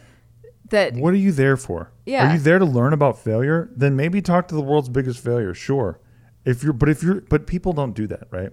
that 0.70 0.94
What 0.94 1.12
are 1.12 1.18
you 1.18 1.32
there 1.32 1.58
for? 1.58 1.92
Yeah. 2.06 2.30
Are 2.30 2.32
you 2.34 2.40
there 2.40 2.58
to 2.58 2.64
learn 2.64 2.94
about 2.94 3.18
failure? 3.18 3.68
Then 3.76 3.94
maybe 3.94 4.22
talk 4.22 4.48
to 4.48 4.54
the 4.54 4.62
world's 4.62 4.88
biggest 4.88 5.22
failure. 5.22 5.52
Sure. 5.52 6.00
If 6.46 6.64
you're, 6.64 6.72
but 6.72 6.88
if 6.88 7.02
you're, 7.02 7.20
but 7.20 7.46
people 7.46 7.74
don't 7.74 7.94
do 7.94 8.06
that, 8.06 8.26
right? 8.30 8.50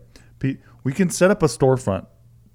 We 0.83 0.93
can 0.93 1.09
set 1.09 1.31
up 1.31 1.41
a 1.43 1.45
storefront 1.45 2.07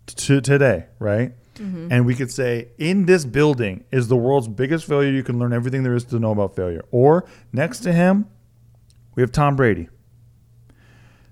to 0.07 0.41
today, 0.41 0.87
right? 0.99 1.33
Mm-hmm. 1.55 1.89
And 1.91 2.05
we 2.05 2.15
could 2.15 2.31
say, 2.31 2.69
in 2.77 3.07
this 3.07 3.25
building 3.25 3.85
is 3.91 4.09
the 4.09 4.17
world's 4.17 4.49
biggest 4.49 4.87
failure. 4.87 5.11
You 5.11 5.23
can 5.23 5.39
learn 5.39 5.53
everything 5.55 5.83
there 5.83 5.95
is 5.95 6.05
to 6.07 6.19
know 6.19 6.33
about 6.33 6.55
failure. 6.55 6.85
Or 6.91 7.25
next 7.53 7.81
to 7.81 7.93
him, 7.93 8.27
we 9.15 9.23
have 9.23 9.33
Tom 9.33 9.57
Brady. 9.57 9.89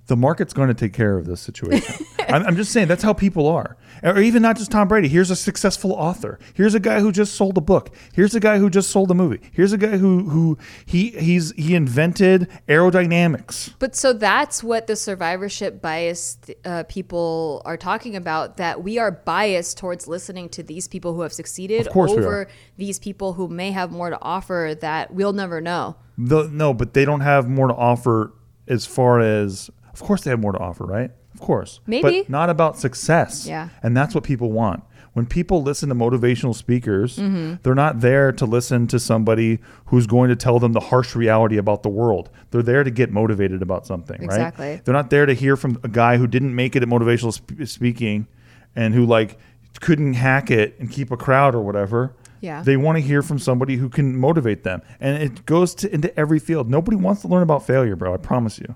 The 0.06 0.16
market's 0.16 0.52
going 0.54 0.68
to 0.68 0.74
take 0.74 0.92
care 0.92 1.18
of 1.18 1.26
this 1.26 1.40
situation. 1.40 2.06
I'm, 2.28 2.46
I'm 2.46 2.56
just 2.56 2.72
saying 2.72 2.88
that's 2.88 3.02
how 3.02 3.12
people 3.12 3.48
are. 3.48 3.76
Or 4.02 4.18
even 4.18 4.42
not 4.42 4.56
just 4.56 4.70
Tom 4.70 4.88
Brady. 4.88 5.08
Here's 5.08 5.30
a 5.30 5.36
successful 5.36 5.92
author. 5.92 6.38
Here's 6.52 6.74
a 6.74 6.80
guy 6.80 7.00
who 7.00 7.10
just 7.10 7.34
sold 7.34 7.56
a 7.56 7.60
book. 7.60 7.94
Here's 8.12 8.34
a 8.34 8.40
guy 8.40 8.58
who 8.58 8.68
just 8.68 8.90
sold 8.90 9.10
a 9.10 9.14
movie. 9.14 9.40
Here's 9.52 9.72
a 9.72 9.78
guy 9.78 9.96
who 9.96 10.28
who 10.28 10.58
he 10.84 11.10
he's 11.10 11.52
he 11.52 11.74
invented 11.74 12.50
aerodynamics. 12.68 13.74
But 13.78 13.96
so 13.96 14.12
that's 14.12 14.62
what 14.62 14.86
the 14.86 14.96
survivorship 14.96 15.80
bias 15.80 16.38
uh, 16.64 16.84
people 16.84 17.62
are 17.64 17.76
talking 17.76 18.14
about. 18.16 18.58
That 18.58 18.82
we 18.82 18.98
are 18.98 19.10
biased 19.10 19.78
towards 19.78 20.06
listening 20.06 20.48
to 20.50 20.62
these 20.62 20.86
people 20.86 21.14
who 21.14 21.22
have 21.22 21.32
succeeded 21.32 21.86
Of 21.86 21.92
course 21.92 22.10
we 22.10 22.18
over 22.18 22.48
these 22.76 22.98
people 22.98 23.34
who 23.34 23.48
may 23.48 23.70
have 23.70 23.90
more 23.90 24.10
to 24.10 24.18
offer 24.20 24.76
that 24.80 25.14
we'll 25.14 25.32
never 25.32 25.60
know. 25.60 25.96
The, 26.18 26.48
no, 26.52 26.74
but 26.74 26.94
they 26.94 27.04
don't 27.04 27.20
have 27.20 27.48
more 27.48 27.68
to 27.68 27.74
offer 27.74 28.32
as 28.68 28.86
far 28.86 29.20
as. 29.20 29.70
Of 29.92 30.00
course, 30.00 30.22
they 30.22 30.30
have 30.30 30.40
more 30.40 30.52
to 30.52 30.58
offer, 30.58 30.84
right? 30.84 31.12
Of 31.34 31.40
course, 31.40 31.80
Maybe. 31.86 32.22
but 32.22 32.28
not 32.30 32.48
about 32.50 32.78
success. 32.78 33.46
Yeah. 33.46 33.68
and 33.82 33.96
that's 33.96 34.14
what 34.14 34.24
people 34.24 34.52
want. 34.52 34.82
When 35.14 35.26
people 35.26 35.62
listen 35.62 35.88
to 35.90 35.94
motivational 35.94 36.54
speakers, 36.56 37.18
Mm-hmm. 37.18 37.56
they're 37.62 37.74
not 37.74 38.00
there 38.00 38.32
to 38.32 38.44
listen 38.46 38.86
to 38.88 38.98
somebody 38.98 39.60
who's 39.86 40.06
going 40.08 40.28
to 40.30 40.36
tell 40.36 40.58
them 40.58 40.72
the 40.72 40.80
harsh 40.80 41.14
reality 41.14 41.56
about 41.56 41.82
the 41.84 41.88
world. 41.88 42.30
They're 42.50 42.62
there 42.64 42.82
to 42.82 42.90
get 42.90 43.12
motivated 43.12 43.62
about 43.62 43.86
something, 43.86 44.20
Exactly. 44.22 44.66
right? 44.70 44.84
They're 44.84 44.92
not 44.94 45.10
there 45.10 45.26
to 45.26 45.32
hear 45.34 45.56
from 45.56 45.78
a 45.84 45.88
guy 45.88 46.16
who 46.16 46.26
didn't 46.26 46.54
make 46.54 46.74
it 46.74 46.82
at 46.82 46.88
motivational 46.88 47.32
sp- 47.34 47.62
speaking 47.66 48.26
and 48.74 48.92
who 48.94 49.06
like 49.06 49.38
couldn't 49.80 50.14
hack 50.14 50.50
it 50.50 50.76
and 50.80 50.90
keep 50.90 51.10
a 51.12 51.16
crowd 51.16 51.54
or 51.54 51.60
whatever. 51.62 52.16
Yeah. 52.40 52.62
They 52.62 52.76
want 52.76 52.96
to 52.96 53.00
hear 53.02 53.22
from 53.22 53.38
somebody 53.38 53.76
who 53.76 53.88
can 53.88 54.16
motivate 54.16 54.64
them. 54.64 54.82
And 55.00 55.22
it 55.22 55.46
goes 55.46 55.74
to, 55.76 55.92
into 55.94 56.16
every 56.18 56.38
field. 56.40 56.68
Nobody 56.68 56.96
wants 56.96 57.22
to 57.22 57.28
learn 57.28 57.42
about 57.42 57.64
failure, 57.66 57.94
bro. 57.96 58.12
I 58.14 58.16
promise 58.18 58.58
you. 58.58 58.74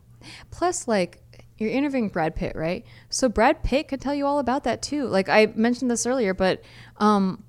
Plus, 0.51 0.87
like 0.88 1.21
you're 1.59 1.71
interviewing 1.71 2.09
Brad 2.09 2.35
Pitt, 2.35 2.57
right? 2.57 2.85
So 3.11 3.29
Brad 3.29 3.62
Pitt 3.62 3.88
could 3.88 4.01
tell 4.01 4.14
you 4.14 4.27
all 4.27 4.38
about 4.38 4.64
that 4.64 4.81
too. 4.83 5.07
Like 5.07 5.29
I 5.29 5.53
mentioned 5.55 5.90
this 5.90 6.07
earlier, 6.07 6.33
but 6.35 6.62
um, 6.99 7.44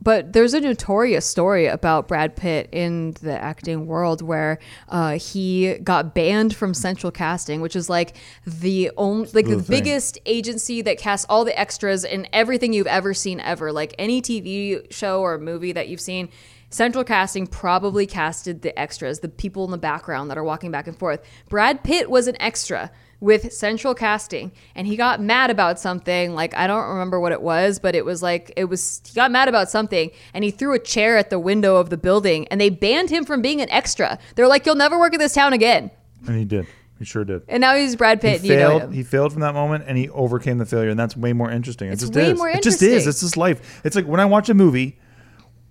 but 0.00 0.32
there's 0.32 0.52
a 0.52 0.60
notorious 0.60 1.24
story 1.24 1.66
about 1.66 2.08
Brad 2.08 2.34
Pitt 2.34 2.68
in 2.72 3.12
the 3.22 3.40
acting 3.40 3.86
world 3.86 4.20
where 4.20 4.58
uh, 4.88 5.16
he 5.16 5.74
got 5.78 6.12
banned 6.12 6.56
from 6.56 6.74
Central 6.74 7.12
Casting, 7.12 7.60
which 7.60 7.76
is 7.76 7.88
like 7.88 8.16
the 8.44 8.90
only 8.96 9.30
like 9.32 9.46
the, 9.46 9.56
The 9.56 9.62
thing. 9.62 9.78
biggest 9.78 10.18
agency 10.26 10.82
that 10.82 10.98
casts 10.98 11.24
all 11.28 11.44
the 11.44 11.56
extras 11.56 12.02
in 12.02 12.26
everything 12.32 12.72
you've 12.72 12.88
ever 12.88 13.14
seen 13.14 13.38
ever. 13.38 13.70
Like 13.70 13.94
any 13.96 14.20
TV 14.20 14.92
show 14.92 15.20
or 15.20 15.38
movie 15.38 15.70
that 15.72 15.86
you've 15.88 16.00
seen. 16.00 16.28
Central 16.70 17.04
Casting 17.04 17.46
probably 17.46 18.06
casted 18.06 18.62
the 18.62 18.76
extras, 18.78 19.20
the 19.20 19.28
people 19.28 19.66
in 19.66 19.70
the 19.70 19.78
background 19.78 20.30
that 20.30 20.38
are 20.38 20.42
walking 20.42 20.70
back 20.70 20.86
and 20.88 20.98
forth. 20.98 21.20
Brad 21.50 21.84
Pitt 21.84 22.10
was 22.10 22.26
an 22.28 22.36
extra 22.40 22.90
with 23.22 23.52
Central 23.52 23.94
Casting, 23.94 24.50
and 24.74 24.84
he 24.84 24.96
got 24.96 25.20
mad 25.22 25.48
about 25.48 25.78
something. 25.78 26.34
Like, 26.34 26.56
I 26.56 26.66
don't 26.66 26.88
remember 26.88 27.20
what 27.20 27.30
it 27.30 27.40
was, 27.40 27.78
but 27.78 27.94
it 27.94 28.04
was 28.04 28.20
like, 28.20 28.52
it 28.56 28.64
was, 28.64 29.00
he 29.06 29.14
got 29.14 29.30
mad 29.30 29.48
about 29.48 29.70
something, 29.70 30.10
and 30.34 30.42
he 30.42 30.50
threw 30.50 30.74
a 30.74 30.78
chair 30.80 31.16
at 31.16 31.30
the 31.30 31.38
window 31.38 31.76
of 31.76 31.88
the 31.88 31.96
building, 31.96 32.48
and 32.48 32.60
they 32.60 32.68
banned 32.68 33.10
him 33.10 33.24
from 33.24 33.40
being 33.40 33.60
an 33.60 33.70
extra. 33.70 34.18
They're 34.34 34.48
like, 34.48 34.66
you'll 34.66 34.74
never 34.74 34.98
work 34.98 35.14
in 35.14 35.20
this 35.20 35.34
town 35.34 35.52
again. 35.52 35.92
And 36.26 36.36
he 36.36 36.44
did. 36.44 36.66
He 36.98 37.04
sure 37.04 37.24
did. 37.24 37.42
And 37.46 37.60
now 37.60 37.76
he's 37.76 37.94
Brad 37.94 38.20
He 38.20 38.28
Pitt. 38.28 38.42
know 38.42 38.78
failed. 38.80 38.92
He 38.92 39.04
failed 39.04 39.32
from 39.32 39.42
that 39.42 39.54
moment, 39.54 39.84
and 39.86 39.96
he 39.96 40.08
overcame 40.10 40.58
the 40.58 40.66
failure, 40.66 40.90
and 40.90 40.98
that's 40.98 41.16
way 41.16 41.32
more 41.32 41.48
interesting. 41.50 41.88
It 41.90 41.92
It's 41.92 42.02
just 42.02 42.14
way 42.14 42.32
is. 42.32 42.38
more 42.38 42.48
It 42.50 42.62
just 42.64 42.82
is. 42.82 43.06
It's 43.06 43.20
just 43.20 43.36
life. 43.36 43.80
It's 43.84 43.94
like 43.94 44.06
when 44.06 44.18
I 44.18 44.24
watch 44.24 44.48
a 44.48 44.54
movie, 44.54 44.98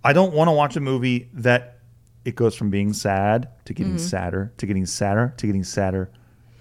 I 0.06 0.14
don't 0.14 0.34
want 0.34 0.48
to 0.48 0.54
watch 0.54 0.78
a 0.78 0.80
movie 0.80 1.30
that 1.34 1.80
it 2.24 2.36
goes 2.36 2.56
from 2.56 2.70
being 2.70 2.94
sad 2.94 3.50
to 3.66 3.74
Mm-hmm. 3.74 3.84
getting 3.84 3.98
sadder 3.98 4.54
to 4.58 4.66
getting 4.66 4.86
sadder 4.86 5.34
to 5.36 5.46
getting 5.48 5.64
sadder, 5.66 6.12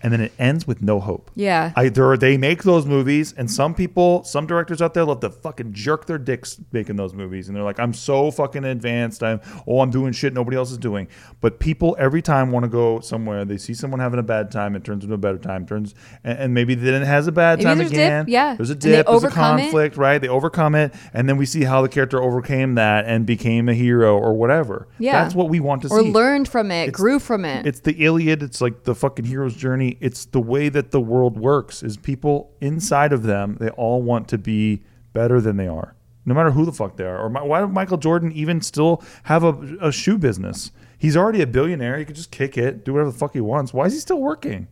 and 0.02 0.12
then 0.12 0.20
it 0.20 0.32
ends 0.38 0.66
with 0.66 0.82
no 0.82 1.00
hope. 1.00 1.30
Yeah. 1.34 1.72
I 1.76 1.88
there, 1.88 2.16
they 2.16 2.36
make 2.36 2.62
those 2.62 2.86
movies, 2.86 3.34
and 3.36 3.50
some 3.50 3.74
people, 3.74 4.24
some 4.24 4.46
directors 4.46 4.80
out 4.80 4.94
there 4.94 5.04
love 5.04 5.20
to 5.20 5.30
fucking 5.30 5.72
jerk 5.72 6.06
their 6.06 6.18
dicks 6.18 6.60
making 6.72 6.96
those 6.96 7.12
movies, 7.14 7.48
and 7.48 7.56
they're 7.56 7.64
like, 7.64 7.78
"I'm 7.80 7.92
so 7.94 8.30
fucking 8.30 8.64
advanced. 8.64 9.22
I'm 9.22 9.40
oh, 9.66 9.80
I'm 9.80 9.90
doing 9.90 10.12
shit 10.12 10.32
nobody 10.32 10.56
else 10.56 10.70
is 10.70 10.78
doing." 10.78 11.08
But 11.40 11.58
people 11.60 11.96
every 11.98 12.22
time 12.22 12.50
want 12.50 12.64
to 12.64 12.68
go 12.68 13.00
somewhere. 13.00 13.44
They 13.44 13.56
see 13.58 13.74
someone 13.74 14.00
having 14.00 14.18
a 14.20 14.22
bad 14.24 14.50
time, 14.50 14.74
it 14.76 14.84
turns 14.84 15.04
into 15.04 15.14
a 15.14 15.18
better 15.18 15.38
time. 15.38 15.66
Turns 15.66 15.94
and, 16.24 16.38
and 16.38 16.54
maybe 16.54 16.74
then 16.74 17.02
it 17.02 17.06
has 17.06 17.26
a 17.26 17.32
bad 17.32 17.58
Maybe 17.58 17.64
time 17.64 17.78
there's 17.78 17.90
a 17.90 17.94
dip, 17.94 18.00
again. 18.06 18.24
yeah. 18.28 18.54
there's 18.54 18.70
a 18.70 18.74
dip. 18.74 18.92
There's 18.92 19.04
a 19.06 19.08
overcome 19.08 19.58
it. 19.58 19.62
conflict, 19.62 19.96
right? 19.96 20.18
They 20.18 20.28
overcome 20.28 20.74
it, 20.74 20.94
and 21.12 21.28
then 21.28 21.36
we 21.36 21.46
see 21.46 21.64
how 21.64 21.82
the 21.82 21.88
character 21.88 22.22
overcame 22.22 22.74
that 22.76 23.04
and 23.06 23.26
became 23.26 23.68
a 23.68 23.74
hero 23.74 24.18
or 24.18 24.34
whatever. 24.34 24.88
Yeah. 24.98 25.22
that's 25.22 25.34
what 25.34 25.48
we 25.48 25.60
want 25.60 25.82
to 25.82 25.88
or 25.88 26.00
see. 26.00 26.08
Or 26.08 26.12
learned 26.12 26.48
from 26.48 26.70
it, 26.70 26.88
It's- 26.88 26.96
grew 26.96 27.18
from 27.18 27.44
it. 27.44 27.66
It's 27.66 27.80
the 27.80 27.92
Iliad. 28.04 28.42
It's 28.42 28.60
like 28.60 28.84
the 28.84 28.94
fucking 28.94 29.24
hero's 29.24 29.54
journey. 29.56 29.89
It's 30.00 30.24
the 30.26 30.40
way 30.40 30.68
that 30.68 30.90
the 30.90 31.00
world 31.00 31.38
works. 31.38 31.82
Is 31.82 31.96
people 31.96 32.52
inside 32.60 33.12
of 33.12 33.22
them? 33.24 33.56
They 33.60 33.70
all 33.70 34.02
want 34.02 34.28
to 34.28 34.38
be 34.38 34.82
better 35.12 35.40
than 35.40 35.56
they 35.56 35.66
are, 35.68 35.94
no 36.24 36.34
matter 36.34 36.50
who 36.52 36.64
the 36.64 36.72
fuck 36.72 36.96
they 36.96 37.04
are. 37.04 37.18
Or 37.18 37.28
my, 37.30 37.42
why 37.42 37.60
would 37.62 37.72
Michael 37.72 37.98
Jordan 37.98 38.30
even 38.32 38.60
still 38.60 39.02
have 39.24 39.42
a, 39.44 39.52
a 39.80 39.92
shoe 39.92 40.18
business? 40.18 40.70
He's 40.98 41.16
already 41.16 41.40
a 41.42 41.46
billionaire. 41.46 41.98
He 41.98 42.04
could 42.04 42.14
just 42.16 42.30
kick 42.30 42.58
it, 42.58 42.84
do 42.84 42.92
whatever 42.92 43.10
the 43.10 43.18
fuck 43.18 43.32
he 43.32 43.40
wants. 43.40 43.72
Why 43.72 43.86
is 43.86 43.94
he 43.94 43.98
still 44.00 44.20
working? 44.20 44.68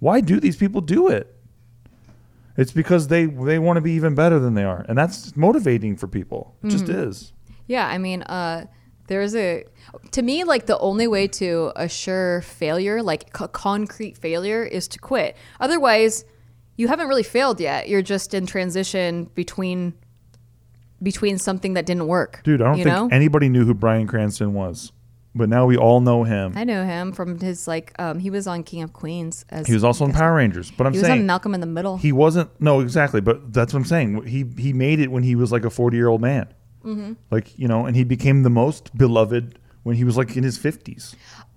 Why 0.00 0.20
do 0.20 0.40
these 0.40 0.56
people 0.56 0.80
do 0.80 1.08
it? 1.08 1.34
It's 2.56 2.72
because 2.72 3.08
they 3.08 3.26
they 3.26 3.58
want 3.58 3.76
to 3.76 3.80
be 3.80 3.92
even 3.92 4.14
better 4.14 4.38
than 4.38 4.54
they 4.54 4.64
are, 4.64 4.84
and 4.88 4.98
that's 4.98 5.36
motivating 5.36 5.96
for 5.96 6.08
people. 6.08 6.54
It 6.62 6.70
just 6.70 6.86
Mm-hmm. 6.86 7.08
is. 7.08 7.32
Yeah, 7.66 7.86
I 7.86 7.98
mean, 7.98 8.22
uh, 8.22 8.66
there's 9.10 9.34
a 9.34 9.64
to 10.12 10.22
me 10.22 10.44
like 10.44 10.66
the 10.66 10.78
only 10.78 11.08
way 11.08 11.26
to 11.26 11.72
assure 11.74 12.42
failure, 12.42 13.02
like 13.02 13.36
c- 13.36 13.46
concrete 13.52 14.16
failure, 14.16 14.62
is 14.62 14.86
to 14.86 15.00
quit. 15.00 15.36
Otherwise, 15.58 16.24
you 16.76 16.86
haven't 16.86 17.08
really 17.08 17.24
failed 17.24 17.60
yet. 17.60 17.88
You're 17.88 18.02
just 18.02 18.34
in 18.34 18.46
transition 18.46 19.24
between 19.34 19.94
between 21.02 21.38
something 21.38 21.74
that 21.74 21.86
didn't 21.86 22.06
work. 22.06 22.40
Dude, 22.44 22.62
I 22.62 22.66
don't 22.66 22.74
think 22.76 22.86
know? 22.86 23.08
anybody 23.10 23.48
knew 23.48 23.64
who 23.64 23.74
Bryan 23.74 24.06
Cranston 24.06 24.54
was, 24.54 24.92
but 25.34 25.48
now 25.48 25.66
we 25.66 25.76
all 25.76 26.00
know 26.00 26.22
him. 26.22 26.52
I 26.54 26.62
know 26.62 26.84
him 26.84 27.10
from 27.10 27.40
his 27.40 27.66
like 27.66 27.92
um, 27.98 28.20
he 28.20 28.30
was 28.30 28.46
on 28.46 28.62
King 28.62 28.82
of 28.82 28.92
Queens 28.92 29.44
as 29.50 29.66
He 29.66 29.74
was 29.74 29.82
also 29.82 30.04
in 30.04 30.12
Power 30.12 30.36
Rangers, 30.36 30.70
but 30.70 30.86
I'm 30.86 30.92
he 30.92 31.00
was 31.00 31.08
on 31.10 31.26
Malcolm 31.26 31.52
in 31.52 31.60
the 31.60 31.66
Middle. 31.66 31.96
he 31.98 32.12
wasn't. 32.12 32.48
No, 32.60 32.78
exactly. 32.78 33.20
But 33.20 33.52
that's 33.52 33.72
what 33.72 33.80
I'm 33.80 33.86
saying. 33.86 34.26
He 34.26 34.46
he 34.56 34.72
made 34.72 35.00
it 35.00 35.10
when 35.10 35.24
he 35.24 35.34
was 35.34 35.50
like 35.50 35.64
a 35.64 35.70
40 35.70 35.96
year 35.96 36.06
old 36.06 36.20
man. 36.20 36.54
Mm-hmm. 36.84 37.12
Like 37.30 37.58
you 37.58 37.68
know, 37.68 37.86
and 37.86 37.96
he 37.96 38.04
became 38.04 38.42
the 38.42 38.50
most 38.50 38.96
beloved 38.96 39.58
when 39.82 39.96
he 39.96 40.04
was 40.04 40.16
like 40.16 40.36
in 40.36 40.44
his 40.44 40.58
50s. 40.58 41.14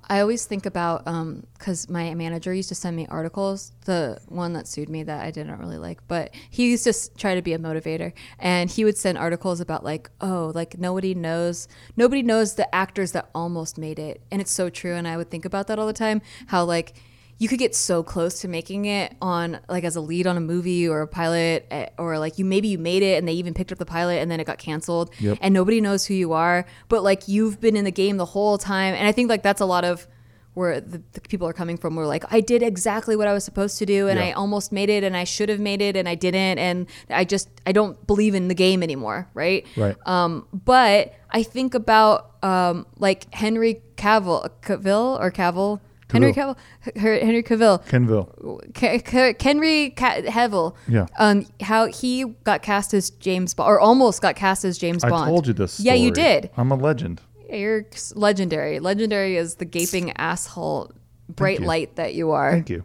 I 0.10 0.20
always 0.20 0.46
think 0.46 0.66
about 0.66 1.08
um 1.08 1.46
because 1.58 1.90
my 1.90 2.14
manager 2.14 2.54
used 2.54 2.70
to 2.70 2.76
send 2.76 2.96
me 2.96 3.08
articles. 3.10 3.72
The 3.86 4.20
one 4.28 4.54
that 4.54 4.68
sued 4.68 4.90
me 4.90 5.04
that 5.04 5.24
I 5.24 5.32
didn't 5.32 5.58
really 5.60 5.78
like, 5.78 6.06
but 6.08 6.32
he 6.50 6.72
used 6.72 6.84
to 6.84 6.90
s- 6.90 7.10
try 7.18 7.36
to 7.36 7.42
be 7.42 7.54
a 7.54 7.58
motivator, 7.58 8.12
and 8.38 8.70
he 8.70 8.84
would 8.84 8.98
send 8.98 9.18
articles 9.18 9.62
about 9.62 9.84
like, 9.86 10.10
oh, 10.20 10.52
like 10.54 10.78
nobody 10.78 11.14
knows, 11.14 11.68
nobody 11.96 12.22
knows 12.22 12.56
the 12.56 12.74
actors 12.76 13.14
that 13.14 13.30
almost 13.34 13.78
made 13.78 13.98
it, 13.98 14.22
and 14.30 14.42
it's 14.42 14.52
so 14.52 14.70
true. 14.70 14.94
And 14.94 15.08
I 15.08 15.16
would 15.16 15.32
think 15.32 15.46
about 15.46 15.68
that 15.68 15.80
all 15.80 15.88
the 15.88 15.94
time. 15.94 16.22
How 16.48 16.66
like 16.66 16.94
you 17.40 17.48
could 17.50 17.60
get 17.60 17.76
so 17.76 18.04
close 18.04 18.42
to 18.42 18.48
making 18.48 18.86
it 18.86 19.16
on 19.22 19.60
like 19.68 19.84
as 19.84 19.96
a 19.96 20.02
lead 20.02 20.28
on 20.28 20.38
a 20.38 20.40
movie 20.40 20.88
or 20.88 21.02
a 21.02 21.08
pilot, 21.08 21.66
eh, 21.72 21.88
or 21.98 22.18
like 22.20 22.38
you 22.38 22.46
maybe 22.46 22.68
you 22.70 22.78
made 22.78 23.04
it 23.04 23.18
and 23.18 23.28
they 23.28 23.34
even 23.34 23.54
picked 23.54 23.72
up 23.72 23.78
the 23.80 23.86
pilot 23.86 24.16
and 24.22 24.30
then 24.32 24.40
it 24.40 24.46
got 24.46 24.58
canceled, 24.60 25.10
Yep. 25.20 25.40
and 25.42 25.54
nobody 25.54 25.82
knows 25.82 26.06
who 26.06 26.14
you 26.14 26.34
are, 26.34 26.66
but 26.90 27.04
like 27.04 27.28
you've 27.28 27.60
been 27.60 27.76
in 27.76 27.84
the 27.86 27.92
game 27.92 28.18
the 28.18 28.26
whole 28.26 28.58
time. 28.58 28.94
And 28.94 29.08
I 29.08 29.12
think 29.12 29.30
like 29.30 29.44
that's 29.44 29.62
a 29.62 29.66
lot 29.66 29.84
of 29.84 30.08
where 30.54 30.80
the, 30.80 31.02
the 31.14 31.22
people 31.22 31.48
are 31.48 31.54
coming 31.54 31.78
from. 31.78 31.96
Where 31.96 32.06
like 32.06 32.24
I 32.32 32.40
did 32.40 32.62
exactly 32.62 33.16
what 33.16 33.28
I 33.28 33.34
was 33.34 33.44
supposed 33.44 33.80
to 33.80 33.86
do, 33.88 34.08
and 34.08 34.20
Yeah. 34.20 34.28
I 34.28 34.32
almost 34.34 34.72
made 34.72 34.90
it, 34.92 35.04
and 35.04 35.18
I 35.18 35.24
should 35.24 35.50
have 35.50 35.60
made 35.60 35.82
it, 35.82 35.96
and 35.96 36.08
I 36.08 36.14
didn't, 36.14 36.60
and 36.60 36.86
I 37.10 37.26
just 37.26 37.50
I 37.66 37.72
don't 37.72 38.06
believe 38.06 38.36
in 38.36 38.48
the 38.50 38.54
game 38.54 38.84
anymore, 38.84 39.28
right? 39.34 39.66
Right. 39.76 39.96
Um, 40.06 40.48
but 40.54 41.16
I 41.32 41.42
think 41.42 41.74
about 41.74 42.36
um, 42.44 42.86
like 43.00 43.34
Henry 43.34 43.82
Cavill, 43.98 44.48
Cavill 44.62 45.20
or 45.20 45.32
Cavill. 45.32 45.80
Henry 46.14 46.32
Cavill. 46.34 46.56
Henry 46.96 47.44
Cavill, 47.44 47.84
Kenville. 47.88 49.42
Henry 49.42 49.90
Ca- 49.92 50.22
Cavill. 50.22 50.76
Yeah. 50.88 51.08
Um, 51.18 51.46
how 51.62 51.88
he 51.88 52.24
got 52.44 52.62
cast 52.62 52.94
as 52.94 53.10
James 53.10 53.54
Bond, 53.54 53.70
or 53.70 53.80
almost 53.80 54.22
got 54.22 54.36
cast 54.36 54.64
as 54.66 54.78
James 54.78 55.04
Bond. 55.04 55.14
I 55.16 55.28
told 55.28 55.48
you 55.48 55.54
this. 55.54 55.80
Yeah, 55.80 55.94
you 55.94 56.12
did. 56.12 56.50
I'm 56.58 56.72
a 56.72 56.76
legend. 56.76 57.22
You're 57.50 57.86
legendary. 58.16 58.80
Legendary 58.80 59.38
is 59.38 59.56
the 59.56 59.66
gaping 59.66 60.12
asshole, 60.18 60.92
bright 61.30 61.62
light 61.62 61.96
that 61.98 62.14
you 62.16 62.32
are. 62.32 62.52
Thank 62.52 62.70
you. 62.70 62.84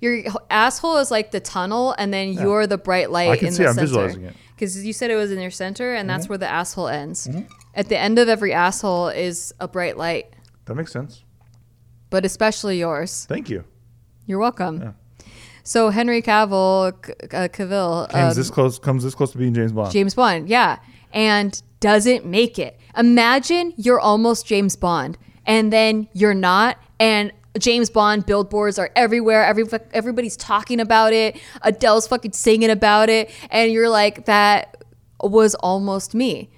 Your 0.00 0.22
asshole 0.50 0.96
is 0.98 1.10
like 1.10 1.30
the 1.30 1.40
tunnel, 1.40 1.94
and 1.98 2.12
then 2.12 2.32
you're 2.32 2.66
the 2.66 2.78
bright 2.78 3.10
light 3.10 3.30
I 3.30 3.36
can 3.36 3.48
in 3.48 3.52
see, 3.54 3.62
the 3.62 3.68
I'm 3.68 3.74
center. 3.74 3.86
visualizing 3.86 4.22
it. 4.24 4.28
Mm-hmm. 4.30 4.38
Because 4.56 4.84
you 4.86 4.92
said 4.94 5.10
it 5.10 5.16
was 5.16 5.30
in 5.30 5.38
your 5.38 5.50
center, 5.50 5.94
and 5.94 6.08
that's 6.08 6.28
where 6.30 6.38
the 6.38 6.48
asshole 6.48 6.88
ends. 6.88 7.28
At 7.74 7.88
the 7.90 7.98
end 7.98 8.18
of 8.18 8.26
every 8.28 8.54
asshole 8.54 9.08
is 9.08 9.52
a 9.60 9.68
bright 9.68 9.98
light, 9.98 10.32
That 10.64 10.76
makes 10.76 10.92
sense. 10.92 11.22
But 12.10 12.24
especially 12.24 12.78
yours. 12.78 13.26
Thank 13.28 13.50
you. 13.50 13.64
You're 14.26 14.38
welcome. 14.38 14.94
So 15.62 15.90
Henry 15.90 16.22
Cavill, 16.22 16.94
C- 17.04 17.12
uh, 17.24 17.48
Cavill, 17.48 18.08
Comes 18.10 18.36
um, 18.36 18.40
this 18.40 18.50
close. 18.50 18.78
Comes 18.78 19.02
this 19.02 19.14
close 19.14 19.32
to 19.32 19.38
being 19.38 19.52
James 19.52 19.72
Bond. 19.72 19.92
James 19.92 20.14
Bond, 20.14 20.48
yeah, 20.48 20.78
and 21.12 21.60
doesn't 21.80 22.24
make 22.24 22.58
it. 22.58 22.78
Imagine 22.96 23.74
you're 23.76 23.98
almost 24.00 24.46
James 24.46 24.76
Bond, 24.76 25.18
and 25.44 25.72
then 25.72 26.08
you're 26.12 26.34
not, 26.34 26.78
and 27.00 27.32
James 27.58 27.90
Bond 27.90 28.26
billboards 28.26 28.78
are 28.78 28.90
everywhere. 28.94 29.44
Every 29.44 29.64
everybody's 29.92 30.36
talking 30.36 30.78
about 30.78 31.12
it. 31.12 31.40
Adele's 31.62 32.06
fucking 32.06 32.32
singing 32.32 32.70
about 32.70 33.08
it, 33.08 33.30
and 33.50 33.72
you're 33.72 33.88
like, 33.88 34.26
that 34.26 34.84
was 35.20 35.56
almost 35.56 36.14
me. 36.14 36.50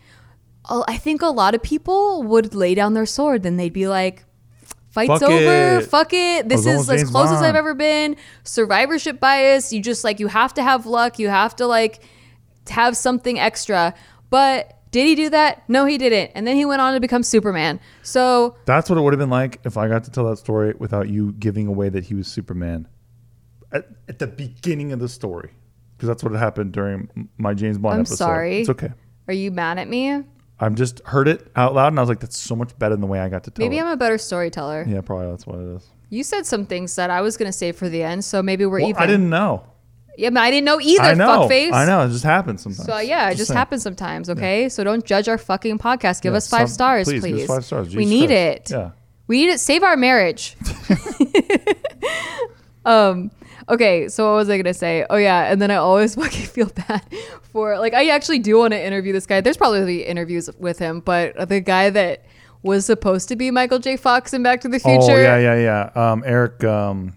I 0.70 0.98
think 0.98 1.22
a 1.22 1.28
lot 1.28 1.54
of 1.54 1.62
people 1.62 2.22
would 2.24 2.54
lay 2.54 2.74
down 2.74 2.92
their 2.92 3.06
sword, 3.06 3.42
then 3.42 3.56
they'd 3.56 3.72
be 3.72 3.88
like, 3.88 4.24
"Fight's 5.06 5.20
Fuck 5.20 5.30
over, 5.30 5.78
it. 5.78 5.86
fuck 5.86 6.12
it. 6.12 6.48
This 6.48 6.66
is 6.66 6.88
as 6.88 7.00
James 7.00 7.10
close 7.10 7.30
as 7.30 7.42
I've 7.42 7.54
ever 7.56 7.74
been." 7.74 8.16
Survivorship 8.44 9.20
bias. 9.20 9.72
You 9.72 9.80
just 9.80 10.04
like 10.04 10.20
you 10.20 10.26
have 10.28 10.54
to 10.54 10.62
have 10.62 10.86
luck. 10.86 11.18
You 11.18 11.28
have 11.28 11.54
to 11.56 11.66
like 11.66 12.00
have 12.68 12.96
something 12.96 13.38
extra. 13.38 13.94
But 14.30 14.78
did 14.90 15.06
he 15.06 15.14
do 15.14 15.30
that? 15.30 15.68
No, 15.68 15.84
he 15.84 15.98
didn't. 15.98 16.32
And 16.34 16.46
then 16.46 16.56
he 16.56 16.64
went 16.64 16.80
on 16.80 16.94
to 16.94 17.00
become 17.00 17.22
Superman. 17.22 17.80
So 18.02 18.56
That's 18.64 18.88
what 18.88 18.98
it 18.98 19.02
would 19.02 19.12
have 19.12 19.18
been 19.18 19.30
like 19.30 19.60
if 19.64 19.76
I 19.76 19.88
got 19.88 20.04
to 20.04 20.10
tell 20.10 20.24
that 20.30 20.38
story 20.38 20.74
without 20.78 21.08
you 21.08 21.32
giving 21.32 21.66
away 21.66 21.88
that 21.90 22.04
he 22.04 22.14
was 22.14 22.26
Superman 22.26 22.88
at, 23.72 23.86
at 24.08 24.18
the 24.18 24.26
beginning 24.26 24.92
of 24.92 24.98
the 25.00 25.08
story. 25.08 25.50
Because 25.96 26.08
that's 26.08 26.22
what 26.22 26.32
happened 26.32 26.72
during 26.72 27.28
my 27.38 27.54
James 27.54 27.76
Bond 27.76 27.94
I'm 27.94 28.00
episode. 28.00 28.16
sorry. 28.16 28.60
It's 28.60 28.68
okay. 28.68 28.92
are 29.26 29.34
you 29.34 29.50
mad 29.50 29.78
at 29.78 29.88
me? 29.88 30.22
I'm 30.60 30.74
just 30.74 31.00
heard 31.06 31.28
it 31.28 31.50
out 31.54 31.74
loud 31.74 31.88
and 31.88 31.98
I 31.98 32.02
was 32.02 32.08
like, 32.08 32.20
that's 32.20 32.38
so 32.38 32.56
much 32.56 32.76
better 32.78 32.94
than 32.94 33.00
the 33.00 33.06
way 33.06 33.20
I 33.20 33.28
got 33.28 33.44
to 33.44 33.50
tell 33.50 33.64
Maybe 33.64 33.78
it. 33.78 33.82
I'm 33.82 33.88
a 33.88 33.96
better 33.96 34.18
storyteller. 34.18 34.84
yeah, 34.88 35.00
probably 35.00 35.28
that's 35.30 35.46
what 35.46 35.58
it 35.60 35.76
is. 35.76 35.86
You 36.10 36.22
said 36.24 36.46
some 36.46 36.64
things 36.66 36.96
that 36.96 37.10
I 37.10 37.20
was 37.20 37.36
going 37.36 37.48
to 37.48 37.56
say 37.56 37.70
for 37.72 37.88
the 37.88 38.02
end, 38.02 38.24
so 38.24 38.42
maybe 38.42 38.64
we're 38.66 38.80
Well, 38.80 38.88
even. 38.88 39.02
I 39.02 39.06
didn't 39.06 39.28
know. 39.30 39.64
Yeah, 40.16 40.30
but 40.30 40.40
I 40.40 40.50
didn't 40.50 40.64
know 40.64 40.80
either. 40.80 41.02
I 41.02 41.14
know. 41.14 41.46
Fuckface. 41.46 41.72
I 41.72 41.84
know. 41.86 42.00
It 42.04 42.08
just 42.08 42.24
happens 42.24 42.62
sometimes. 42.62 42.86
So 42.86 42.98
yeah, 42.98 43.30
it 43.30 43.36
just 43.36 43.48
saying. 43.48 43.56
happens 43.58 43.82
sometimes. 43.84 44.28
Okay, 44.30 44.68
so 44.68 44.82
don't 44.82 45.04
judge 45.04 45.28
our 45.28 45.38
fucking 45.38 45.78
podcast. 45.78 46.22
Give 46.22 46.32
Yeah, 46.32 46.38
us 46.38 46.48
five 46.48 46.68
some- 46.68 46.74
stars, 46.74 47.06
please, 47.06 47.20
please. 47.20 47.32
give 47.42 47.50
us 47.50 47.56
five 47.56 47.64
stars. 47.64 47.94
We 47.94 48.02
Jesus 48.04 48.10
need 48.20 48.26
Christ. 48.28 48.70
it. 48.72 48.74
Yeah. 48.74 48.90
We 49.28 49.42
need 49.42 49.50
it. 49.52 49.60
Save 49.60 49.82
our 49.84 49.96
marriage. 49.96 50.56
um. 52.84 53.30
Okay, 53.70 54.08
so 54.08 54.30
what 54.30 54.36
was 54.36 54.50
I 54.50 54.56
gonna 54.56 54.74
say? 54.74 55.04
Oh 55.10 55.16
yeah, 55.16 55.52
and 55.52 55.60
then 55.60 55.70
I 55.70 55.76
always 55.76 56.14
fucking 56.22 56.46
feel 56.46 56.70
bad 56.70 57.02
for 57.52 57.78
like 57.78 57.94
I 57.94 58.08
actually 58.08 58.38
do 58.38 58.58
want 58.58 58.72
to 58.72 58.82
interview 58.82 59.12
this 59.12 59.26
guy. 59.26 59.40
There's 59.40 59.56
probably 59.56 60.04
interviews 60.04 60.48
with 60.58 60.78
him, 60.78 61.00
but 61.00 61.48
the 61.48 61.60
guy 61.60 61.90
that 61.90 62.24
was 62.62 62.86
supposed 62.86 63.28
to 63.28 63.36
be 63.36 63.50
Michael 63.50 63.78
J. 63.78 63.96
Fox 63.96 64.32
in 64.32 64.42
Back 64.42 64.60
to 64.62 64.68
the 64.68 64.80
Future. 64.80 65.12
Oh, 65.12 65.16
yeah, 65.16 65.38
yeah, 65.38 65.90
yeah. 65.94 66.10
Um, 66.12 66.24
Eric, 66.26 66.64
um, 66.64 67.14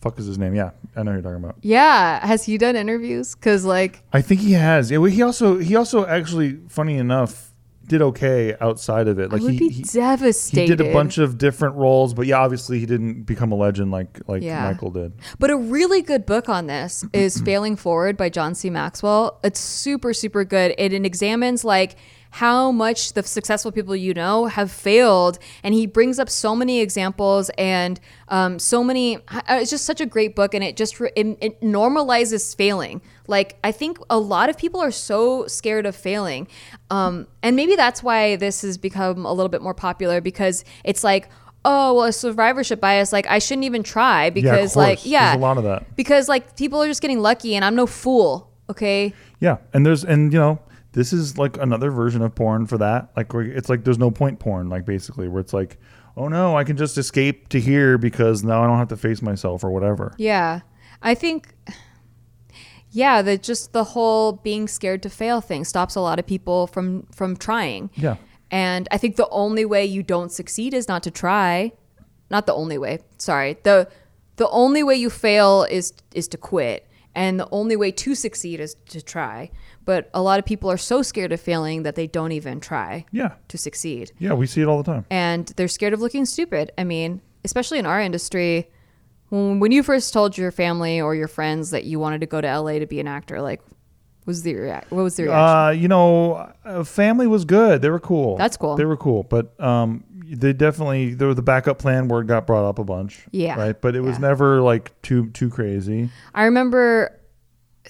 fuck 0.00 0.18
is 0.18 0.26
his 0.26 0.38
name? 0.38 0.54
Yeah, 0.54 0.70
I 0.96 1.02
know 1.02 1.12
who 1.12 1.18
you're 1.18 1.22
talking 1.22 1.44
about. 1.44 1.56
Yeah, 1.62 2.26
has 2.26 2.44
he 2.44 2.58
done 2.58 2.76
interviews? 2.76 3.34
Cause 3.34 3.64
like 3.64 4.02
I 4.12 4.22
think 4.22 4.40
he 4.40 4.52
has. 4.52 4.90
Yeah, 4.90 4.98
well, 4.98 5.10
he 5.10 5.22
also 5.22 5.58
he 5.58 5.76
also 5.76 6.06
actually, 6.06 6.58
funny 6.68 6.96
enough, 6.96 7.47
did 7.88 8.02
okay 8.02 8.56
outside 8.60 9.08
of 9.08 9.18
it. 9.18 9.32
Like 9.32 9.40
I 9.40 9.44
would 9.44 9.52
he, 9.54 9.58
be 9.58 9.68
he 9.68 9.82
he 9.82 10.66
did 10.66 10.80
a 10.80 10.92
bunch 10.92 11.18
of 11.18 11.38
different 11.38 11.76
roles, 11.76 12.14
but 12.14 12.26
yeah, 12.26 12.38
obviously 12.38 12.78
he 12.78 12.86
didn't 12.86 13.22
become 13.24 13.52
a 13.52 13.56
legend 13.56 13.90
like 13.90 14.20
like 14.28 14.42
Yeah. 14.42 14.64
Michael 14.64 14.90
did. 14.90 15.14
But 15.38 15.50
a 15.50 15.56
really 15.56 16.02
good 16.02 16.26
book 16.26 16.48
on 16.48 16.66
this 16.66 17.04
is 17.12 17.40
Failing 17.40 17.76
Forward 17.76 18.16
by 18.16 18.28
John 18.28 18.54
C. 18.54 18.70
Maxwell. 18.70 19.40
It's 19.42 19.60
super, 19.60 20.12
super 20.12 20.44
good. 20.44 20.74
It, 20.78 20.92
it 20.92 21.04
examines 21.04 21.64
like 21.64 21.96
how 22.30 22.70
much 22.70 23.14
the 23.14 23.22
successful 23.22 23.72
people 23.72 23.96
you 23.96 24.12
know 24.14 24.46
have 24.46 24.70
failed. 24.70 25.38
And 25.62 25.74
he 25.74 25.86
brings 25.86 26.18
up 26.18 26.28
so 26.28 26.54
many 26.54 26.80
examples 26.80 27.50
and 27.56 27.98
um, 28.28 28.58
so 28.58 28.84
many. 28.84 29.16
uh, 29.28 29.40
It's 29.48 29.70
just 29.70 29.84
such 29.84 30.00
a 30.00 30.06
great 30.06 30.36
book, 30.36 30.54
and 30.54 30.62
it 30.62 30.76
just 30.76 31.00
it, 31.00 31.38
it 31.40 31.60
normalizes 31.62 32.54
failing. 32.54 33.00
Like 33.26 33.56
I 33.64 33.72
think 33.72 33.98
a 34.10 34.18
lot 34.18 34.48
of 34.48 34.56
people 34.58 34.80
are 34.80 34.90
so 34.90 35.46
scared 35.46 35.86
of 35.86 35.96
failing, 35.96 36.48
um, 36.90 37.26
and 37.42 37.56
maybe 37.56 37.76
that's 37.76 38.02
why 38.02 38.36
this 38.36 38.62
has 38.62 38.78
become 38.78 39.24
a 39.26 39.32
little 39.32 39.48
bit 39.48 39.62
more 39.62 39.74
popular 39.74 40.20
because 40.20 40.64
it's 40.84 41.02
like. 41.04 41.28
Oh 41.64 41.92
well, 41.94 42.04
a 42.04 42.12
survivorship 42.12 42.80
bias. 42.80 43.12
Like 43.12 43.26
I 43.26 43.40
shouldn't 43.40 43.64
even 43.64 43.82
try 43.82 44.30
because, 44.30 44.76
like, 44.76 45.04
yeah, 45.04 45.32
There's 45.32 45.36
a 45.38 45.40
lot 45.40 45.58
of 45.58 45.64
that. 45.64 45.96
because 45.96 46.28
like 46.28 46.56
people 46.56 46.80
are 46.80 46.86
just 46.86 47.02
getting 47.02 47.18
lucky, 47.18 47.56
and 47.56 47.64
I'm 47.64 47.74
no 47.74 47.84
fool. 47.84 48.48
Okay, 48.70 49.12
Yeah, 49.40 49.56
and 49.74 49.84
there's 49.84 50.04
and 50.04 50.32
you 50.32 50.38
know 50.38 50.60
this 50.98 51.12
is 51.12 51.38
like 51.38 51.56
another 51.58 51.92
version 51.92 52.22
of 52.22 52.34
porn 52.34 52.66
for 52.66 52.76
that. 52.78 53.12
Like 53.16 53.32
it's 53.32 53.68
like 53.68 53.84
there's 53.84 54.00
no 54.00 54.10
point 54.10 54.40
porn, 54.40 54.68
like 54.68 54.84
basically 54.84 55.28
where 55.28 55.40
it's 55.40 55.52
like, 55.52 55.78
oh 56.16 56.26
no, 56.26 56.56
I 56.56 56.64
can 56.64 56.76
just 56.76 56.98
escape 56.98 57.48
to 57.50 57.60
here 57.60 57.96
because 57.98 58.42
now 58.42 58.64
I 58.64 58.66
don't 58.66 58.78
have 58.78 58.88
to 58.88 58.96
face 58.96 59.22
myself 59.22 59.62
or 59.62 59.70
whatever. 59.70 60.12
Yeah. 60.18 60.62
I 61.00 61.14
think 61.14 61.54
yeah, 62.90 63.22
that 63.22 63.44
just 63.44 63.72
the 63.72 63.84
whole 63.84 64.32
being 64.32 64.66
scared 64.66 65.04
to 65.04 65.08
fail 65.08 65.40
thing 65.40 65.64
stops 65.64 65.94
a 65.94 66.00
lot 66.00 66.18
of 66.18 66.26
people 66.26 66.66
from 66.66 67.06
from 67.12 67.36
trying. 67.36 67.90
Yeah. 67.94 68.16
And 68.50 68.88
I 68.90 68.98
think 68.98 69.14
the 69.14 69.28
only 69.28 69.64
way 69.64 69.86
you 69.86 70.02
don't 70.02 70.32
succeed 70.32 70.74
is 70.74 70.88
not 70.88 71.04
to 71.04 71.12
try. 71.12 71.74
Not 72.28 72.46
the 72.46 72.54
only 72.54 72.76
way. 72.76 72.98
Sorry. 73.18 73.56
The 73.62 73.88
the 74.34 74.48
only 74.48 74.82
way 74.82 74.96
you 74.96 75.10
fail 75.10 75.62
is 75.62 75.92
is 76.12 76.26
to 76.28 76.36
quit. 76.36 76.88
And 77.14 77.38
the 77.38 77.48
only 77.52 77.76
way 77.76 77.92
to 77.92 78.16
succeed 78.16 78.58
is 78.58 78.74
to 78.90 79.00
try. 79.00 79.52
But 79.88 80.10
a 80.12 80.20
lot 80.20 80.38
of 80.38 80.44
people 80.44 80.70
are 80.70 80.76
so 80.76 81.00
scared 81.00 81.32
of 81.32 81.40
failing 81.40 81.82
that 81.84 81.94
they 81.94 82.06
don't 82.06 82.32
even 82.32 82.60
try 82.60 83.06
Yeah, 83.10 83.36
to 83.48 83.56
succeed 83.56 84.12
yeah, 84.18 84.34
we 84.34 84.46
see 84.46 84.60
it 84.60 84.66
all 84.68 84.82
the 84.82 84.92
time. 84.92 85.06
and 85.08 85.46
they're 85.56 85.66
scared 85.66 85.94
of 85.94 86.00
looking 86.02 86.26
stupid. 86.26 86.72
I 86.76 86.84
mean, 86.84 87.22
especially 87.42 87.78
in 87.78 87.86
our 87.86 87.98
industry, 87.98 88.68
when, 89.30 89.72
you 89.72 89.82
first 89.82 90.12
told 90.12 90.36
your 90.36 90.50
family 90.50 91.00
or 91.00 91.14
your 91.14 91.26
friends 91.26 91.70
that 91.70 91.84
you 91.84 91.98
wanted 91.98 92.20
to 92.20 92.26
go 92.26 92.38
to 92.42 92.60
LA 92.60 92.78
to 92.80 92.86
be 92.86 93.00
an 93.00 93.08
actor, 93.08 93.40
like, 93.40 93.62
was 94.26 94.42
the 94.42 94.54
react? 94.56 94.90
What 94.90 95.04
was 95.04 95.16
the 95.16 95.22
reaction? 95.22 95.56
Uh, 95.58 95.70
you 95.70 95.88
know, 95.88 96.52
uh, 96.66 96.84
family 96.84 97.26
was 97.26 97.46
good. 97.46 97.80
They 97.80 97.88
were 97.88 97.98
cool. 97.98 98.36
That's 98.36 98.58
cool. 98.58 98.76
They 98.76 98.84
were 98.84 98.98
cool, 98.98 99.22
but 99.22 99.58
um, 99.58 100.04
they 100.28 100.52
definitely 100.52 101.14
there 101.14 101.28
was 101.28 101.36
the 101.36 101.42
backup 101.42 101.78
plan 101.78 102.08
where 102.08 102.20
it 102.20 102.26
got 102.26 102.46
brought 102.46 102.68
up 102.68 102.78
a 102.78 102.84
bunch. 102.84 103.24
Yeah. 103.32 103.58
right. 103.58 103.80
But 103.80 103.96
it 103.96 104.02
was 104.02 104.16
Yeah. 104.16 104.28
never 104.28 104.60
like 104.60 105.00
too 105.00 105.30
too 105.30 105.48
crazy. 105.48 106.10
I 106.34 106.44
remember 106.44 107.17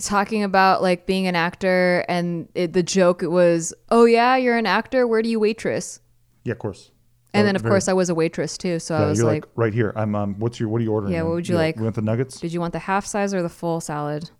talking 0.01 0.43
about 0.43 0.83
like 0.83 1.07
being 1.07 1.27
an 1.27 1.35
actor, 1.37 2.05
and 2.09 2.49
it, 2.55 2.73
the 2.73 2.83
joke 2.83 3.23
it 3.23 3.29
was, 3.31 3.73
"Oh 3.91 4.05
yeah, 4.05 4.37
you're 4.37 4.57
an 4.57 4.67
actor. 4.67 5.07
Where 5.07 5.23
do 5.23 5.29
you 5.29 5.41
waitress?" 5.41 6.01
Yeah, 6.45 6.53
of 6.53 6.59
course. 6.59 6.91
And 7.35 7.47
then 7.47 7.57
of 7.57 7.63
very- 7.63 7.73
course 7.73 7.89
I 7.89 7.93
was 7.93 8.09
a 8.09 8.15
waitress 8.15 8.57
too, 8.57 8.79
so 8.79 8.97
yeah, 8.97 9.05
I 9.05 9.07
was 9.09 9.19
you're 9.19 9.27
like, 9.27 9.45
like, 9.45 9.53
right 9.57 9.75
here. 9.75 9.93
I'm 9.97 10.15
um. 10.15 10.39
What's 10.39 10.59
your 10.59 10.69
what 10.69 10.81
are 10.81 10.85
you 10.85 10.93
ordering? 10.93 11.13
Yeah, 11.13 11.23
what 11.23 11.35
would 11.35 11.49
you 11.49 11.57
like? 11.57 11.77
You 11.77 11.83
want 11.83 11.95
the 11.95 12.03
nuggets? 12.03 12.41
"Did 12.41 12.53
you 12.53 12.61
want 12.61 12.73
the 12.73 12.79
half 12.81 13.05
size 13.07 13.35
or 13.35 13.43
the 13.43 13.49
full 13.49 13.81
salad?" 13.81 14.31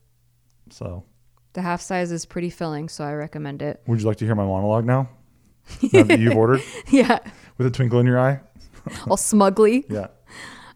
So, 0.71 1.05
The 1.55 1.63
half 1.63 1.81
size 1.81 2.13
is 2.13 2.27
pretty 2.27 2.51
filling, 2.51 2.89
so 2.89 3.05
I 3.05 3.15
recommend 3.15 3.63
it. 3.63 3.83
would 3.87 4.01
you 4.01 4.07
like 4.07 4.19
to 4.19 4.25
hear 4.25 4.35
my 4.35 4.45
monologue 4.45 4.85
now? 4.85 5.09
now 5.93 6.03
that 6.03 6.19
you've 6.19 6.37
ordered 6.37 6.63
yeah, 6.91 7.19
with 7.59 7.67
a 7.67 7.71
twinkle 7.71 8.01
in 8.01 8.07
your 8.07 8.19
eye. 8.19 8.41
all 9.09 9.17
smugly. 9.17 9.85
Yeah. 9.91 10.09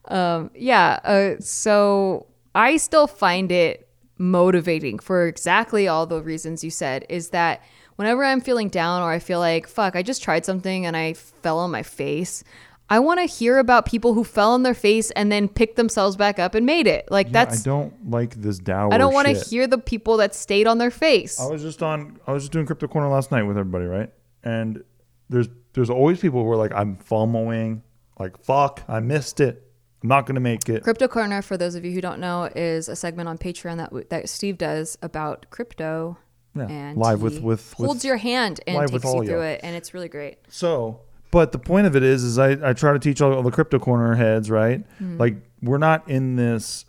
um, 0.07 0.51
yeah 0.55 0.99
uh, 1.05 1.41
so 1.41 2.27
i 2.55 2.77
still 2.77 3.07
find 3.07 3.51
it 3.53 3.89
motivating 4.23 5.01
for 5.01 5.27
exactly 5.27 5.89
all 5.89 6.07
the 6.07 6.23
reasons 6.23 6.63
you 6.63 6.71
said 6.71 7.05
is 7.09 7.31
that 7.31 7.61
whenever 7.97 8.23
i'm 8.23 8.41
feeling 8.41 8.69
down 8.69 9.03
or 9.03 9.11
i 9.11 9.19
feel 9.19 9.41
like 9.41 9.67
fuck 9.67 9.97
i 9.97 10.03
just 10.03 10.23
tried 10.23 10.45
something 10.45 10.87
and 10.87 10.97
i 10.97 11.13
fell 11.13 11.59
on 11.59 11.73
my 11.73 11.83
face 11.83 12.45
i 12.89 13.01
want 13.01 13.19
to 13.19 13.27
hear 13.27 13.59
about 13.59 13.85
people 13.85 14.15
who 14.15 14.23
fell 14.23 14.53
on 14.53 14.63
their 14.63 14.75
face 14.75 15.11
and 15.13 15.33
then 15.33 15.49
picked 15.49 15.75
themselves 15.75 16.15
back 16.17 16.39
up 16.39 16.55
and 16.55 16.65
made 16.65 16.87
it 16.87 17.05
like 17.11 17.27
Yeah, 17.27 17.33
that's 17.45 17.63
I 17.63 17.65
don't 17.65 18.11
like 18.11 18.37
this 18.41 18.59
dour. 18.61 18.95
i 18.95 18.97
don't 18.97 19.13
want 19.13 19.27
to 19.27 19.35
hear 19.35 19.67
the 19.67 19.79
people 19.79 20.19
that 20.19 20.37
stayed 20.37 20.69
on 20.69 20.79
their 20.79 20.93
face 20.93 21.41
I 21.41 21.47
was 21.47 21.63
just 21.63 21.83
on. 21.83 22.21
I 22.25 22.33
was 22.33 22.45
just 22.45 22.53
doing 22.53 22.65
crypto 22.67 22.87
corner 22.87 23.09
last 23.09 23.33
night 23.33 23.43
with 23.43 23.59
everybody, 23.59 23.87
right? 23.87 24.11
And 24.45 24.85
there's 25.31 25.49
there's 25.73 25.91
always 25.91 26.21
people 26.21 26.45
who 26.45 26.51
are 26.51 26.57
like, 26.57 26.73
I'm 26.73 26.97
FOMOing, 26.99 27.81
like 28.21 28.39
fuck, 28.45 28.83
I 28.87 29.01
missed 29.01 29.41
it. 29.41 29.72
I'm 30.03 30.09
not 30.09 30.27
gonna 30.27 30.41
make 30.41 30.69
it. 30.69 30.83
Crypto 30.83 31.09
Corner, 31.09 31.43
for 31.43 31.57
those 31.57 31.75
of 31.75 31.85
you 31.85 31.93
who 31.93 32.01
don't 32.01 32.19
know, 32.21 32.49
is 32.57 32.89
a 32.89 32.97
segment 32.97 33.29
on 33.29 33.39
Patreon 33.39 33.77
that 33.77 33.91
w- 33.91 34.07
that 34.11 34.29
Steve 34.29 34.59
does 34.59 34.99
about 35.03 35.47
crypto. 35.51 36.19
Yeah, 36.55 36.67
And 36.69 36.99
live 36.99 37.23
with- 37.23 37.41
with- 37.41 37.73
holds 37.73 37.95
with- 37.95 38.05
your 38.05 38.19
hand 38.19 38.61
and 38.67 38.87
takes 38.87 39.05
you 39.05 39.25
through 39.25 39.41
it, 39.41 39.61
and 39.63 39.75
it's 39.75 39.95
really 39.95 40.09
great. 40.11 40.37
So, 40.49 41.01
but 41.31 41.51
the 41.53 41.59
point 41.59 41.87
of 41.87 41.97
it 41.97 42.03
is, 42.03 42.23
is 42.25 42.39
I, 42.39 42.59
I 42.63 42.73
try 42.75 42.93
to 42.93 42.99
teach 42.99 43.23
all, 43.23 43.33
all 43.33 43.43
the 43.43 43.51
crypto 43.51 43.79
corner 43.79 44.15
heads, 44.17 44.51
right? 44.51 44.81
Mm-hmm. 45.01 45.17
Like 45.19 45.37
we're 45.63 45.79
not 45.79 46.07
in 46.11 46.37
this 46.37 46.85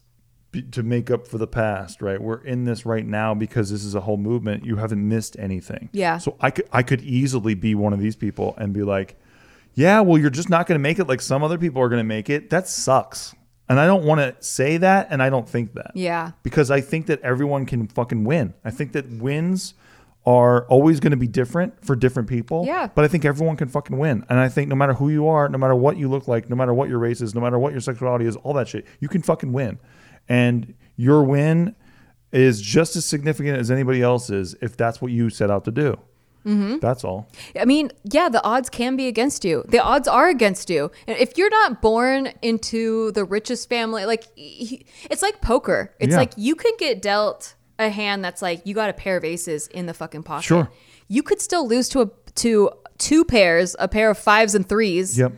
to 0.71 0.83
make 0.83 1.09
up 1.09 1.25
for 1.25 1.37
the 1.37 1.47
past, 1.47 2.01
right? 2.01 2.21
We're 2.21 2.43
in 2.43 2.65
this 2.65 2.85
right 2.85 3.05
now 3.05 3.33
because 3.33 3.69
this 3.71 3.83
is 3.85 3.95
a 3.95 4.01
whole 4.01 4.17
movement. 4.17 4.65
You 4.65 4.75
haven't 4.75 5.07
missed 5.07 5.35
anything. 5.39 5.89
Yeah. 5.93 6.17
So 6.17 6.35
I 6.41 6.51
could 6.51 6.67
I 6.73 6.83
could 6.83 7.01
easily 7.01 7.53
be 7.55 7.73
one 7.73 7.93
of 7.93 7.99
these 7.99 8.15
people 8.17 8.53
and 8.57 8.73
be 8.73 8.83
like, 8.83 9.15
yeah, 9.75 9.99
well, 10.01 10.17
you're 10.19 10.29
just 10.29 10.49
not 10.49 10.67
going 10.67 10.75
to 10.77 10.81
make 10.83 10.99
it 10.99 11.07
like 11.07 11.21
some 11.21 11.43
other 11.43 11.57
people 11.57 11.81
are 11.81 11.89
going 11.89 11.99
to 11.99 12.03
make 12.03 12.29
it. 12.29 12.49
That 12.49 12.67
sucks. 12.67 13.33
And 13.69 13.79
I 13.79 13.85
don't 13.87 14.03
want 14.03 14.19
to 14.19 14.35
say 14.45 14.77
that, 14.77 15.07
and 15.09 15.23
I 15.23 15.29
don't 15.29 15.47
think 15.47 15.73
that 15.73 15.91
Yeah. 15.95 16.31
because 16.43 16.69
I 16.69 16.81
think 16.81 17.05
that 17.07 17.21
everyone 17.21 17.65
can 17.65 17.87
fucking 17.87 18.23
win. 18.25 18.53
I 18.65 18.71
think 18.71 18.91
that 18.91 19.09
wins 19.09 19.73
are 20.25 20.65
always 20.67 20.99
going 20.99 21.11
to 21.11 21.17
be 21.17 21.27
different 21.27 21.83
for 21.83 21.95
different 21.95 22.29
people. 22.29 22.65
Yeah. 22.65 22.87
But 22.93 23.03
I 23.03 23.07
think 23.07 23.25
everyone 23.25 23.55
can 23.57 23.67
fucking 23.67 23.97
win. 23.97 24.25
And 24.29 24.39
I 24.39 24.47
think 24.49 24.69
no 24.69 24.75
matter 24.75 24.93
who 24.93 25.09
you 25.09 25.27
are, 25.27 25.49
no 25.49 25.57
matter 25.57 25.75
what 25.75 25.97
you 25.97 26.07
look 26.09 26.27
like, 26.27 26.49
no 26.49 26.55
matter 26.55 26.73
what 26.73 26.87
your 26.89 26.99
race 26.99 27.19
is, 27.21 27.33
no 27.33 27.41
matter 27.41 27.57
what 27.59 27.71
your 27.71 27.81
sexuality 27.81 28.25
is, 28.25 28.35
all 28.37 28.53
that 28.53 28.67
shit, 28.67 28.85
you 28.99 29.07
can 29.07 29.21
fucking 29.21 29.51
win. 29.53 29.79
And 30.29 30.75
your 30.95 31.23
win 31.23 31.75
is 32.31 32.61
just 32.61 32.95
as 32.95 33.05
significant 33.05 33.57
as 33.59 33.69
anybody 33.69 34.01
else's 34.01 34.55
if 34.61 34.77
that's 34.77 35.01
what 35.01 35.11
you 35.11 35.29
set 35.29 35.51
out 35.51 35.65
to 35.65 35.71
do. 35.71 35.97
Mm-hmm. 36.45 36.79
That's 36.79 37.03
all. 37.03 37.29
I 37.59 37.65
mean, 37.65 37.91
yeah, 38.03 38.29
the 38.29 38.43
odds 38.43 38.69
can 38.69 38.95
be 38.95 39.07
against 39.07 39.45
you. 39.45 39.63
The 39.67 39.79
odds 39.81 40.07
are 40.07 40.29
against 40.29 40.69
you. 40.69 40.91
And 41.07 41.17
if 41.17 41.37
you're 41.37 41.49
not 41.49 41.81
born 41.81 42.33
into 42.41 43.11
the 43.13 43.23
richest 43.23 43.69
family, 43.69 44.05
like 44.05 44.25
it's 44.35 45.21
like 45.21 45.41
poker. 45.41 45.93
It's 45.99 46.11
Yeah. 46.11 46.17
like 46.17 46.33
you 46.35 46.55
could 46.55 46.77
get 46.77 47.01
dealt 47.01 47.55
a 47.79 47.89
hand 47.89 48.23
that's 48.23 48.41
like 48.41 48.61
you 48.65 48.75
got 48.75 48.89
a 48.89 48.93
pair 48.93 49.17
of 49.17 49.23
aces 49.23 49.67
in 49.67 49.85
the 49.85 49.93
fucking 49.93 50.23
pocket. 50.23 50.43
Sure. 50.45 50.69
You 51.07 51.23
could 51.23 51.41
still 51.41 51.67
lose 51.67 51.89
to 51.89 52.01
a 52.01 52.09
to 52.35 52.71
two 52.97 53.23
pairs, 53.25 53.75
a 53.79 53.87
pair 53.87 54.09
of 54.09 54.17
fives 54.17 54.55
and 54.55 54.67
threes. 54.67 55.17
Yep. 55.17 55.33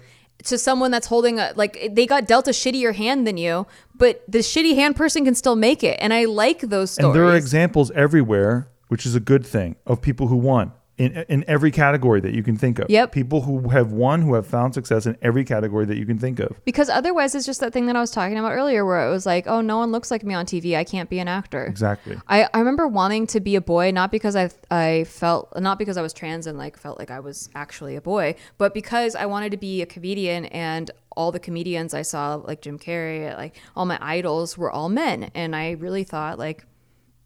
To 0.46 0.58
someone 0.58 0.92
that's 0.92 1.08
holding 1.08 1.40
a 1.40 1.54
like 1.56 1.92
they 1.94 2.06
got 2.06 2.28
dealt 2.28 2.48
a 2.48 2.52
shittier 2.52 2.94
hand 2.94 3.26
than 3.26 3.38
you, 3.38 3.66
but 3.96 4.24
the 4.28 4.40
shitty 4.40 4.76
hand 4.76 4.96
person 4.96 5.26
can 5.26 5.34
still 5.36 5.56
make 5.56 5.84
it. 5.84 5.98
And 6.02 6.14
I 6.14 6.26
like 6.26 6.62
those 6.62 6.92
stories. 6.92 7.06
And 7.08 7.16
there 7.16 7.26
are 7.26 7.36
examples 7.36 7.90
everywhere, 7.92 8.70
which 8.90 9.06
is 9.06 9.16
a 9.16 9.20
good 9.20 9.46
thing, 9.46 9.76
of 9.88 10.02
people 10.02 10.28
who 10.28 10.36
won 10.36 10.72
in 10.98 11.26
in 11.28 11.44
every 11.48 11.72
category 11.72 12.22
that 12.22 12.34
you 12.34 12.42
can 12.42 12.56
think 12.56 12.80
of. 12.80 12.90
Yep. 12.90 13.12
People 13.12 13.42
who 13.42 13.70
have 13.70 13.92
won, 13.92 14.22
who 14.22 14.34
have 14.36 14.48
found 14.48 14.74
success 14.74 15.06
in 15.06 15.18
every 15.22 15.44
category 15.44 15.86
that 15.86 15.98
you 15.98 16.06
can 16.06 16.18
think 16.18 16.40
of. 16.40 16.64
Because 16.64 16.90
otherwise, 16.90 17.36
it's 17.36 17.46
just 17.46 17.60
that 17.60 17.74
thing 17.74 17.88
that 17.88 17.96
I 17.96 18.00
was 18.00 18.12
talking 18.12 18.38
about 18.38 18.54
earlier, 18.54 18.86
where 18.86 19.06
it 19.06 19.12
was 19.12 19.26
like, 19.26 19.46
oh, 19.48 19.62
no 19.62 19.78
one 19.78 19.92
looks 19.92 20.10
like 20.10 20.24
me 20.24 20.34
on 20.34 20.46
TV. 20.46 20.76
I 20.76 20.84
can't 20.84 21.10
be 21.10 21.20
an 21.20 21.28
actor. 21.28 21.66
Exactly. 21.66 22.18
I, 22.28 22.48
I 22.54 22.60
remember 22.60 22.88
wanting 22.88 23.28
to 23.28 23.40
be 23.40 23.56
a 23.56 23.62
boy, 23.62 23.92
not 23.92 24.12
because 24.12 24.36
I 24.36 24.50
I 24.72 25.04
felt 25.06 25.60
not 25.60 25.80
because 25.80 25.98
I 25.98 26.02
was 26.02 26.14
trans 26.14 26.48
and 26.48 26.58
like 26.58 26.78
felt 26.78 26.98
like 26.98 27.12
I 27.12 27.20
was 27.20 27.50
actually 27.56 27.96
a 27.96 28.02
boy, 28.02 28.36
but 28.58 28.74
because 28.74 29.16
I 29.16 29.26
wanted 29.26 29.52
to 29.52 29.58
be 29.58 29.82
a 29.82 29.86
comedian 29.86 30.46
and 30.46 30.92
all 31.18 31.32
the 31.32 31.40
comedians 31.40 31.94
I 31.94 32.02
saw, 32.02 32.36
like 32.36 32.62
Jim 32.62 32.78
Carrey, 32.78 33.36
like 33.36 33.56
all 33.76 33.86
my 33.86 33.98
idols 34.02 34.58
were 34.58 34.72
all 34.72 34.90
men, 34.90 35.32
and 35.36 35.56
I 35.56 35.72
really 35.72 36.04
thought 36.04 36.40
like 36.40 36.66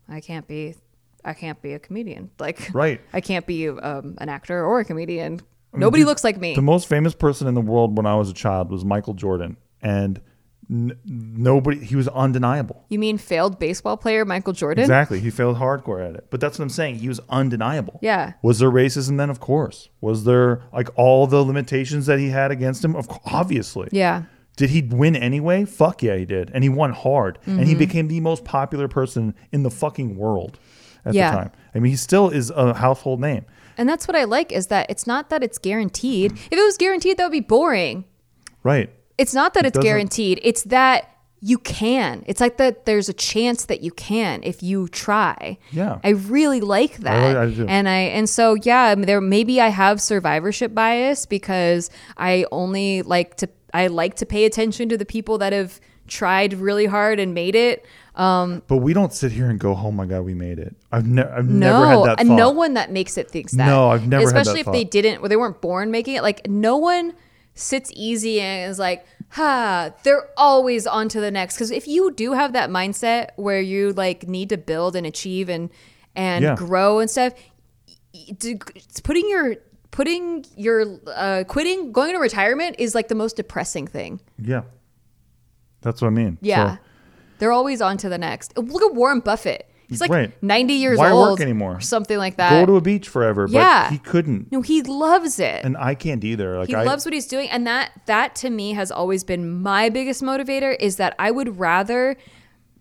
I 0.08 0.22
can't 0.22 0.48
be 0.48 0.76
I 1.26 1.34
can't 1.34 1.62
be 1.62 1.74
a 1.74 1.80
comedian. 1.80 2.30
Like 2.40 2.70
Right. 2.74 3.02
I 3.14 3.22
can't 3.22 3.46
be 3.46 3.68
um, 3.70 4.16
an 4.20 4.30
actor 4.30 4.64
or 4.66 4.80
a 4.80 4.86
comedian. 4.86 5.42
Nobody 5.74 6.02
dude, 6.02 6.08
looks 6.08 6.24
like 6.24 6.38
me. 6.38 6.56
The 6.56 6.62
most 6.62 6.88
famous 6.88 7.14
person 7.14 7.48
in 7.48 7.54
the 7.54 7.62
world 7.62 7.96
when 7.98 8.06
I 8.08 8.16
was 8.16 8.30
a 8.30 8.34
child 8.34 8.72
was 8.72 8.84
Michael 8.84 9.14
Jordan, 9.14 9.56
and 9.84 10.20
n- 10.68 10.98
nobody 11.06 11.78
he 11.86 11.96
was 11.96 12.08
undeniable. 12.08 12.86
you 12.90 12.98
mean 12.98 13.18
failed 13.20 13.60
baseball 13.60 13.96
player 13.96 14.26
Michael 14.26 14.54
Jordan? 14.54 14.82
Exactly. 14.84 15.20
He 15.20 15.30
failed 15.30 15.58
hardcore 15.58 16.04
at 16.08 16.16
it. 16.16 16.26
But 16.32 16.40
that's 16.42 16.58
what 16.58 16.64
I'm 16.64 16.70
saying. 16.70 16.96
He 16.96 17.08
was 17.08 17.20
undeniable. 17.30 18.00
Yeah. 18.02 18.34
Was 18.42 18.58
there 18.60 18.72
racism 18.72 19.18
then? 19.18 19.30
Of 19.30 19.40
course. 19.40 19.90
Was 20.02 20.24
there 20.24 20.64
like 20.74 20.90
all 20.96 21.28
the 21.28 21.44
limitations 21.44 22.08
that 22.08 22.18
he 22.18 22.30
had 22.30 22.50
against 22.50 22.84
him? 22.84 22.96
Of 22.96 23.08
course, 23.08 23.22
obviously. 23.32 23.90
Yeah. 23.92 24.24
Did 24.58 24.72
he 24.72 24.82
win 24.82 25.16
anyway? 25.16 25.64
Fuck 25.66 26.04
yeah, 26.04 26.18
he 26.18 26.26
did. 26.26 26.52
And 26.54 26.64
he 26.66 26.70
won 26.70 26.92
hard. 26.92 27.38
And 27.46 27.60
Mm-hmm. 27.60 27.66
he 27.70 27.76
became 27.76 28.08
the 28.10 28.20
most 28.20 28.44
popular 28.44 28.88
person 28.90 29.34
in 29.54 29.64
the 29.64 29.70
fucking 29.70 30.18
world 30.18 30.60
at 31.10 31.16
Yeah. 31.16 31.32
the 31.32 31.38
time. 31.38 31.52
I 31.76 31.80
mean, 31.80 31.92
he 31.92 31.98
still 31.98 32.30
is 32.30 32.50
a 32.50 32.74
household 32.74 33.20
name. 33.20 33.46
And 33.78 33.88
that's 33.88 34.08
what 34.08 34.16
I 34.16 34.24
like 34.26 34.52
is 34.52 34.68
that 34.68 34.90
it's 34.90 35.08
not 35.08 35.30
that 35.30 35.44
it's 35.44 35.58
guaranteed. 35.58 36.32
If 36.34 36.52
it 36.52 36.64
was 36.64 36.78
guaranteed, 36.78 37.18
that 37.18 37.24
would 37.26 37.32
be 37.32 37.40
boring. 37.40 38.06
Right. 38.64 38.90
It's 39.18 39.34
not 39.34 39.54
that 39.54 39.66
it's 39.66 39.76
doesn't- 39.76 39.88
guaranteed. 39.88 40.40
It's 40.44 40.64
that 40.64 41.06
you 41.42 41.58
can. 41.58 42.24
It's 42.28 42.42
like 42.42 42.58
that 42.58 42.86
there's 42.86 43.08
a 43.08 43.14
chance 43.14 43.64
that 43.66 43.80
you 43.82 43.92
can 43.92 44.42
if 44.44 44.62
you 44.62 44.90
try. 44.90 45.58
Yeah. 45.72 46.00
I 46.04 46.10
really 46.10 46.60
like 46.60 46.98
that. 46.98 47.38
I 47.38 47.50
do. 47.50 47.66
And 47.66 47.88
I 47.88 48.00
and 48.00 48.28
so 48.30 48.56
yeah, 48.64 48.92
um, 48.92 49.04
there 49.04 49.22
maybe 49.22 49.62
I 49.62 49.70
have 49.70 50.02
survivorship 50.02 50.74
bias 50.76 51.26
because 51.26 51.90
I 52.18 52.46
only 52.52 53.04
like 53.04 53.36
to 53.38 53.48
I 53.74 53.88
like 53.88 54.16
to 54.16 54.26
pay 54.26 54.44
attention 54.44 54.90
to 54.90 54.98
the 54.98 55.06
people 55.06 55.38
that 55.38 55.54
have 55.54 55.80
tried 56.10 56.54
really 56.54 56.86
hard 56.86 57.20
and 57.20 57.34
made 57.34 57.56
it. 57.56 57.86
Um, 58.16 58.64
But 58.68 58.78
we 58.78 58.94
don't 58.94 59.14
sit 59.14 59.32
here 59.32 59.50
and 59.50 59.58
go, 59.60 59.74
"Oh 59.76 59.92
my 59.92 60.06
god, 60.06 60.22
we 60.22 60.34
made 60.34 60.60
it." 60.60 60.76
I've, 60.92 61.08
ne- 61.08 61.24
I've 61.24 61.48
no, 61.48 61.72
never 61.72 61.88
had 61.88 62.06
that. 62.10 62.20
and 62.20 62.30
thought. 62.30 62.36
no 62.36 62.50
one 62.50 62.74
that 62.74 62.92
makes 62.92 63.18
it 63.18 63.30
thinks 63.32 63.54
that. 63.54 63.66
No, 63.68 63.90
I've 63.90 64.08
never 64.08 64.26
had 64.26 64.36
that 64.36 64.42
Especially 64.42 64.60
if 64.62 64.72
they 64.72 64.84
didn't, 64.84 65.22
or 65.22 65.30
they 65.30 65.38
weren't 65.38 65.62
born 65.62 65.90
making 65.92 66.16
it. 66.16 66.24
Like 66.24 66.48
no 66.50 66.76
one 66.78 67.14
sits 67.54 67.92
easy 67.94 68.42
and 68.42 68.70
is 68.70 68.78
like, 68.80 69.06
"Ha!" 69.30 69.92
They're 70.04 70.28
always 70.36 70.86
on 70.86 71.08
to 71.10 71.22
the 71.22 71.32
next. 71.32 71.56
Because 71.56 71.72
if 71.72 71.88
you 71.88 72.12
do 72.12 72.34
have 72.34 72.52
that 72.54 72.70
mindset 72.70 73.30
where 73.38 73.62
you 73.62 73.94
like 73.94 74.28
need 74.28 74.50
to 74.50 74.58
build 74.58 74.96
and 74.98 75.06
achieve 75.08 75.48
and 75.48 75.70
and 76.16 76.44
Yeah. 76.44 76.56
grow 76.56 77.00
and 77.00 77.10
stuff, 77.10 77.34
it's 78.14 79.00
putting 79.02 79.30
your 79.30 79.56
putting 79.92 80.46
your 80.56 81.00
uh, 81.08 81.44
quitting 81.48 81.92
going 81.92 82.14
to 82.14 82.20
retirement 82.20 82.76
is 82.80 82.94
like 82.96 83.08
the 83.08 83.16
most 83.16 83.36
depressing 83.38 83.88
thing. 83.88 84.20
Yeah, 84.38 84.64
that's 85.82 86.02
what 86.02 86.08
I 86.10 86.12
mean. 86.12 86.38
Yeah. 86.42 86.76
So, 86.76 86.82
They're 87.40 87.52
always 87.52 87.82
on 87.82 87.98
to 87.98 88.10
the 88.10 88.18
next. 88.18 88.58
Look 88.58 88.84
at 88.84 88.94
Warren 88.94 89.20
Buffett. 89.22 89.66
He's 89.88 90.02
like 90.02 90.12
Right. 90.12 90.32
90 90.44 90.74
years 90.76 91.00
old. 91.00 91.10
Why 91.12 91.14
work 91.32 91.42
anymore? 91.42 91.78
or 91.78 91.80
something 91.80 92.18
like 92.18 92.38
that. 92.38 92.52
go 92.52 92.66
to 92.68 92.76
a 92.78 92.82
beach 92.82 93.10
forever. 93.10 93.48
Yeah. 93.50 93.86
but 93.86 93.94
he 93.94 93.98
couldn't, 93.98 94.52
no, 94.52 94.62
he 94.62 94.84
loves 94.84 95.40
it. 95.40 95.66
and 95.66 95.76
I 95.76 95.96
can't 95.96 96.24
either. 96.24 96.60
Like 96.60 96.68
he 96.70 96.76
I, 96.76 96.84
loves 96.84 97.06
what 97.06 97.14
he's 97.14 97.26
doing 97.26 97.50
and 97.50 97.66
that 97.66 97.92
that 98.06 98.36
to 98.36 98.52
me 98.52 98.74
has 98.74 98.92
always 98.92 99.24
been 99.24 99.62
my 99.64 99.90
biggest 99.90 100.22
motivator 100.22 100.76
is 100.80 100.98
that 100.98 101.16
I 101.18 101.32
would 101.32 101.58
rather 101.60 102.16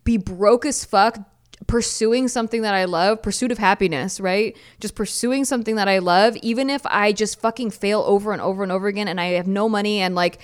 be 0.04 0.18
broke 0.18 0.66
as 0.66 0.84
fuck 0.84 1.18
pursuing 1.66 2.28
something 2.28 2.62
that 2.62 2.74
I 2.74 2.84
love, 2.84 3.20
pursuit 3.22 3.50
of 3.52 3.58
happiness, 3.58 4.20
right? 4.20 4.56
Just 4.80 4.94
pursuing 4.94 5.44
something 5.44 5.76
that 5.76 5.88
I 5.88 5.98
love 5.98 6.36
even 6.42 6.70
if 6.70 6.84
I 6.86 7.12
just 7.12 7.40
fucking 7.40 7.70
fail 7.70 8.02
over 8.06 8.32
and 8.32 8.40
over 8.40 8.62
and 8.62 8.70
over 8.70 8.86
again 8.86 9.08
and 9.08 9.20
I 9.20 9.28
have 9.32 9.46
no 9.46 9.68
money 9.68 10.00
and 10.00 10.14
like 10.14 10.40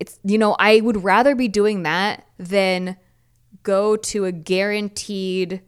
it's 0.00 0.18
you 0.24 0.38
know, 0.38 0.56
I 0.58 0.80
would 0.80 1.02
rather 1.04 1.34
be 1.34 1.48
doing 1.48 1.82
that 1.84 2.26
than 2.38 2.96
go 3.62 3.96
to 3.96 4.24
a 4.24 4.32
guaranteed 4.32 5.62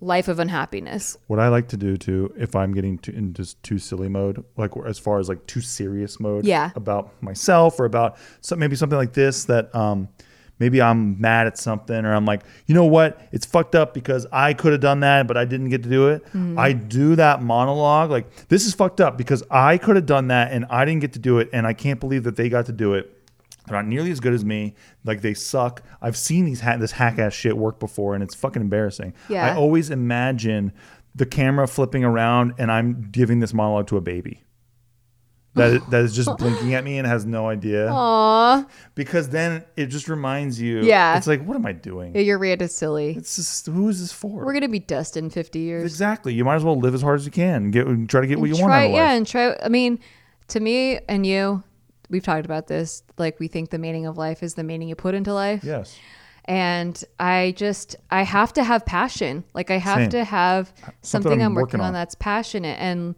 life 0.00 0.28
of 0.28 0.38
unhappiness. 0.38 1.18
What 1.26 1.40
I 1.40 1.48
like 1.48 1.68
to 1.68 1.76
do 1.76 1.96
too, 1.96 2.32
if 2.38 2.54
I'm 2.54 2.72
getting 2.72 2.98
to, 3.00 3.12
in 3.14 3.34
just 3.34 3.60
too 3.64 3.78
silly 3.78 4.08
mode, 4.08 4.44
like 4.56 4.70
as 4.86 4.98
far 4.98 5.18
as 5.18 5.28
like 5.28 5.44
too 5.46 5.60
serious 5.60 6.20
mode, 6.20 6.44
Yeah. 6.44 6.70
about 6.76 7.20
myself 7.20 7.80
or 7.80 7.84
about 7.84 8.16
some, 8.40 8.60
maybe 8.60 8.76
something 8.76 8.96
like 8.98 9.12
this 9.12 9.44
that 9.46 9.74
um 9.74 10.08
maybe 10.60 10.80
I'm 10.82 11.20
mad 11.20 11.46
at 11.48 11.58
something 11.58 12.04
or 12.04 12.12
I'm 12.14 12.24
like, 12.24 12.42
you 12.66 12.74
know 12.74 12.84
what, 12.84 13.20
it's 13.32 13.44
fucked 13.46 13.74
up 13.74 13.92
because 13.94 14.26
I 14.32 14.54
could 14.54 14.72
have 14.72 14.80
done 14.80 15.00
that, 15.00 15.26
but 15.26 15.36
I 15.36 15.44
didn't 15.44 15.68
get 15.70 15.82
to 15.84 15.88
do 15.88 16.08
it. 16.08 16.24
I 16.56 16.72
do 16.72 17.16
that 17.16 17.42
monologue 17.42 18.10
like 18.10 18.46
this 18.48 18.66
is 18.66 18.74
fucked 18.74 19.00
up 19.00 19.18
because 19.18 19.42
I 19.50 19.78
could 19.78 19.96
have 19.96 20.06
done 20.06 20.28
that 20.28 20.52
and 20.52 20.64
I 20.70 20.84
didn't 20.84 21.00
get 21.00 21.12
to 21.14 21.18
do 21.18 21.38
it, 21.38 21.50
and 21.52 21.66
I 21.66 21.72
can't 21.74 21.98
believe 22.00 22.22
that 22.24 22.36
they 22.36 22.48
got 22.48 22.66
to 22.66 22.72
do 22.72 22.94
it. 22.94 23.12
They're 23.68 23.78
not 23.78 23.86
nearly 23.86 24.10
as 24.10 24.20
good 24.20 24.32
as 24.32 24.44
me. 24.44 24.74
Like 25.04 25.20
they 25.20 25.34
suck. 25.34 25.82
I've 26.02 26.16
seen 26.16 26.44
these 26.44 26.60
ha- 26.60 26.76
this 26.76 26.92
hack 26.92 27.18
ass 27.18 27.32
shit 27.32 27.56
work 27.56 27.78
before, 27.78 28.14
and 28.14 28.22
it's 28.22 28.34
fucking 28.34 28.62
embarrassing. 28.62 29.14
Yeah. 29.28 29.46
I 29.46 29.56
always 29.56 29.90
imagine 29.90 30.72
the 31.14 31.26
camera 31.26 31.66
flipping 31.66 32.04
around, 32.04 32.54
and 32.58 32.70
I'm 32.70 33.08
giving 33.10 33.40
this 33.40 33.52
monologue 33.54 33.86
to 33.88 33.96
a 33.96 34.00
baby. 34.00 34.42
That 35.54 35.72
is, 35.72 35.82
that 35.90 36.02
is 36.04 36.14
just 36.14 36.30
blinking 36.38 36.74
at 36.74 36.84
me 36.84 36.98
and 36.98 37.06
has 37.06 37.26
no 37.26 37.48
idea. 37.48 37.88
Aw. 37.90 38.64
Because 38.94 39.30
then 39.30 39.64
it 39.76 39.86
just 39.86 40.08
reminds 40.08 40.60
you. 40.60 40.82
Yeah. 40.82 41.16
It's 41.16 41.26
like, 41.26 41.42
what 41.44 41.56
am 41.56 41.66
I 41.66 41.72
doing? 41.72 42.14
Your 42.14 42.38
rant 42.38 42.62
is 42.62 42.72
silly. 42.72 43.16
It's 43.16 43.34
just 43.34 43.66
who 43.66 43.88
is 43.88 44.00
this 44.00 44.12
for? 44.12 44.44
We're 44.44 44.52
gonna 44.52 44.68
be 44.68 44.78
dust 44.78 45.16
in 45.16 45.30
fifty 45.30 45.60
years. 45.60 45.84
exactly. 45.84 46.32
You 46.32 46.44
might 46.44 46.56
as 46.56 46.64
well 46.64 46.78
live 46.78 46.94
as 46.94 47.02
hard 47.02 47.18
as 47.18 47.26
you 47.26 47.32
can. 47.32 47.72
Get 47.72 47.86
try 48.08 48.20
to 48.20 48.26
get 48.28 48.38
what 48.38 48.48
you 48.48 48.54
want 48.54 48.66
try, 48.66 48.82
out 48.82 48.86
of 48.86 48.90
life. 48.92 48.96
yeah, 48.98 49.12
and 49.12 49.26
try. 49.26 49.56
I 49.60 49.68
mean, 49.68 49.98
to 50.48 50.60
me 50.60 51.00
and 51.08 51.26
you, 51.26 51.64
we've 52.10 52.22
talked 52.22 52.44
about 52.44 52.66
this. 52.66 53.02
Like, 53.16 53.38
we 53.40 53.48
think 53.48 53.70
the 53.70 53.78
meaning 53.78 54.06
of 54.06 54.16
life 54.16 54.42
is 54.42 54.54
the 54.54 54.64
meaning 54.64 54.88
you 54.88 54.94
put 54.94 55.14
into 55.14 55.32
life. 55.32 55.62
Yes. 55.64 55.96
And 56.44 57.02
I 57.20 57.52
just, 57.56 57.96
I 58.10 58.22
have 58.22 58.52
to 58.54 58.64
have 58.64 58.86
passion. 58.86 59.44
Like, 59.52 59.70
I 59.70 59.76
have 59.76 59.98
Same. 59.98 60.10
to 60.10 60.24
have 60.24 60.72
something, 61.02 61.32
I'm 61.32 61.48
I'm, 61.48 61.54
working 61.54 61.78
working 61.78 61.80
on. 61.80 61.86
on. 61.88 61.92
that's 61.92 62.14
passionate. 62.14 62.78
And 62.80 63.14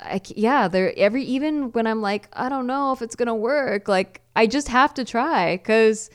I, 0.00 0.20
yeah, 0.34 0.66
there 0.68 0.92
every 0.96 1.22
even 1.22 1.70
when 1.72 1.86
I'm 1.86 2.02
like, 2.02 2.28
I 2.32 2.48
don't 2.48 2.66
know 2.66 2.92
if 2.92 3.00
it's 3.02 3.14
gonna 3.14 3.34
work. 3.34 3.88
Like, 3.88 4.20
I 4.34 4.46
just 4.46 4.68
have 4.68 4.92
to 4.94 5.04
try 5.04 5.56
because 5.56 6.10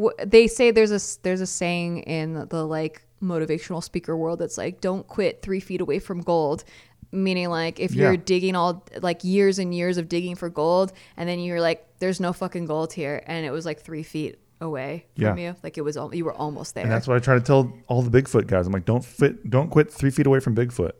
wh- 0.00 0.14
they 0.24 0.46
say 0.46 0.70
there's 0.70 0.92
a 0.92 1.22
there's 1.22 1.40
a 1.40 1.46
saying 1.46 1.98
in 2.04 2.46
the 2.48 2.64
like 2.64 3.02
motivational 3.22 3.82
speaker 3.82 4.16
world 4.16 4.38
that's 4.38 4.56
like 4.56 4.80
don't 4.80 5.06
quit 5.06 5.42
three 5.42 5.60
feet 5.60 5.80
away 5.80 5.98
from 5.98 6.20
gold 6.22 6.64
meaning 7.12 7.48
like 7.48 7.80
if 7.80 7.94
you're 7.94 8.12
Yeah. 8.12 8.20
digging 8.24 8.54
all 8.56 8.84
like 9.02 9.24
years 9.24 9.58
and 9.58 9.74
years 9.74 9.98
of 9.98 10.08
digging 10.08 10.36
for 10.36 10.48
gold 10.48 10.92
and 11.16 11.28
then 11.28 11.40
you're 11.40 11.60
like 11.60 11.84
there's 11.98 12.20
no 12.20 12.32
fucking 12.32 12.66
gold 12.66 12.92
here 12.92 13.22
and 13.26 13.44
it 13.44 13.50
was 13.50 13.66
like 13.66 13.80
three 13.80 14.02
feet 14.02 14.38
away 14.60 15.06
from 15.16 15.38
Yeah. 15.38 15.48
you 15.50 15.56
like 15.62 15.76
it 15.78 15.80
was 15.82 15.96
al- 15.96 16.14
you 16.14 16.24
were 16.24 16.34
almost 16.34 16.74
there 16.74 16.84
And 16.84 16.92
that's 16.92 17.08
what 17.08 17.16
I 17.16 17.20
try 17.20 17.34
to 17.34 17.40
tell 17.40 17.72
all 17.88 18.02
the 18.02 18.10
Bigfoot 18.22 18.46
guys. 18.46 18.66
I'm 18.66 18.72
like, 18.72 18.84
don't 18.84 19.04
fit, 19.04 19.48
don't 19.50 19.70
quit 19.70 19.92
three 19.92 20.10
feet 20.10 20.26
away 20.26 20.38
from 20.40 20.54
Bigfoot. 20.54 20.92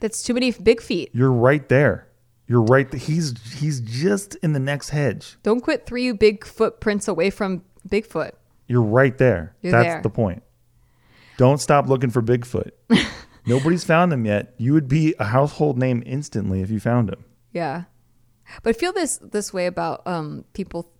that's 0.00 0.22
too 0.22 0.34
many 0.34 0.50
big 0.52 0.80
feet 0.80 1.10
You're 1.12 1.32
right 1.32 1.68
there. 1.68 2.06
You're 2.48 2.62
right. 2.62 2.88
th- 2.88 3.04
He's 3.04 3.34
he's 3.58 3.80
just 3.80 4.36
in 4.36 4.52
the 4.52 4.60
next 4.60 4.90
hedge. 4.90 5.36
don't 5.42 5.60
quit 5.62 5.84
three 5.86 6.12
big 6.12 6.44
footprints 6.46 7.08
away 7.08 7.30
from 7.30 7.62
bigfoot 7.88 8.32
You're 8.68 8.82
right 8.82 9.16
there. 9.18 9.56
You're 9.62 9.72
That's 9.72 9.86
there. 9.86 10.02
the 10.02 10.10
point. 10.10 10.42
Don't 11.38 11.58
stop 11.58 11.88
looking 11.88 12.10
for 12.10 12.22
Bigfoot. 12.22 12.70
Nobody's 13.46 13.84
found 13.84 14.12
him 14.12 14.24
yet. 14.26 14.54
You 14.58 14.72
would 14.72 14.88
be 14.88 15.14
a 15.18 15.24
household 15.26 15.78
name 15.78 16.02
instantly 16.04 16.62
if 16.62 16.70
you 16.70 16.80
found 16.80 17.08
him. 17.10 17.24
Yeah. 17.52 17.84
But 18.62 18.76
I 18.76 18.78
feel 18.78 18.92
this 18.92 19.18
this 19.18 19.52
way 19.52 19.66
about 19.66 20.06
um 20.06 20.44
people 20.52 20.90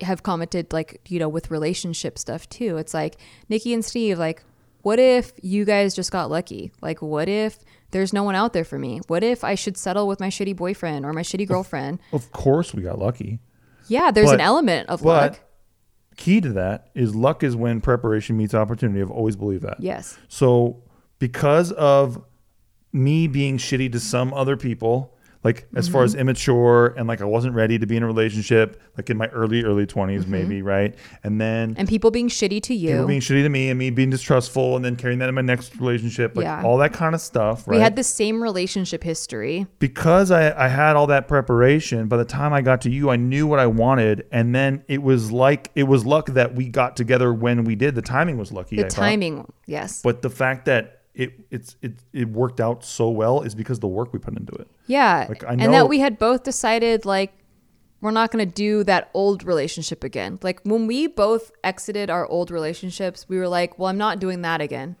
have 0.00 0.22
commented 0.22 0.72
like, 0.72 1.00
you 1.08 1.18
know, 1.18 1.28
with 1.28 1.50
relationship 1.50 2.18
stuff 2.18 2.48
too. 2.48 2.76
It's 2.78 2.94
like 2.94 3.16
Nikki 3.48 3.72
and 3.74 3.84
Steve 3.84 4.18
like 4.18 4.42
what 4.82 4.98
if 4.98 5.32
you 5.42 5.64
guys 5.64 5.94
just 5.94 6.12
got 6.12 6.30
lucky? 6.30 6.70
Like 6.82 7.00
what 7.00 7.28
if 7.28 7.58
there's 7.90 8.12
no 8.12 8.22
one 8.22 8.34
out 8.34 8.52
there 8.52 8.64
for 8.64 8.78
me? 8.78 9.00
What 9.06 9.22
if 9.24 9.42
I 9.44 9.54
should 9.54 9.76
settle 9.78 10.06
with 10.06 10.20
my 10.20 10.28
shitty 10.28 10.54
boyfriend 10.56 11.04
or 11.06 11.12
my 11.12 11.22
shitty 11.22 11.48
girlfriend? 11.48 12.00
Of 12.12 12.30
course, 12.32 12.74
we 12.74 12.82
got 12.82 12.98
lucky. 12.98 13.40
Yeah, 13.88 14.10
there's 14.10 14.28
But- 14.30 14.34
an 14.36 14.40
element 14.42 14.88
of 14.90 15.02
luck. 15.02 15.40
key 16.16 16.40
to 16.40 16.52
that 16.52 16.90
is 16.94 17.14
luck 17.14 17.42
is 17.42 17.56
when 17.56 17.80
preparation 17.80 18.36
meets 18.36 18.54
opportunity. 18.54 19.00
I've 19.00 19.10
always 19.10 19.36
believed 19.36 19.62
that. 19.64 19.80
Yes. 19.80 20.16
So 20.28 20.82
because 21.28 21.72
of 21.72 22.22
me 22.92 23.26
being 23.26 23.56
shitty 23.56 23.90
to 23.92 23.98
some 23.98 24.34
other 24.34 24.56
people, 24.58 25.10
like 25.42 25.66
as 25.76 25.88
far 25.88 26.02
Mm-hmm. 26.02 26.04
as 26.06 26.14
immature 26.14 26.94
and 26.96 27.06
like 27.06 27.20
I 27.20 27.24
wasn't 27.26 27.54
ready 27.54 27.78
to 27.78 27.86
be 27.86 27.96
in 27.98 28.02
a 28.02 28.06
relationship, 28.06 28.80
like 28.96 29.10
in 29.10 29.16
my 29.18 29.26
early 29.28 29.62
early 29.62 29.84
20s 29.86 30.26
maybe, 30.26 30.62
right? 30.62 30.94
And 31.22 31.38
then 31.40 31.70
Mm-hmm. 31.70 31.80
And 31.80 31.88
people 31.88 32.10
being 32.10 32.28
shitty 32.28 32.62
to 32.62 32.74
you. 32.74 32.90
people 32.92 33.06
being 33.06 33.20
shitty 33.20 33.42
to 33.42 33.48
me 33.50 33.68
and 33.68 33.78
me 33.78 33.90
being 33.90 34.08
distrustful 34.10 34.76
and 34.76 34.82
then 34.84 34.96
carrying 34.96 35.18
that 35.18 35.28
in 35.28 35.34
my 35.34 35.42
next 35.42 35.76
relationship, 35.78 36.34
like 36.36 36.44
Yeah. 36.44 36.62
all 36.62 36.78
that 36.78 36.92
kind 36.94 37.14
of 37.14 37.20
stuff, 37.20 37.66
right? 37.68 37.76
we 37.76 37.82
had 37.82 37.94
the 37.96 38.04
same 38.04 38.42
relationship 38.42 39.02
history. 39.04 39.66
because 39.80 40.30
I, 40.30 40.42
I 40.64 40.68
had 40.68 40.94
all 40.96 41.08
that 41.08 41.26
preparation, 41.28 42.06
by 42.08 42.16
the 42.16 42.24
time 42.24 42.52
I 42.54 42.62
got 42.62 42.80
to 42.82 42.90
you, 42.90 43.10
I 43.10 43.16
knew 43.16 43.46
what 43.46 43.58
I 43.58 43.66
wanted. 43.66 44.26
And 44.32 44.54
then 44.54 44.82
it 44.88 45.02
was 45.02 45.30
like, 45.30 45.70
it 45.74 45.82
was 45.84 46.06
luck 46.06 46.26
that 46.28 46.54
we 46.54 46.68
got 46.68 46.96
together 46.96 47.34
when 47.34 47.64
we 47.64 47.74
did. 47.74 47.94
The 47.96 48.02
timing 48.02 48.38
was 48.38 48.50
lucky. 48.52 48.76
The 48.76 48.86
I 48.86 48.88
thought. 48.88 48.96
timing, 48.96 49.52
yes. 49.66 50.00
But 50.00 50.22
the 50.22 50.30
fact 50.30 50.64
that 50.66 51.02
it, 51.14 51.32
it's, 51.50 51.76
it, 51.80 51.92
it 52.12 52.28
worked 52.28 52.60
out 52.60 52.84
so 52.84 53.08
well 53.08 53.42
is 53.42 53.54
because 53.54 53.78
the 53.80 53.86
work 53.88 54.12
we 54.12 54.18
put 54.18 54.36
into 54.36 54.52
it. 54.52 54.68
Yeah. 54.86 55.26
Like, 55.28 55.44
I 55.44 55.52
and 55.52 55.72
that 55.72 55.88
we 55.88 56.00
had 56.00 56.18
both 56.18 56.42
decided 56.42 57.04
like 57.04 57.32
we're 58.00 58.10
not 58.10 58.30
going 58.30 58.46
to 58.46 58.52
do 58.54 58.84
that 58.84 59.10
old 59.14 59.44
relationship 59.44 60.04
again. 60.04 60.38
Like 60.42 60.60
when 60.64 60.86
we 60.86 61.06
both 61.06 61.52
exited 61.62 62.10
our 62.10 62.26
old 62.26 62.50
relationships, 62.50 63.26
we 63.28 63.38
were 63.38 63.48
like, 63.48 63.78
well, 63.78 63.88
I'm 63.88 63.96
not 63.96 64.18
doing 64.18 64.42
that 64.42 64.60
again. 64.60 64.96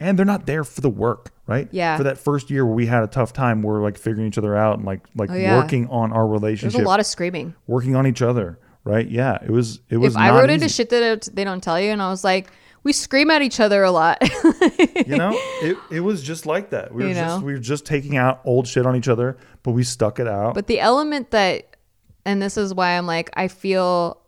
And 0.00 0.18
they're 0.18 0.26
not 0.26 0.46
there 0.46 0.64
for 0.64 0.80
the 0.80 0.90
work, 0.90 1.30
right? 1.46 1.68
Yeah. 1.70 1.96
For 1.96 2.02
that 2.02 2.18
first 2.18 2.50
year 2.50 2.66
where 2.66 2.74
we 2.74 2.86
had 2.86 3.04
a 3.04 3.06
tough 3.06 3.32
time, 3.32 3.62
we're 3.62 3.80
like 3.80 3.96
figuring 3.96 4.26
each 4.26 4.38
other 4.38 4.56
out 4.56 4.78
and 4.78 4.84
like, 4.84 5.00
like 5.14 5.30
Oh, 5.30 5.34
yeah. 5.34 5.56
working 5.56 5.86
on 5.88 6.12
our 6.12 6.26
relationship. 6.26 6.72
There's 6.72 6.84
a 6.84 6.88
lot 6.88 6.98
of 6.98 7.06
screaming. 7.06 7.54
working 7.68 7.94
on 7.94 8.08
each 8.08 8.22
other, 8.22 8.58
right? 8.82 9.08
Yeah. 9.08 9.38
It 9.40 9.50
was, 9.50 9.80
it 9.88 9.98
was 9.98 10.14
If 10.14 10.18
I 10.20 10.30
wrote 10.30 10.50
into 10.50 10.68
shit 10.68 10.88
that 10.88 11.28
they 11.32 11.44
don't 11.44 11.62
tell 11.62 11.78
you, 11.80 11.92
and 11.92 12.02
I 12.02 12.08
was 12.08 12.24
like, 12.24 12.50
we 12.84 12.92
scream 12.92 13.30
at 13.30 13.42
each 13.42 13.60
other 13.60 13.82
a 13.82 13.90
lot. 13.90 14.18
you 15.06 15.16
know 15.16 15.32
it, 15.62 15.76
it 15.90 16.00
was 16.00 16.22
just 16.22 16.46
like 16.46 16.70
that 16.70 16.92
we 16.92 17.02
were 17.02 17.08
You 17.08 17.14
just 17.14 17.42
we 17.42 17.52
were 17.52 17.58
just 17.58 17.84
taking 17.86 18.16
out 18.16 18.40
old 18.44 18.66
shit 18.66 18.86
on 18.86 18.96
each 18.96 19.08
other 19.08 19.36
but 19.62 19.72
we 19.72 19.84
stuck 19.84 20.18
it 20.18 20.28
out 20.28 20.54
but 20.54 20.66
the 20.66 20.80
element 20.80 21.30
that, 21.30 21.76
and 22.24 22.40
this 22.40 22.56
is 22.56 22.74
why 22.74 22.96
I'm 22.96 23.06
like, 23.06 23.30
I 23.34 23.48
feel 23.48 24.18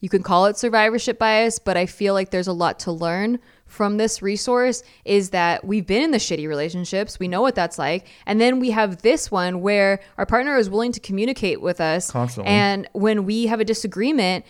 you 0.00 0.08
can 0.08 0.22
call 0.22 0.46
it 0.46 0.56
survivorship 0.56 1.18
bias, 1.18 1.58
but 1.58 1.76
I 1.76 1.86
feel 1.86 2.14
like 2.14 2.30
there's 2.30 2.46
a 2.46 2.52
lot 2.52 2.78
to 2.80 2.92
learn 2.92 3.40
from 3.66 3.96
this 3.96 4.22
resource 4.22 4.82
is 5.04 5.30
that 5.30 5.64
we've 5.64 5.86
been 5.86 6.02
in 6.02 6.12
the 6.12 6.18
shitty 6.18 6.46
relationships. 6.48 7.18
We 7.18 7.26
know 7.26 7.42
what 7.42 7.56
that's 7.56 7.78
like. 7.78 8.06
And 8.24 8.40
then 8.40 8.60
we 8.60 8.70
have 8.70 9.02
this 9.02 9.30
one 9.30 9.60
where 9.60 10.00
our 10.16 10.24
partner 10.24 10.56
is 10.56 10.70
willing 10.70 10.92
to 10.92 11.00
communicate 11.00 11.60
with 11.60 11.80
us. 11.80 12.10
Constantly. 12.10 12.50
And 12.50 12.88
when 12.92 13.24
we 13.24 13.46
have 13.46 13.60
a 13.60 13.64
disagreement, 13.64 14.46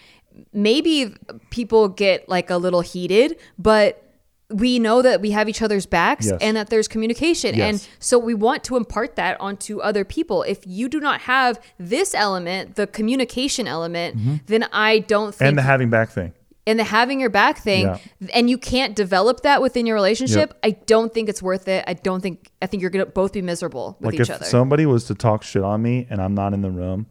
maybe 0.52 1.14
people 1.50 1.88
get 1.88 2.28
like 2.28 2.50
a 2.50 2.56
little 2.56 2.80
heated, 2.80 3.38
but 3.58 4.02
we 4.50 4.78
know 4.78 5.02
that 5.02 5.20
we 5.20 5.30
have 5.32 5.46
each 5.48 5.60
other's 5.60 5.84
backs 5.84 6.24
Yes. 6.26 6.38
and 6.40 6.56
that 6.56 6.70
there's 6.70 6.88
communication. 6.88 7.54
Yes. 7.54 7.68
And 7.68 7.88
so 7.98 8.18
we 8.18 8.32
want 8.32 8.64
to 8.64 8.76
impart 8.76 9.16
that 9.16 9.38
onto 9.40 9.78
other 9.80 10.04
people. 10.06 10.42
If 10.42 10.66
you 10.66 10.88
do 10.88 11.00
not 11.00 11.20
have 11.22 11.60
this 11.78 12.14
element, 12.14 12.76
the 12.76 12.86
communication 12.86 13.66
element, 13.68 14.46
then 14.46 14.64
I 14.72 15.00
don't 15.00 15.34
think 15.34 15.40
Mm-hmm. 15.40 15.48
and 15.48 15.58
the 15.58 15.62
having 15.62 15.90
back 15.90 16.08
thing. 16.08 16.32
and 16.66 16.78
the 16.78 16.84
having 16.84 17.20
your 17.20 17.28
back 17.30 17.58
thing 17.58 17.86
Yeah. 17.86 17.98
and 18.32 18.48
you 18.48 18.56
can't 18.56 18.96
develop 18.96 19.42
that 19.42 19.60
within 19.60 19.84
your 19.84 19.94
relationship, 19.96 20.50
Yep. 20.50 20.58
I 20.64 20.70
don't 20.86 21.12
think 21.12 21.28
it's 21.28 21.42
worth 21.42 21.68
it. 21.68 21.84
I 21.86 21.92
don't 21.92 22.22
think 22.22 22.50
I 22.62 22.66
think 22.66 22.80
you're 22.80 22.90
gonna 22.90 23.04
both 23.06 23.32
be 23.34 23.42
miserable 23.42 23.96
with 24.00 24.06
Like 24.06 24.14
each 24.14 24.20
if 24.30 24.36
other. 24.36 24.44
somebody 24.46 24.86
was 24.86 25.04
to 25.04 25.14
talk 25.14 25.42
shit 25.42 25.62
on 25.62 25.82
me 25.82 26.06
and 26.08 26.22
I'm 26.22 26.34
not 26.34 26.54
in 26.54 26.62
the 26.62 26.70
room 26.70 27.06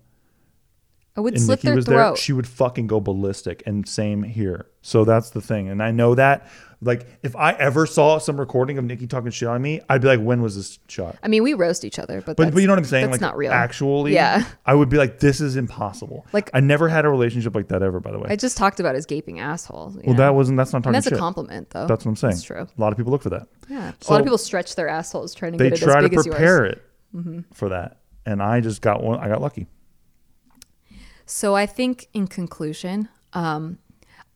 I 1.17 1.21
would 1.21 1.33
and 1.33 1.41
slit 1.41 1.59
Nikki 1.59 1.67
their 1.67 1.75
was 1.75 1.85
throat. 1.85 1.95
there, 1.95 2.15
she 2.15 2.31
would 2.31 2.47
fucking 2.47 2.85
go 2.85 2.99
ballistic. 2.99 3.63
And 3.65 3.87
same 3.87 4.21
here. 4.21 4.67
So 4.83 5.03
that's 5.03 5.31
the 5.31 5.41
thing. 5.41 5.67
And 5.67 5.81
I 5.81 5.91
know 5.91 6.15
that. 6.15 6.47
Like 6.79 7.07
if 7.23 7.35
I 7.35 7.53
ever 7.53 7.87
saw 7.87 8.19
some 8.19 8.39
recording 8.39 8.77
of 8.77 8.85
Nikki 8.85 9.07
talking 9.07 9.31
shit 9.31 9.49
on 9.49 9.63
me, 9.63 9.81
I'd 9.89 9.99
be 9.99 10.07
like, 10.07 10.19
when 10.19 10.43
was 10.43 10.55
this 10.55 10.77
shot? 10.87 11.17
I 11.23 11.27
mean, 11.27 11.41
we 11.41 11.55
roast 11.55 11.83
each 11.83 11.97
other, 11.97 12.21
but 12.21 12.37
But, 12.37 12.53
but 12.53 12.59
you 12.59 12.67
know 12.67 12.73
what 12.73 12.79
I'm 12.79 12.85
saying? 12.85 13.07
That's 13.07 13.13
like 13.13 13.21
not 13.21 13.35
real. 13.35 13.51
Actually, 13.51 14.13
Yeah. 14.13 14.45
I 14.63 14.75
would 14.75 14.87
be 14.87 14.97
like, 14.97 15.19
this 15.19 15.41
is 15.41 15.55
impossible. 15.55 16.27
Like- 16.33 16.51
I 16.53 16.59
never 16.59 16.87
had 16.87 17.03
a 17.03 17.09
relationship 17.09 17.55
like 17.55 17.69
that 17.69 17.81
ever. 17.81 17.99
By 17.99 18.11
the 18.11 18.19
way, 18.19 18.27
I 18.29 18.35
just 18.35 18.57
talked 18.57 18.79
about 18.79 18.93
his 18.93 19.07
gaping 19.07 19.39
asshole. 19.39 19.93
well, 19.95 20.13
know? 20.13 20.13
that 20.13 20.35
wasn't. 20.35 20.57
That's 20.57 20.71
not 20.71 20.83
talking 20.83 20.89
and 20.89 20.95
that's 20.97 21.07
shit. 21.07 21.17
a 21.17 21.19
compliment, 21.19 21.71
though. 21.71 21.87
That's 21.87 22.05
what 22.05 22.11
I'm 22.11 22.15
saying. 22.15 22.33
That's 22.33 22.43
true. 22.43 22.61
A 22.61 22.81
lot 22.81 22.91
of 22.91 22.97
people 22.97 23.11
look 23.11 23.23
for 23.23 23.31
that. 23.31 23.47
Yeah, 23.67 23.91
a 24.07 24.11
lot 24.11 24.19
of 24.19 24.25
people 24.25 24.37
stretch 24.37 24.75
their 24.75 24.87
assholes 24.87 25.33
trying 25.33 25.53
to 25.53 25.57
They 25.57 25.71
get 25.71 25.81
it 25.81 25.83
try 25.83 26.03
as 26.03 26.09
to 26.11 26.15
as 26.15 26.27
prepare 26.27 26.65
yours. 26.65 26.73
it 26.73 26.83
mm-hmm. 27.15 27.39
for 27.55 27.69
that, 27.69 27.97
and 28.27 28.41
I 28.41 28.61
just 28.61 28.83
got 28.83 29.01
one. 29.01 29.19
I 29.19 29.27
got 29.29 29.41
lucky. 29.41 29.65
So 31.27 31.55
I 31.55 31.65
think, 31.65 32.07
in 32.13 32.27
conclusion, 32.27 33.09
um, 33.33 33.77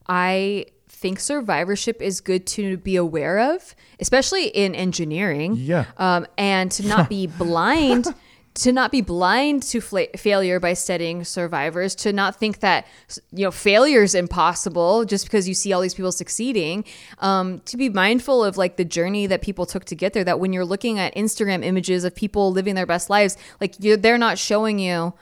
I 0.07 0.65
think 0.89 1.19
survivorship 1.19 2.01
is 2.01 2.21
good 2.21 2.45
to 2.45 2.77
be 2.77 2.97
aware 2.97 3.39
of, 3.55 3.75
especially 3.99 4.47
in 4.47 4.75
engineering. 4.75 5.55
Yeah. 5.55 5.85
Um, 5.97 6.27
and 6.37 6.69
to 6.73 6.85
not 6.85 7.09
be 7.09 7.27
blind. 7.45 8.07
To 8.55 8.73
not 8.73 8.91
be 8.91 8.99
blind 8.99 9.63
to 9.63 9.79
fla- 9.79 10.07
failure 10.17 10.59
by 10.59 10.73
studying 10.73 11.23
survivors, 11.23 11.95
to 11.95 12.11
not 12.11 12.35
think 12.35 12.59
that 12.59 12.85
you 13.31 13.45
know 13.45 13.51
failure 13.51 14.03
is 14.03 14.13
impossible 14.13 15.05
just 15.05 15.23
because 15.23 15.47
you 15.47 15.53
see 15.53 15.71
all 15.71 15.79
these 15.79 15.93
people 15.93 16.11
succeeding. 16.11 16.83
Um, 17.19 17.59
to 17.59 17.77
be 17.77 17.87
mindful 17.87 18.43
of 18.43 18.57
like 18.57 18.75
the 18.75 18.83
journey 18.83 19.25
that 19.27 19.41
people 19.41 19.65
took 19.65 19.85
to 19.85 19.95
get 19.95 20.11
there. 20.11 20.25
That 20.25 20.41
when 20.41 20.51
you're 20.51 20.65
looking 20.65 20.99
at 20.99 21.15
Instagram 21.15 21.63
images 21.63 22.03
of 22.03 22.13
people 22.13 22.51
living 22.51 22.75
their 22.75 22.85
best 22.85 23.09
lives, 23.09 23.37
like 23.61 23.75
you're, 23.79 23.95
they're 23.95 24.17
not 24.17 24.37
showing 24.37 24.79
you 24.79 25.13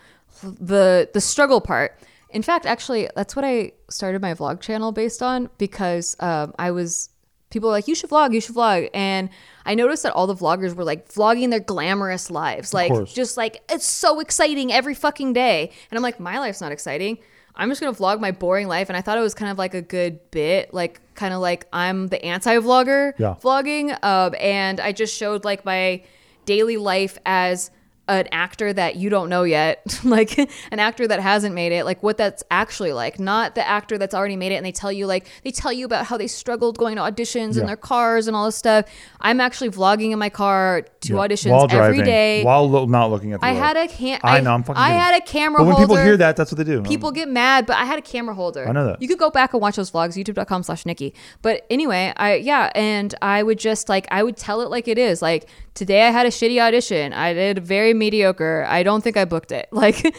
the 0.42 1.10
the 1.14 1.22
struggle 1.22 1.62
part. 1.62 2.00
In 2.32 2.42
fact, 2.44 2.66
actually, 2.66 3.10
that's 3.16 3.36
what 3.36 3.44
I 3.44 3.72
started 3.90 4.22
my 4.22 4.34
vlog 4.34 4.62
channel 4.62 4.92
based 4.92 5.24
on 5.24 5.50
because 5.58 6.16
um, 6.20 6.54
I 6.60 6.72
was 6.72 7.10
people 7.50 7.70
were 7.70 7.74
like, 7.74 7.88
"You 7.88 7.96
should 7.96 8.10
vlog, 8.12 8.34
you 8.34 8.42
should 8.42 8.56
vlog," 8.56 8.90
and 8.94 9.30
I 9.66 9.74
noticed 9.76 10.04
that 10.04 10.14
all 10.14 10.28
the 10.28 10.36
vloggers 10.36 10.76
were 10.76 10.84
like 10.84 11.10
vlogging 11.10 11.50
their 11.50 11.60
glamorous 11.60 12.30
lives, 12.30 12.74
like 12.74 12.92
just 13.08 13.36
like 13.38 13.62
it's 13.70 13.86
so 13.86 14.20
exciting 14.20 14.72
every 14.72 14.94
fucking 14.94 15.34
day, 15.34 15.72
and 15.90 15.98
I'm 15.98 16.04
like, 16.04 16.20
my 16.20 16.38
life's 16.40 16.62
not 16.62 16.72
exciting. 16.72 17.18
I'm 17.56 17.68
just 17.70 17.82
gonna 17.82 17.94
vlog 17.94 18.20
my 18.20 18.32
boring 18.32 18.68
life, 18.68 18.90
and 18.90 18.96
I 18.98 19.02
thought 19.02 19.18
it 19.18 19.22
was 19.22 19.34
kind 19.34 19.52
of 19.52 19.58
like 19.58 19.74
a 19.74 19.82
good 19.82 20.30
bit, 20.32 20.72
like 20.74 21.02
kind 21.16 21.34
of 21.34 21.42
like 21.42 21.66
I'm 21.74 22.08
the 22.08 22.24
anti-vlogger 22.24 23.14
Yeah. 23.18 23.36
vlogging, 23.42 23.92
um, 24.04 24.36
and 24.40 24.80
I 24.80 24.92
just 24.92 25.18
showed 25.18 25.44
like 25.44 25.66
my 25.66 26.04
daily 26.46 26.78
life 26.78 27.18
as 27.26 27.72
an 28.10 28.28
actor 28.32 28.74
that 28.74 28.96
you 28.96 29.10
don't 29.10 29.30
know 29.30 29.44
yet, 29.44 30.00
like 30.04 30.38
an 30.38 30.80
actor 30.80 31.08
that 31.08 31.20
hasn't 31.20 31.54
made 31.56 31.72
it, 31.72 31.86
like 31.86 32.02
what 32.04 32.18
that's 32.18 32.44
actually 32.52 32.92
like, 32.92 33.20
not 33.20 33.56
the 33.56 33.66
actor 33.68 33.98
that's 33.98 34.14
already 34.16 34.36
made 34.36 34.52
it 34.52 34.56
and 34.56 34.66
they 34.66 34.72
tell 34.72 34.92
you 34.92 35.06
like 35.08 35.28
they 35.44 35.52
tell 35.52 35.72
you 35.72 35.86
about 35.86 36.06
how 36.08 36.18
they 36.18 36.28
struggled 36.28 36.78
going 36.78 36.96
to 36.96 37.02
auditions 37.02 37.56
Yeah. 37.56 37.62
in 37.62 37.68
their 37.68 37.78
cars 37.78 38.28
and 38.28 38.36
all 38.36 38.46
this 38.46 38.56
stuff. 38.56 38.86
I'm 39.22 39.40
actually 39.40 39.70
vlogging 39.70 40.12
in 40.12 40.20
my 40.20 40.30
car 40.30 40.82
to 41.02 41.14
Yeah. 41.14 41.20
auditions 41.20 41.52
while 41.52 41.68
driving, 41.68 42.04
day. 42.04 42.44
while 42.44 42.70
lo- 42.70 42.86
not 42.86 43.12
looking 43.12 43.34
at 43.34 43.42
the 43.42 43.46
I 43.46 43.52
road. 43.54 43.58
had 43.60 43.78
a 43.78 43.88
cam. 43.88 44.20
I 44.24 44.40
know. 44.42 44.52
I'm 44.54 44.64
fucking. 44.64 44.82
I 44.82 44.88
kidding. 44.90 45.00
had 45.02 45.16
a 45.16 45.26
camera 45.26 45.60
But 45.60 45.66
when 45.68 45.76
holder. 45.76 45.88
people 45.94 46.04
hear 46.04 46.18
that, 46.18 46.36
that's 46.36 46.52
what 46.52 46.58
they 46.58 46.64
do. 46.64 46.82
People 46.82 47.12
get 47.12 47.30
mad, 47.30 47.66
but 47.66 47.78
I 47.78 47.86
had 47.86 48.00
a 48.00 48.02
camera 48.02 48.34
holder. 48.34 48.68
I 48.68 48.72
know 48.72 48.86
that. 48.88 49.02
You 49.02 49.08
could 49.08 49.20
go 49.20 49.30
back 49.30 49.54
and 49.54 49.62
watch 49.62 49.76
those 49.76 49.92
vlogs, 49.92 50.18
youtube.com 50.18 50.64
slash 50.64 50.86
Nikki. 50.86 51.14
But 51.42 51.66
anyway, 51.70 52.14
I 52.18 52.36
yeah, 52.36 52.72
and 52.76 53.14
I 53.22 53.44
would 53.44 53.60
just 53.60 53.88
like 53.90 54.08
I 54.12 54.24
would 54.24 54.38
tell 54.38 54.62
it 54.62 54.70
like 54.70 54.88
it 54.88 54.98
is. 54.98 55.22
Like 55.22 55.48
today 55.80 56.04
I 56.06 56.12
had 56.12 56.26
a 56.26 56.30
shitty 56.30 56.60
audition. 56.62 57.14
I 57.14 57.34
did 57.34 57.66
very 57.66 57.94
mediocre. 57.94 58.66
I 58.68 58.84
don't 58.84 59.02
think 59.04 59.16
I 59.18 59.26
booked 59.26 59.52
it. 59.52 59.68
Like 59.80 60.14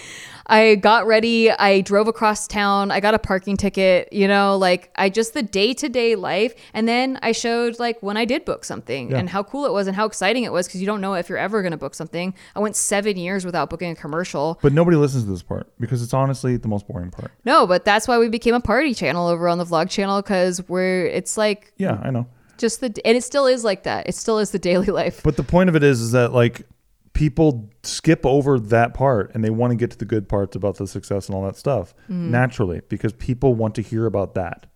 I 0.46 0.74
got 0.76 1.06
ready, 1.06 1.48
I 1.50 1.80
drove 1.82 2.08
across 2.08 2.48
town, 2.48 2.90
I 2.90 2.98
got 2.98 3.14
a 3.14 3.20
parking 3.20 3.56
ticket, 3.56 4.12
you 4.12 4.26
know, 4.26 4.56
like 4.56 4.90
I 4.96 5.08
just 5.08 5.32
the 5.34 5.42
day-to-day 5.44 6.16
life. 6.16 6.54
And 6.74 6.88
then 6.88 7.18
I 7.22 7.30
showed 7.32 7.78
like 7.78 8.02
when 8.02 8.16
I 8.16 8.24
did 8.24 8.44
book 8.44 8.64
something 8.64 9.10
Yeah. 9.10 9.18
and 9.18 9.28
how 9.28 9.42
cool 9.44 9.64
it 9.66 9.72
was 9.72 9.86
and 9.86 9.94
how 9.94 10.06
exciting 10.06 10.42
it 10.44 10.50
was 10.52 10.66
because 10.66 10.80
you 10.80 10.86
don't 10.86 11.00
know 11.02 11.14
if 11.14 11.28
you're 11.28 11.38
ever 11.38 11.62
gonna 11.62 11.76
book 11.76 11.94
something. 11.94 12.34
I 12.56 12.60
went 12.60 12.74
seven 12.74 13.16
years 13.16 13.44
without 13.44 13.68
booking 13.70 13.90
a 13.92 13.94
commercial. 13.94 14.58
But 14.62 14.72
nobody 14.72 14.96
listens 14.96 15.24
to 15.24 15.30
this 15.30 15.42
part 15.42 15.68
because 15.78 16.02
it's 16.02 16.14
honestly 16.14 16.56
the 16.56 16.68
most 16.68 16.88
boring 16.88 17.10
part. 17.12 17.30
No, 17.44 17.66
but 17.66 17.84
that's 17.84 18.08
why 18.08 18.18
we 18.18 18.28
became 18.28 18.54
a 18.54 18.60
party 18.60 18.92
channel 18.94 19.28
over 19.28 19.46
on 19.46 19.58
the 19.58 19.64
vlog 19.66 19.88
channel 19.90 20.20
because 20.22 20.66
we're 20.68 21.06
it's 21.06 21.36
like 21.36 21.72
Yeah, 21.76 22.00
I 22.02 22.10
know. 22.10 22.26
Just 22.60 22.80
the 22.80 22.86
and 23.04 23.16
it 23.16 23.24
still 23.24 23.46
is 23.46 23.64
like 23.64 23.82
that. 23.82 24.08
It 24.08 24.14
still 24.14 24.38
is 24.38 24.52
the 24.52 24.58
daily 24.60 24.86
life. 24.86 25.22
But 25.24 25.36
the 25.36 25.42
point 25.42 25.68
of 25.68 25.74
it 25.74 25.82
is, 25.82 26.00
is 26.00 26.12
that 26.12 26.32
like 26.32 26.62
people 27.12 27.68
skip 27.82 28.24
over 28.24 28.58
that 28.60 28.94
part 28.94 29.32
and 29.34 29.42
they 29.42 29.50
want 29.50 29.72
to 29.72 29.76
get 29.76 29.90
to 29.90 29.98
the 29.98 30.04
good 30.04 30.28
parts 30.28 30.54
about 30.54 30.76
the 30.76 30.86
success 30.86 31.26
and 31.26 31.34
all 31.34 31.44
that 31.44 31.56
stuff 31.56 31.92
Mm-hmm. 32.04 32.30
naturally 32.30 32.80
because 32.88 33.12
people 33.14 33.54
want 33.54 33.74
to 33.74 33.82
hear 33.82 34.06
about 34.06 34.34
that. 34.34 34.66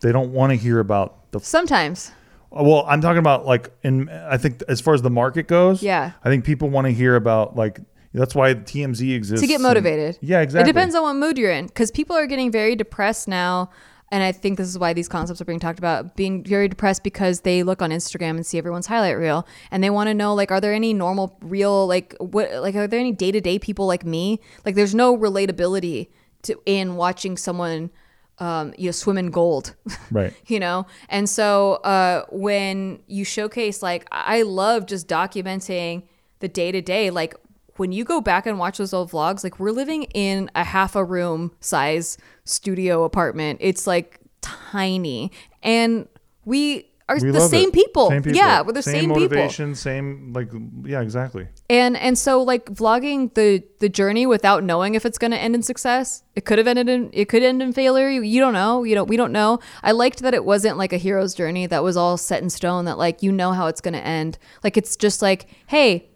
They 0.00 0.12
don't 0.12 0.32
want 0.32 0.50
to 0.50 0.56
hear 0.56 0.78
about 0.78 1.30
the. 1.32 1.40
Sometimes. 1.40 2.12
Well, 2.50 2.84
I'm 2.86 3.00
talking 3.00 3.18
about 3.18 3.46
like 3.46 3.70
in. 3.82 4.08
I 4.10 4.36
think 4.36 4.62
as 4.68 4.80
far 4.80 4.94
as 4.94 5.02
the 5.02 5.10
market 5.10 5.48
goes, 5.48 5.82
Yeah. 5.82 6.12
I 6.22 6.28
think 6.28 6.44
people 6.44 6.68
want 6.70 6.86
to 6.86 6.92
hear 6.92 7.16
about 7.16 7.56
like. 7.56 7.80
That's 8.14 8.34
why 8.34 8.52
TMZ 8.52 9.14
exists 9.14 9.40
To 9.40 9.46
get 9.46 9.54
and- 9.54 9.62
motivated. 9.62 10.18
yeah, 10.20 10.42
exactly. 10.42 10.68
It 10.68 10.72
depends 10.74 10.94
on 10.94 11.02
what 11.02 11.14
mood 11.16 11.38
you're 11.38 11.50
in 11.50 11.66
because 11.68 11.90
people 11.90 12.14
are 12.14 12.26
getting 12.26 12.52
very 12.52 12.76
depressed 12.76 13.26
now. 13.26 13.70
And 14.12 14.22
I 14.22 14.30
think 14.30 14.58
this 14.58 14.68
is 14.68 14.78
why 14.78 14.92
these 14.92 15.08
concepts 15.08 15.40
are 15.40 15.46
being 15.46 15.58
talked 15.58 15.78
about, 15.78 16.14
being 16.16 16.44
very 16.44 16.68
depressed 16.68 17.02
because 17.02 17.40
they 17.40 17.62
look 17.62 17.80
on 17.80 17.90
Instagram 17.90 18.36
and 18.36 18.44
see 18.46 18.58
everyone's 18.58 18.86
highlight 18.86 19.16
reel, 19.16 19.46
and 19.70 19.82
they 19.82 19.90
want 19.90 20.08
to 20.08 20.14
know 20.14 20.34
like, 20.34 20.50
are 20.52 20.60
there 20.60 20.74
any 20.74 20.92
normal, 20.92 21.36
real, 21.40 21.86
like, 21.86 22.14
what, 22.20 22.52
like, 22.62 22.76
are 22.76 22.86
there 22.86 23.00
any 23.00 23.12
day 23.12 23.32
to 23.32 23.40
day 23.40 23.58
people 23.58 23.86
like 23.86 24.04
me? 24.04 24.38
Like, 24.66 24.74
there's 24.74 24.94
no 24.94 25.16
relatability 25.16 26.08
to 26.42 26.60
in 26.66 26.96
watching 26.96 27.36
someone, 27.38 27.90
um, 28.38 28.74
you 28.76 28.86
know, 28.86 28.92
swim 28.92 29.16
in 29.16 29.30
gold. 29.30 29.74
Right. 30.10 30.34
you 30.46 30.60
know 30.60 30.86
and 31.08 31.26
so 31.26 31.74
uh, 31.76 32.26
when 32.30 33.00
you 33.06 33.24
showcase 33.24 33.82
like 33.82 34.06
i 34.12 34.42
love 34.42 34.84
just 34.84 35.08
documenting 35.08 36.02
the 36.40 36.48
day 36.48 36.70
to 36.70 36.82
day 36.82 37.08
like 37.08 37.34
when 37.76 37.92
you 37.92 38.04
go 38.04 38.20
back 38.20 38.46
and 38.46 38.58
watch 38.58 38.78
those 38.78 38.92
old 38.92 39.10
vlogs 39.10 39.42
like 39.44 39.58
we're 39.58 39.70
living 39.70 40.04
in 40.14 40.50
a 40.54 40.64
half 40.64 40.96
a 40.96 41.04
room 41.04 41.52
size 41.60 42.18
studio 42.44 43.04
apartment. 43.04 43.58
It's 43.62 43.86
like 43.86 44.20
tiny. 44.40 45.32
And 45.62 46.08
we 46.44 46.88
are 47.08 47.18
We 47.20 47.30
the 47.30 47.40
same 47.40 47.72
people. 47.72 48.08
Same 48.08 48.22
people. 48.22 48.36
yeah 48.36 48.62
we're 48.62 48.72
the 48.72 48.82
same, 48.82 49.10
people. 49.10 49.20
motivation, 49.20 49.74
same 49.74 50.32
like 50.32 50.50
yeah, 50.84 51.00
exactly. 51.00 51.48
and 51.68 51.96
and 51.96 52.16
so 52.16 52.42
like 52.42 52.66
vlogging 52.66 53.34
the 53.34 53.62
the 53.80 53.88
journey 53.88 54.24
without 54.24 54.62
knowing 54.64 54.94
if 54.94 55.04
it's 55.04 55.18
going 55.18 55.32
to 55.32 55.36
end 55.36 55.54
in 55.54 55.62
success 55.62 56.22
it 56.36 56.44
could 56.44 56.58
have 56.58 56.66
ended 56.66 56.88
in 56.88 57.10
it 57.12 57.26
could 57.28 57.42
end 57.42 57.62
in 57.62 57.72
failure. 57.72 58.08
You, 58.08 58.22
you 58.22 58.40
don't 58.40 58.52
know. 58.52 58.84
You 58.84 58.94
know 58.94 59.04
we 59.04 59.16
don't 59.16 59.32
know. 59.32 59.58
I 59.82 59.92
liked 59.92 60.20
that 60.20 60.34
it 60.34 60.44
wasn't 60.44 60.78
like 60.78 60.92
a 60.92 60.96
hero's 60.96 61.34
journey 61.34 61.66
that 61.66 61.82
was 61.82 61.96
all 61.96 62.16
set 62.16 62.42
in 62.42 62.50
stone 62.50 62.84
that 62.86 62.98
like 62.98 63.22
you 63.22 63.32
know 63.32 63.52
how 63.52 63.66
it's 63.66 63.80
going 63.80 63.94
to 63.94 64.06
end. 64.06 64.38
Like 64.62 64.76
it's 64.76 64.96
just 64.96 65.22
like 65.22 65.48
hey 65.66 66.08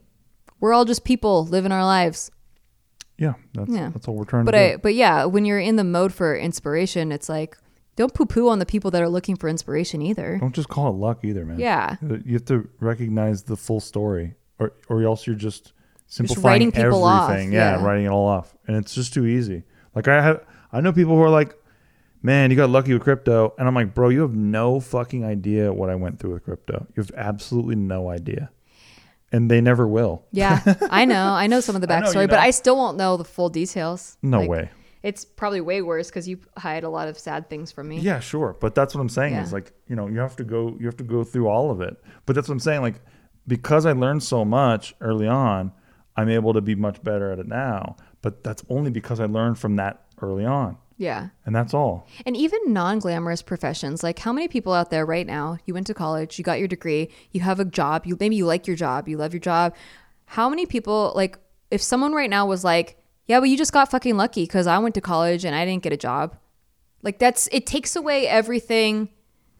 we're 0.67 0.73
all 0.75 0.85
just 0.85 1.05
people 1.05 1.47
living 1.47 1.71
our 1.73 1.85
lives 1.85 2.31
Yeah, 3.19 3.35
that's 3.55 3.71
Yeah. 3.71 3.91
that's 3.93 4.09
all 4.09 4.15
we're 4.17 4.25
trying 4.25 4.45
but 4.45 4.51
to 4.53 4.59
do. 4.59 4.75
i 4.75 4.77
but 4.77 4.95
yeah 4.95 5.25
when 5.25 5.45
you're 5.45 5.61
in 5.61 5.77
the 5.77 5.85
mode 5.85 6.13
for 6.13 6.37
inspiration 6.37 7.13
it's 7.13 7.29
like 7.29 7.57
don't 7.95 8.13
poo-poo 8.13 8.49
on 8.49 8.59
the 8.59 8.67
people 8.67 8.91
that 8.91 9.01
are 9.01 9.09
looking 9.09 9.37
for 9.37 9.49
inspiration 9.49 10.03
either 10.03 10.37
Don't 10.39 10.55
just 10.55 10.69
call 10.69 10.89
it 10.91 10.97
luck 10.97 11.25
either, 11.25 11.47
man. 11.47 11.59
Yeah. 11.59 11.97
Uh, 12.03 12.17
you 12.27 12.35
have 12.35 12.45
to 12.47 12.69
recognize 12.81 13.45
the 13.45 13.57
full 13.57 13.81
story, 13.81 14.35
or 14.59 14.73
or 14.91 15.03
else 15.03 15.27
you're 15.27 15.35
just 15.49 15.73
simplifying 16.07 16.45
writing 16.45 16.73
people 16.73 17.03
off, 17.05 17.31
everything. 17.31 17.53
Yeah, 17.55 17.79
yeah. 17.79 17.85
writing 17.85 18.05
it 18.05 18.09
all 18.11 18.27
off, 18.29 18.55
and 18.67 18.77
it's 18.77 18.95
just 18.95 19.15
too 19.15 19.25
easy. 19.25 19.63
Like 19.95 20.09
I 20.09 20.21
have, 20.21 20.45
I 20.73 20.83
know 20.83 20.93
people 20.93 21.17
who 21.17 21.23
are 21.23 21.31
like, 21.31 21.55
"Man, 22.23 22.51
you 22.51 22.57
got 22.59 22.69
lucky 22.69 22.93
with 22.93 23.03
crypto," 23.03 23.55
and 23.59 23.67
I'm 23.67 23.75
like, 23.75 23.95
"Bro, 23.95 24.11
you 24.11 24.21
have 24.21 24.35
no 24.35 24.79
fucking 24.79 25.25
idea 25.25 25.73
what 25.73 25.89
I 25.89 25.95
went 25.95 26.19
through 26.19 26.35
with 26.35 26.45
crypto. 26.45 26.87
You 26.95 27.03
have 27.03 27.13
absolutely 27.17 27.77
no 27.77 28.11
idea." 28.11 28.51
And 29.37 29.51
they 29.51 29.61
never 29.61 29.87
will. 29.97 30.15
yeah 30.43 30.61
i 30.91 31.05
know 31.13 31.27
i 31.45 31.47
know 31.47 31.61
some 31.61 31.75
of 31.79 31.83
the 31.83 31.93
I 31.93 32.01
know, 32.01 32.07
backstory 32.07 32.23
you 32.23 32.29
but 32.29 32.39
i 32.49 32.51
still 32.51 32.77
won't 32.77 32.97
know 32.97 33.17
the 33.17 33.25
full 33.37 33.51
details 33.61 34.17
No 34.23 34.41
Like, 34.41 34.49
way. 34.55 34.71
It's 35.03 35.25
probably 35.25 35.61
way 35.61 35.83
worse 35.83 36.09
because 36.11 36.27
you 36.31 36.37
hide 36.57 36.83
a 36.83 36.89
lot 36.89 37.07
of 37.07 37.17
sad 37.17 37.49
things 37.49 37.71
from 37.71 37.87
me. 37.89 37.99
Yeah, 38.01 38.19
sure. 38.19 38.57
But 38.59 38.75
that's 38.75 38.93
what 38.93 39.01
I'm 39.01 39.09
saying 39.19 39.35
Yeah. 39.35 39.45
is 39.45 39.53
like, 39.53 39.69
you 39.91 39.95
know, 39.95 40.09
you 40.09 40.19
have 40.27 40.35
to 40.37 40.45
go 40.55 40.61
you 40.81 40.87
have 40.87 40.97
to 40.97 41.05
go 41.05 41.23
through 41.23 41.47
all 41.55 41.71
of 41.71 41.81
it. 41.81 41.95
But 42.25 42.35
that's 42.35 42.49
what 42.49 42.55
I'm 42.55 42.65
saying 42.69 42.81
like 42.83 42.97
because 43.47 43.87
I 43.87 43.93
learned 43.93 44.23
so 44.25 44.45
much 44.45 44.95
early 45.01 45.29
on, 45.29 45.71
I'm 46.17 46.29
able 46.29 46.53
to 46.55 46.61
be 46.61 46.75
much 46.75 46.99
better 47.05 47.31
at 47.33 47.39
it 47.39 47.47
now. 47.47 47.95
But 48.23 48.43
that's 48.43 48.65
only 48.69 48.91
because 48.91 49.21
I 49.21 49.27
learned 49.27 49.57
from 49.61 49.77
that 49.77 49.95
early 50.21 50.45
on. 50.45 50.77
Yeah. 50.99 51.29
And 51.45 51.55
that's 51.55 51.75
all. 51.75 52.09
And 52.25 52.37
even 52.37 52.73
non 52.73 52.99
glamorous 52.99 53.43
professions, 53.43 54.03
like 54.03 54.19
how 54.19 54.33
many 54.33 54.49
people 54.49 54.73
out 54.73 54.91
there 54.91 55.05
right 55.05 55.27
now, 55.27 55.59
you 55.67 55.75
went 55.75 55.87
to 55.89 55.95
college, 55.95 56.39
you 56.39 56.45
got 56.45 56.59
your 56.59 56.69
degree, 56.69 57.11
you 57.33 57.41
have 57.43 57.61
a 57.61 57.65
job, 57.65 58.07
you 58.07 58.17
maybe 58.19 58.37
you 58.37 58.47
like 58.47 58.67
your 58.67 58.77
job, 58.77 59.09
you 59.09 59.17
love 59.17 59.33
your 59.33 59.41
job. 59.41 59.75
How 60.27 60.49
many 60.49 60.67
people, 60.67 61.13
like, 61.15 61.39
if 61.71 61.83
someone 61.83 62.13
right 62.13 62.31
now 62.31 62.47
was 62.47 62.65
like, 62.65 62.99
yeah, 63.27 63.41
but 63.41 63.49
you 63.49 63.57
just 63.57 63.73
got 63.73 63.91
fucking 63.91 64.17
lucky 64.17 64.45
because 64.45 64.67
I 64.67 64.79
went 64.79 64.95
to 64.95 65.01
college 65.01 65.45
and 65.45 65.55
I 65.55 65.65
didn't 65.65 65.83
get 65.83 65.93
a 65.93 65.97
job. 65.97 66.37
Like, 67.03 67.19
that's, 67.19 67.49
it 67.53 67.67
takes 67.67 67.95
away 67.95 68.27
everything 68.27 69.11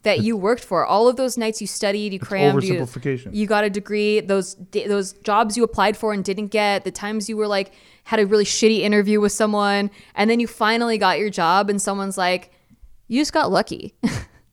that 0.03 0.21
you 0.21 0.37
worked 0.37 0.63
for. 0.63 0.85
All 0.85 1.07
of 1.07 1.15
those 1.15 1.37
nights 1.37 1.59
you 1.59 1.67
studied, 1.67 2.13
you 2.13 2.19
crammed, 2.19 2.63
you, 2.63 2.87
you 3.31 3.47
got 3.47 3.63
a 3.63 3.69
degree, 3.69 4.19
those 4.21 4.55
those 4.71 5.13
jobs 5.13 5.57
you 5.57 5.63
applied 5.63 5.97
for 5.97 6.13
and 6.13 6.23
didn't 6.23 6.47
get, 6.47 6.83
the 6.83 6.91
times 6.91 7.29
you 7.29 7.37
were 7.37 7.47
like 7.47 7.73
had 8.03 8.19
a 8.19 8.25
really 8.25 8.45
shitty 8.45 8.79
interview 8.79 9.19
with 9.19 9.31
someone, 9.31 9.91
and 10.15 10.29
then 10.29 10.39
you 10.39 10.47
finally 10.47 10.97
got 10.97 11.19
your 11.19 11.29
job, 11.29 11.69
and 11.69 11.81
someone's 11.81 12.17
like, 12.17 12.51
"You 13.07 13.19
just 13.19 13.33
got 13.33 13.51
lucky." 13.51 13.95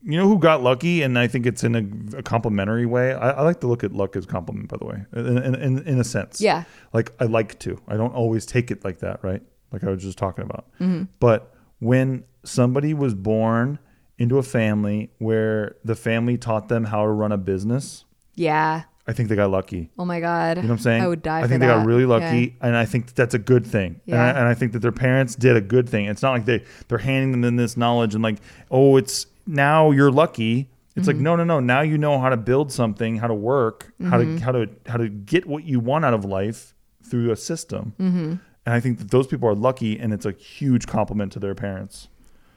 You 0.07 0.19
know 0.19 0.29
who 0.29 0.39
got 0.39 0.63
lucky, 0.63 1.01
and 1.01 1.19
I 1.19 1.27
think 1.27 1.47
it's 1.47 1.65
in 1.65 1.75
a, 1.75 2.19
a 2.19 2.23
complimentary 2.23 2.85
way. 2.85 3.15
I, 3.15 3.31
I 3.31 3.41
like 3.41 3.61
to 3.61 3.67
look 3.67 3.83
at 3.83 3.93
luck 3.93 4.17
as 4.17 4.27
compliment, 4.27 4.69
by 4.69 4.77
the 4.77 4.85
way, 4.85 5.03
in, 5.15 5.55
in, 5.55 5.79
in, 5.79 5.99
a 5.99 6.05
sense. 6.05 6.43
Yeah. 6.43 6.65
Like 6.93 7.13
I 7.21 7.25
like 7.25 7.59
to. 7.61 7.81
I 7.89 7.97
don't 7.97 8.13
always 8.13 8.45
take 8.45 8.71
it 8.71 8.85
like 8.85 8.99
that, 8.99 9.25
right? 9.25 9.41
Like 9.73 9.83
I 9.83 9.89
was 9.89 10.03
just 10.03 10.19
talking 10.19 10.45
about. 10.45 10.67
Mm-hmm. 10.79 11.05
But 11.21 11.55
when 11.79 12.25
somebody 12.45 12.93
was 12.93 13.15
born 13.15 13.79
into 14.19 14.39
a 14.39 14.43
family 14.43 15.11
where 15.19 15.77
the 15.85 15.95
family 15.95 16.37
taught 16.39 16.69
them 16.69 16.85
how 16.85 17.03
to 17.03 17.09
run 17.11 17.33
a 17.33 17.37
business, 17.39 18.05
yeah. 18.35 18.85
I 19.07 19.13
think 19.13 19.29
they 19.29 19.37
got 19.37 19.51
lucky. 19.51 19.91
Oh 19.99 20.07
my 20.07 20.19
god. 20.19 20.57
You 20.57 20.63
know 20.63 20.69
what 20.71 20.75
I'm 20.77 20.79
saying? 20.81 21.03
I 21.03 21.09
would 21.09 21.21
die. 21.23 21.41
I 21.41 21.47
think 21.47 21.61
they 21.61 21.67
that. 21.67 21.77
got 21.79 21.87
really 21.87 22.07
lucky, 22.07 22.25
Yeah. 22.59 22.67
and 22.69 22.75
I 22.77 22.87
think 22.87 23.07
that 23.09 23.15
that's 23.17 23.35
a 23.35 23.39
good 23.39 23.67
thing. 23.67 24.01
And, 24.07 24.17
I, 24.17 24.27
Yeah. 24.31 24.39
and 24.39 24.49
I 24.49 24.55
think 24.55 24.73
that 24.73 24.79
their 24.79 24.93
parents 24.93 25.35
did 25.35 25.57
a 25.57 25.61
good 25.61 25.89
thing. 25.89 26.07
It's 26.07 26.23
not 26.23 26.31
like 26.33 26.47
they 26.47 26.65
they're 26.89 26.99
handing 26.99 27.33
them 27.33 27.45
in 27.45 27.57
this 27.57 27.77
knowledge 27.77 28.15
and 28.15 28.23
like, 28.25 28.39
oh, 28.71 28.97
it's 28.97 29.27
now 29.47 29.91
you're 29.91 30.11
lucky. 30.11 30.71
It's 30.97 31.07
Mm-hmm. 31.07 31.17
like 31.19 31.23
no, 31.23 31.37
no, 31.37 31.45
no. 31.45 31.61
Now 31.61 31.83
you 31.83 31.99
know 31.99 32.19
how 32.19 32.31
to 32.31 32.37
build 32.39 32.73
something, 32.73 33.17
how 33.19 33.27
to 33.27 33.35
work, 33.35 33.93
how 34.05 34.19
Mm-hmm. 34.19 34.37
to 34.39 34.43
how 34.45 34.53
to 34.53 34.71
how 34.87 34.97
to 34.97 35.09
get 35.11 35.45
what 35.47 35.65
you 35.65 35.81
want 35.81 36.05
out 36.07 36.15
of 36.15 36.25
life 36.25 36.73
through 37.03 37.31
a 37.31 37.37
system. 37.37 37.93
Mm-hmm. 38.01 38.35
And 38.67 38.75
I 38.75 38.81
think 38.81 38.99
that 39.01 39.11
those 39.11 39.27
people 39.27 39.47
are 39.51 39.55
lucky, 39.55 39.99
and 40.01 40.15
it's 40.15 40.25
a 40.25 40.33
huge 40.33 40.87
compliment 40.87 41.31
to 41.33 41.39
their 41.41 41.55
parents. 41.55 42.09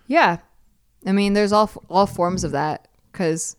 Yeah. 0.07 0.37
I 1.07 1.11
mean, 1.13 1.33
there's 1.33 1.51
all 1.51 1.71
all 1.89 2.05
forms 2.05 2.43
of 2.43 2.51
that 2.51 2.87
because 3.11 3.55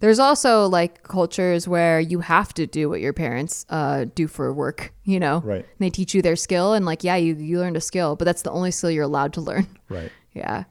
there's 0.00 0.18
also 0.18 0.66
like 0.66 1.02
cultures 1.02 1.68
where 1.68 2.00
you 2.00 2.20
have 2.20 2.52
to 2.54 2.66
do 2.66 2.88
what 2.88 3.00
your 3.00 3.12
parents 3.12 3.66
uh, 3.68 4.06
do 4.14 4.26
for 4.26 4.52
work. 4.52 4.92
You 5.04 5.20
know, 5.20 5.40
Right. 5.44 5.64
And 5.64 5.78
they 5.78 5.90
teach 5.90 6.14
you 6.14 6.22
their 6.22 6.36
skill, 6.36 6.72
and 6.72 6.86
like, 6.86 7.04
yeah, 7.04 7.16
you 7.16 7.34
you 7.34 7.58
learned 7.58 7.76
a 7.76 7.80
skill, 7.80 8.16
but 8.16 8.24
that's 8.24 8.42
the 8.42 8.50
only 8.50 8.70
skill 8.70 8.90
you're 8.90 9.04
allowed 9.04 9.32
to 9.34 9.40
learn. 9.40 9.66
Right. 9.88 10.10
Yeah. 10.32 10.64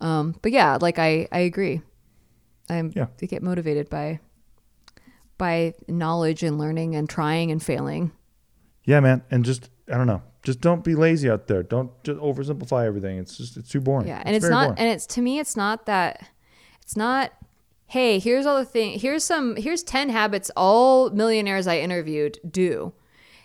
Um, 0.00 0.36
but 0.42 0.52
yeah, 0.52 0.78
like 0.80 0.98
I 0.98 1.26
I 1.32 1.40
agree. 1.40 1.82
I'm 2.68 2.92
Yeah. 2.94 3.06
I 3.20 3.26
get 3.26 3.42
motivated 3.42 3.90
by 3.90 4.20
by 5.38 5.74
knowledge 5.88 6.42
and 6.44 6.58
learning 6.58 6.94
and 6.94 7.08
trying 7.08 7.50
and 7.50 7.60
failing. 7.62 8.12
Yeah, 8.84 9.00
man. 9.00 9.22
And 9.30 9.44
just 9.44 9.70
I 9.88 9.96
don't 9.96 10.06
know. 10.06 10.22
Just 10.42 10.60
don't 10.60 10.82
be 10.82 10.94
lazy 10.94 11.30
out 11.30 11.46
there. 11.46 11.62
Don't 11.62 11.90
just 12.02 12.20
oversimplify 12.20 12.84
everything. 12.84 13.18
It's 13.18 13.36
just 13.36 13.56
it's 13.56 13.68
too 13.68 13.80
boring. 13.80 14.08
Yeah, 14.08 14.22
and 14.24 14.34
it's, 14.34 14.44
very 14.44 14.52
not, 14.52 14.64
boring. 14.68 14.78
and 14.78 14.88
it's 14.88 15.06
to 15.06 15.22
me, 15.22 15.38
it's 15.38 15.56
not 15.56 15.86
that, 15.86 16.28
it's 16.82 16.96
not. 16.96 17.32
Hey, 17.86 18.18
here's 18.18 18.46
all 18.46 18.58
the 18.58 18.64
thing. 18.64 18.98
Here's 18.98 19.22
some. 19.22 19.56
Here's 19.56 19.82
ten 19.82 20.08
habits 20.08 20.50
all 20.56 21.10
millionaires 21.10 21.66
I 21.66 21.78
interviewed 21.78 22.38
do. 22.48 22.92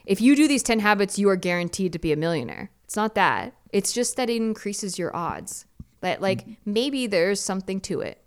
If 0.05 0.21
you 0.21 0.35
do 0.35 0.47
these 0.47 0.63
ten 0.63 0.79
habits, 0.79 1.19
you 1.19 1.29
are 1.29 1.35
guaranteed 1.35 1.93
to 1.93 1.99
be 1.99 2.11
a 2.11 2.15
millionaire. 2.15 2.71
It's 2.85 2.95
not 2.95 3.13
that. 3.15 3.53
It's 3.71 3.91
just 3.91 4.15
that 4.15 4.29
it 4.29 4.37
increases 4.37 4.97
your 4.97 5.15
odds. 5.15 5.65
That 6.01 6.21
like 6.21 6.45
maybe 6.65 7.05
there's 7.05 7.41
something 7.41 7.81
to 7.81 8.01
it. 8.01 8.21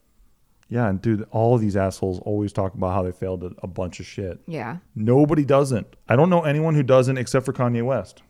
Yeah, 0.69 0.89
and 0.89 1.03
dude, 1.03 1.27
all 1.33 1.59
these 1.59 1.77
assholes 1.77 2.21
always 2.21 2.53
talk 2.53 2.75
about 2.75 2.95
how 2.95 3.03
they 3.03 3.11
failed 3.11 3.43
at 3.43 3.53
a 3.63 3.67
bunch 3.67 3.99
of 3.99 4.07
shit. 4.07 4.41
Yeah. 4.47 4.77
Nobody 4.95 5.45
doesn't. 5.45 5.97
I 6.09 6.15
don't 6.15 6.31
know 6.31 6.43
anyone 6.43 6.77
who 6.77 6.85
doesn't 6.85 7.19
except 7.19 7.45
for 7.45 7.53
Kanye 7.53 7.85
West. 7.85 8.23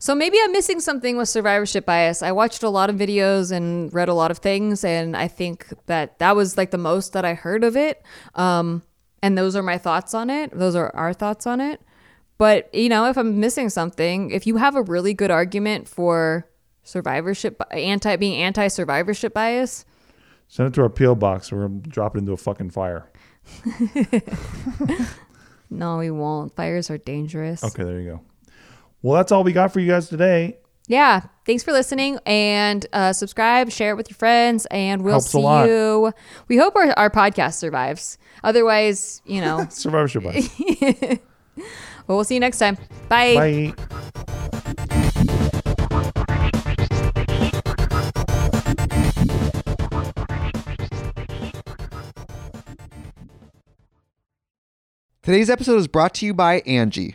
So 0.00 0.14
maybe 0.14 0.38
I'm 0.42 0.50
missing 0.50 0.80
something 0.80 1.18
with 1.18 1.28
survivorship 1.28 1.84
bias. 1.84 2.22
I 2.22 2.32
watched 2.32 2.62
a 2.62 2.70
lot 2.70 2.88
of 2.88 2.96
videos 2.96 3.52
and 3.52 3.92
read 3.92 4.08
a 4.08 4.14
lot 4.14 4.30
of 4.30 4.38
things, 4.38 4.82
and 4.82 5.14
I 5.14 5.28
think 5.28 5.66
that 5.86 6.18
that 6.20 6.34
was 6.34 6.56
like 6.56 6.70
the 6.70 6.78
most 6.78 7.12
that 7.12 7.26
I 7.26 7.34
heard 7.34 7.64
of 7.64 7.76
it. 7.76 8.02
Um, 8.34 8.82
and 9.22 9.36
those 9.36 9.54
are 9.54 9.62
my 9.62 9.76
thoughts 9.76 10.14
on 10.14 10.30
it. 10.30 10.58
Those 10.58 10.74
are 10.74 10.90
our 10.96 11.12
thoughts 11.12 11.46
on 11.46 11.60
it. 11.60 11.82
But 12.38 12.74
you 12.74 12.88
know, 12.88 13.10
if 13.10 13.18
I'm 13.18 13.40
missing 13.40 13.68
something, 13.68 14.30
if 14.30 14.46
you 14.46 14.56
have 14.56 14.74
a 14.74 14.80
really 14.80 15.12
good 15.12 15.30
argument 15.30 15.86
for 15.86 16.48
survivorship, 16.82 17.60
anti 17.70 18.16
being 18.16 18.42
anti 18.42 18.68
survivorship 18.68 19.34
bias, 19.34 19.84
Send 20.48 20.68
it 20.68 20.74
to 20.74 20.82
our 20.82 20.88
PO 20.88 21.14
box, 21.14 21.52
or 21.52 21.68
we'll 21.68 21.80
drop 21.80 22.16
it 22.16 22.20
into 22.20 22.32
a 22.32 22.36
fucking 22.36 22.70
fire. 22.70 23.08
no, 25.70 25.98
we 25.98 26.10
won't. 26.10 26.56
Fires 26.56 26.90
are 26.90 26.98
dangerous. 26.98 27.62
Okay, 27.62 27.84
there 27.84 28.00
you 28.00 28.10
go. 28.10 28.20
Well, 29.02 29.16
that's 29.16 29.32
all 29.32 29.44
we 29.44 29.52
got 29.52 29.72
for 29.72 29.80
you 29.80 29.88
guys 29.88 30.08
today. 30.08 30.58
yeah 30.88 31.22
thanks 31.46 31.62
for 31.62 31.72
listening 31.72 32.18
and 32.26 32.84
uh, 32.92 33.12
subscribe 33.12 33.70
share 33.70 33.90
it 33.92 33.96
with 33.96 34.10
your 34.10 34.16
friends 34.16 34.66
and 34.70 35.02
we'll 35.02 35.14
Helps 35.14 35.30
see 35.30 35.40
you 35.40 36.12
we 36.48 36.56
hope 36.58 36.74
our, 36.76 36.90
our 36.98 37.10
podcast 37.10 37.54
survives 37.54 38.18
otherwise 38.44 39.22
you 39.24 39.40
know 39.40 39.66
Survivorship 39.70 40.24
bias. 40.24 40.48
well 42.06 42.16
we'll 42.18 42.24
see 42.24 42.34
you 42.34 42.40
next 42.40 42.58
time 42.58 42.76
bye. 43.08 43.72
Bye. 43.74 45.10
Today's 55.22 55.50
episode 55.50 55.76
is 55.76 55.86
brought 55.86 56.14
to 56.14 56.26
you 56.26 56.34
by 56.34 56.60
Angi. 56.62 57.14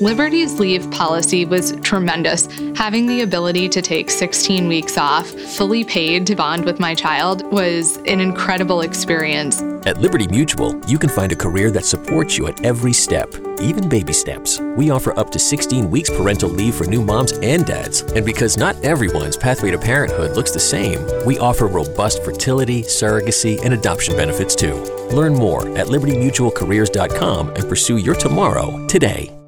Liberty's 0.00 0.58
leave 0.58 0.90
policy 0.90 1.44
was 1.44 1.76
tremendous. 1.82 2.48
Having 2.74 3.06
the 3.06 3.20
ability 3.20 3.68
to 3.68 3.80
take 3.80 4.10
16 4.10 4.66
weeks 4.66 4.98
off, 4.98 5.28
fully 5.28 5.84
paid 5.84 6.26
to 6.26 6.34
bond 6.34 6.64
with 6.64 6.80
my 6.80 6.96
child, 6.96 7.44
was 7.52 7.98
an 7.98 8.18
incredible 8.18 8.80
experience. 8.80 9.62
At 9.86 9.98
Liberty 9.98 10.26
Mutual, 10.26 10.74
you 10.88 10.98
can 10.98 11.08
find 11.08 11.30
a 11.30 11.36
career 11.36 11.70
that 11.70 11.84
supports 11.84 12.36
you 12.36 12.48
at 12.48 12.64
every 12.64 12.92
step, 12.92 13.32
even 13.60 13.88
baby 13.88 14.12
steps. 14.12 14.58
We 14.76 14.90
offer 14.90 15.16
up 15.16 15.30
to 15.30 15.38
16 15.38 15.88
weeks 15.88 16.10
parental 16.10 16.50
leave 16.50 16.74
for 16.74 16.86
new 16.86 17.04
moms 17.04 17.30
and 17.38 17.64
dads. 17.64 18.00
And 18.00 18.26
because 18.26 18.56
not 18.56 18.74
everyone's 18.84 19.36
pathway 19.36 19.70
to 19.70 19.78
parenthood 19.78 20.34
looks 20.34 20.50
the 20.50 20.58
same, 20.58 21.06
we 21.24 21.38
offer 21.38 21.68
robust 21.68 22.24
fertility, 22.24 22.82
surrogacy, 22.82 23.62
and 23.62 23.74
adoption 23.74 24.16
benefits 24.16 24.56
too. 24.56 24.74
Learn 25.12 25.34
more 25.34 25.68
at 25.78 25.86
libertymutualcareers.com 25.86 27.50
and 27.50 27.68
pursue 27.68 27.98
your 27.98 28.16
tomorrow 28.16 28.84
today. 28.88 29.43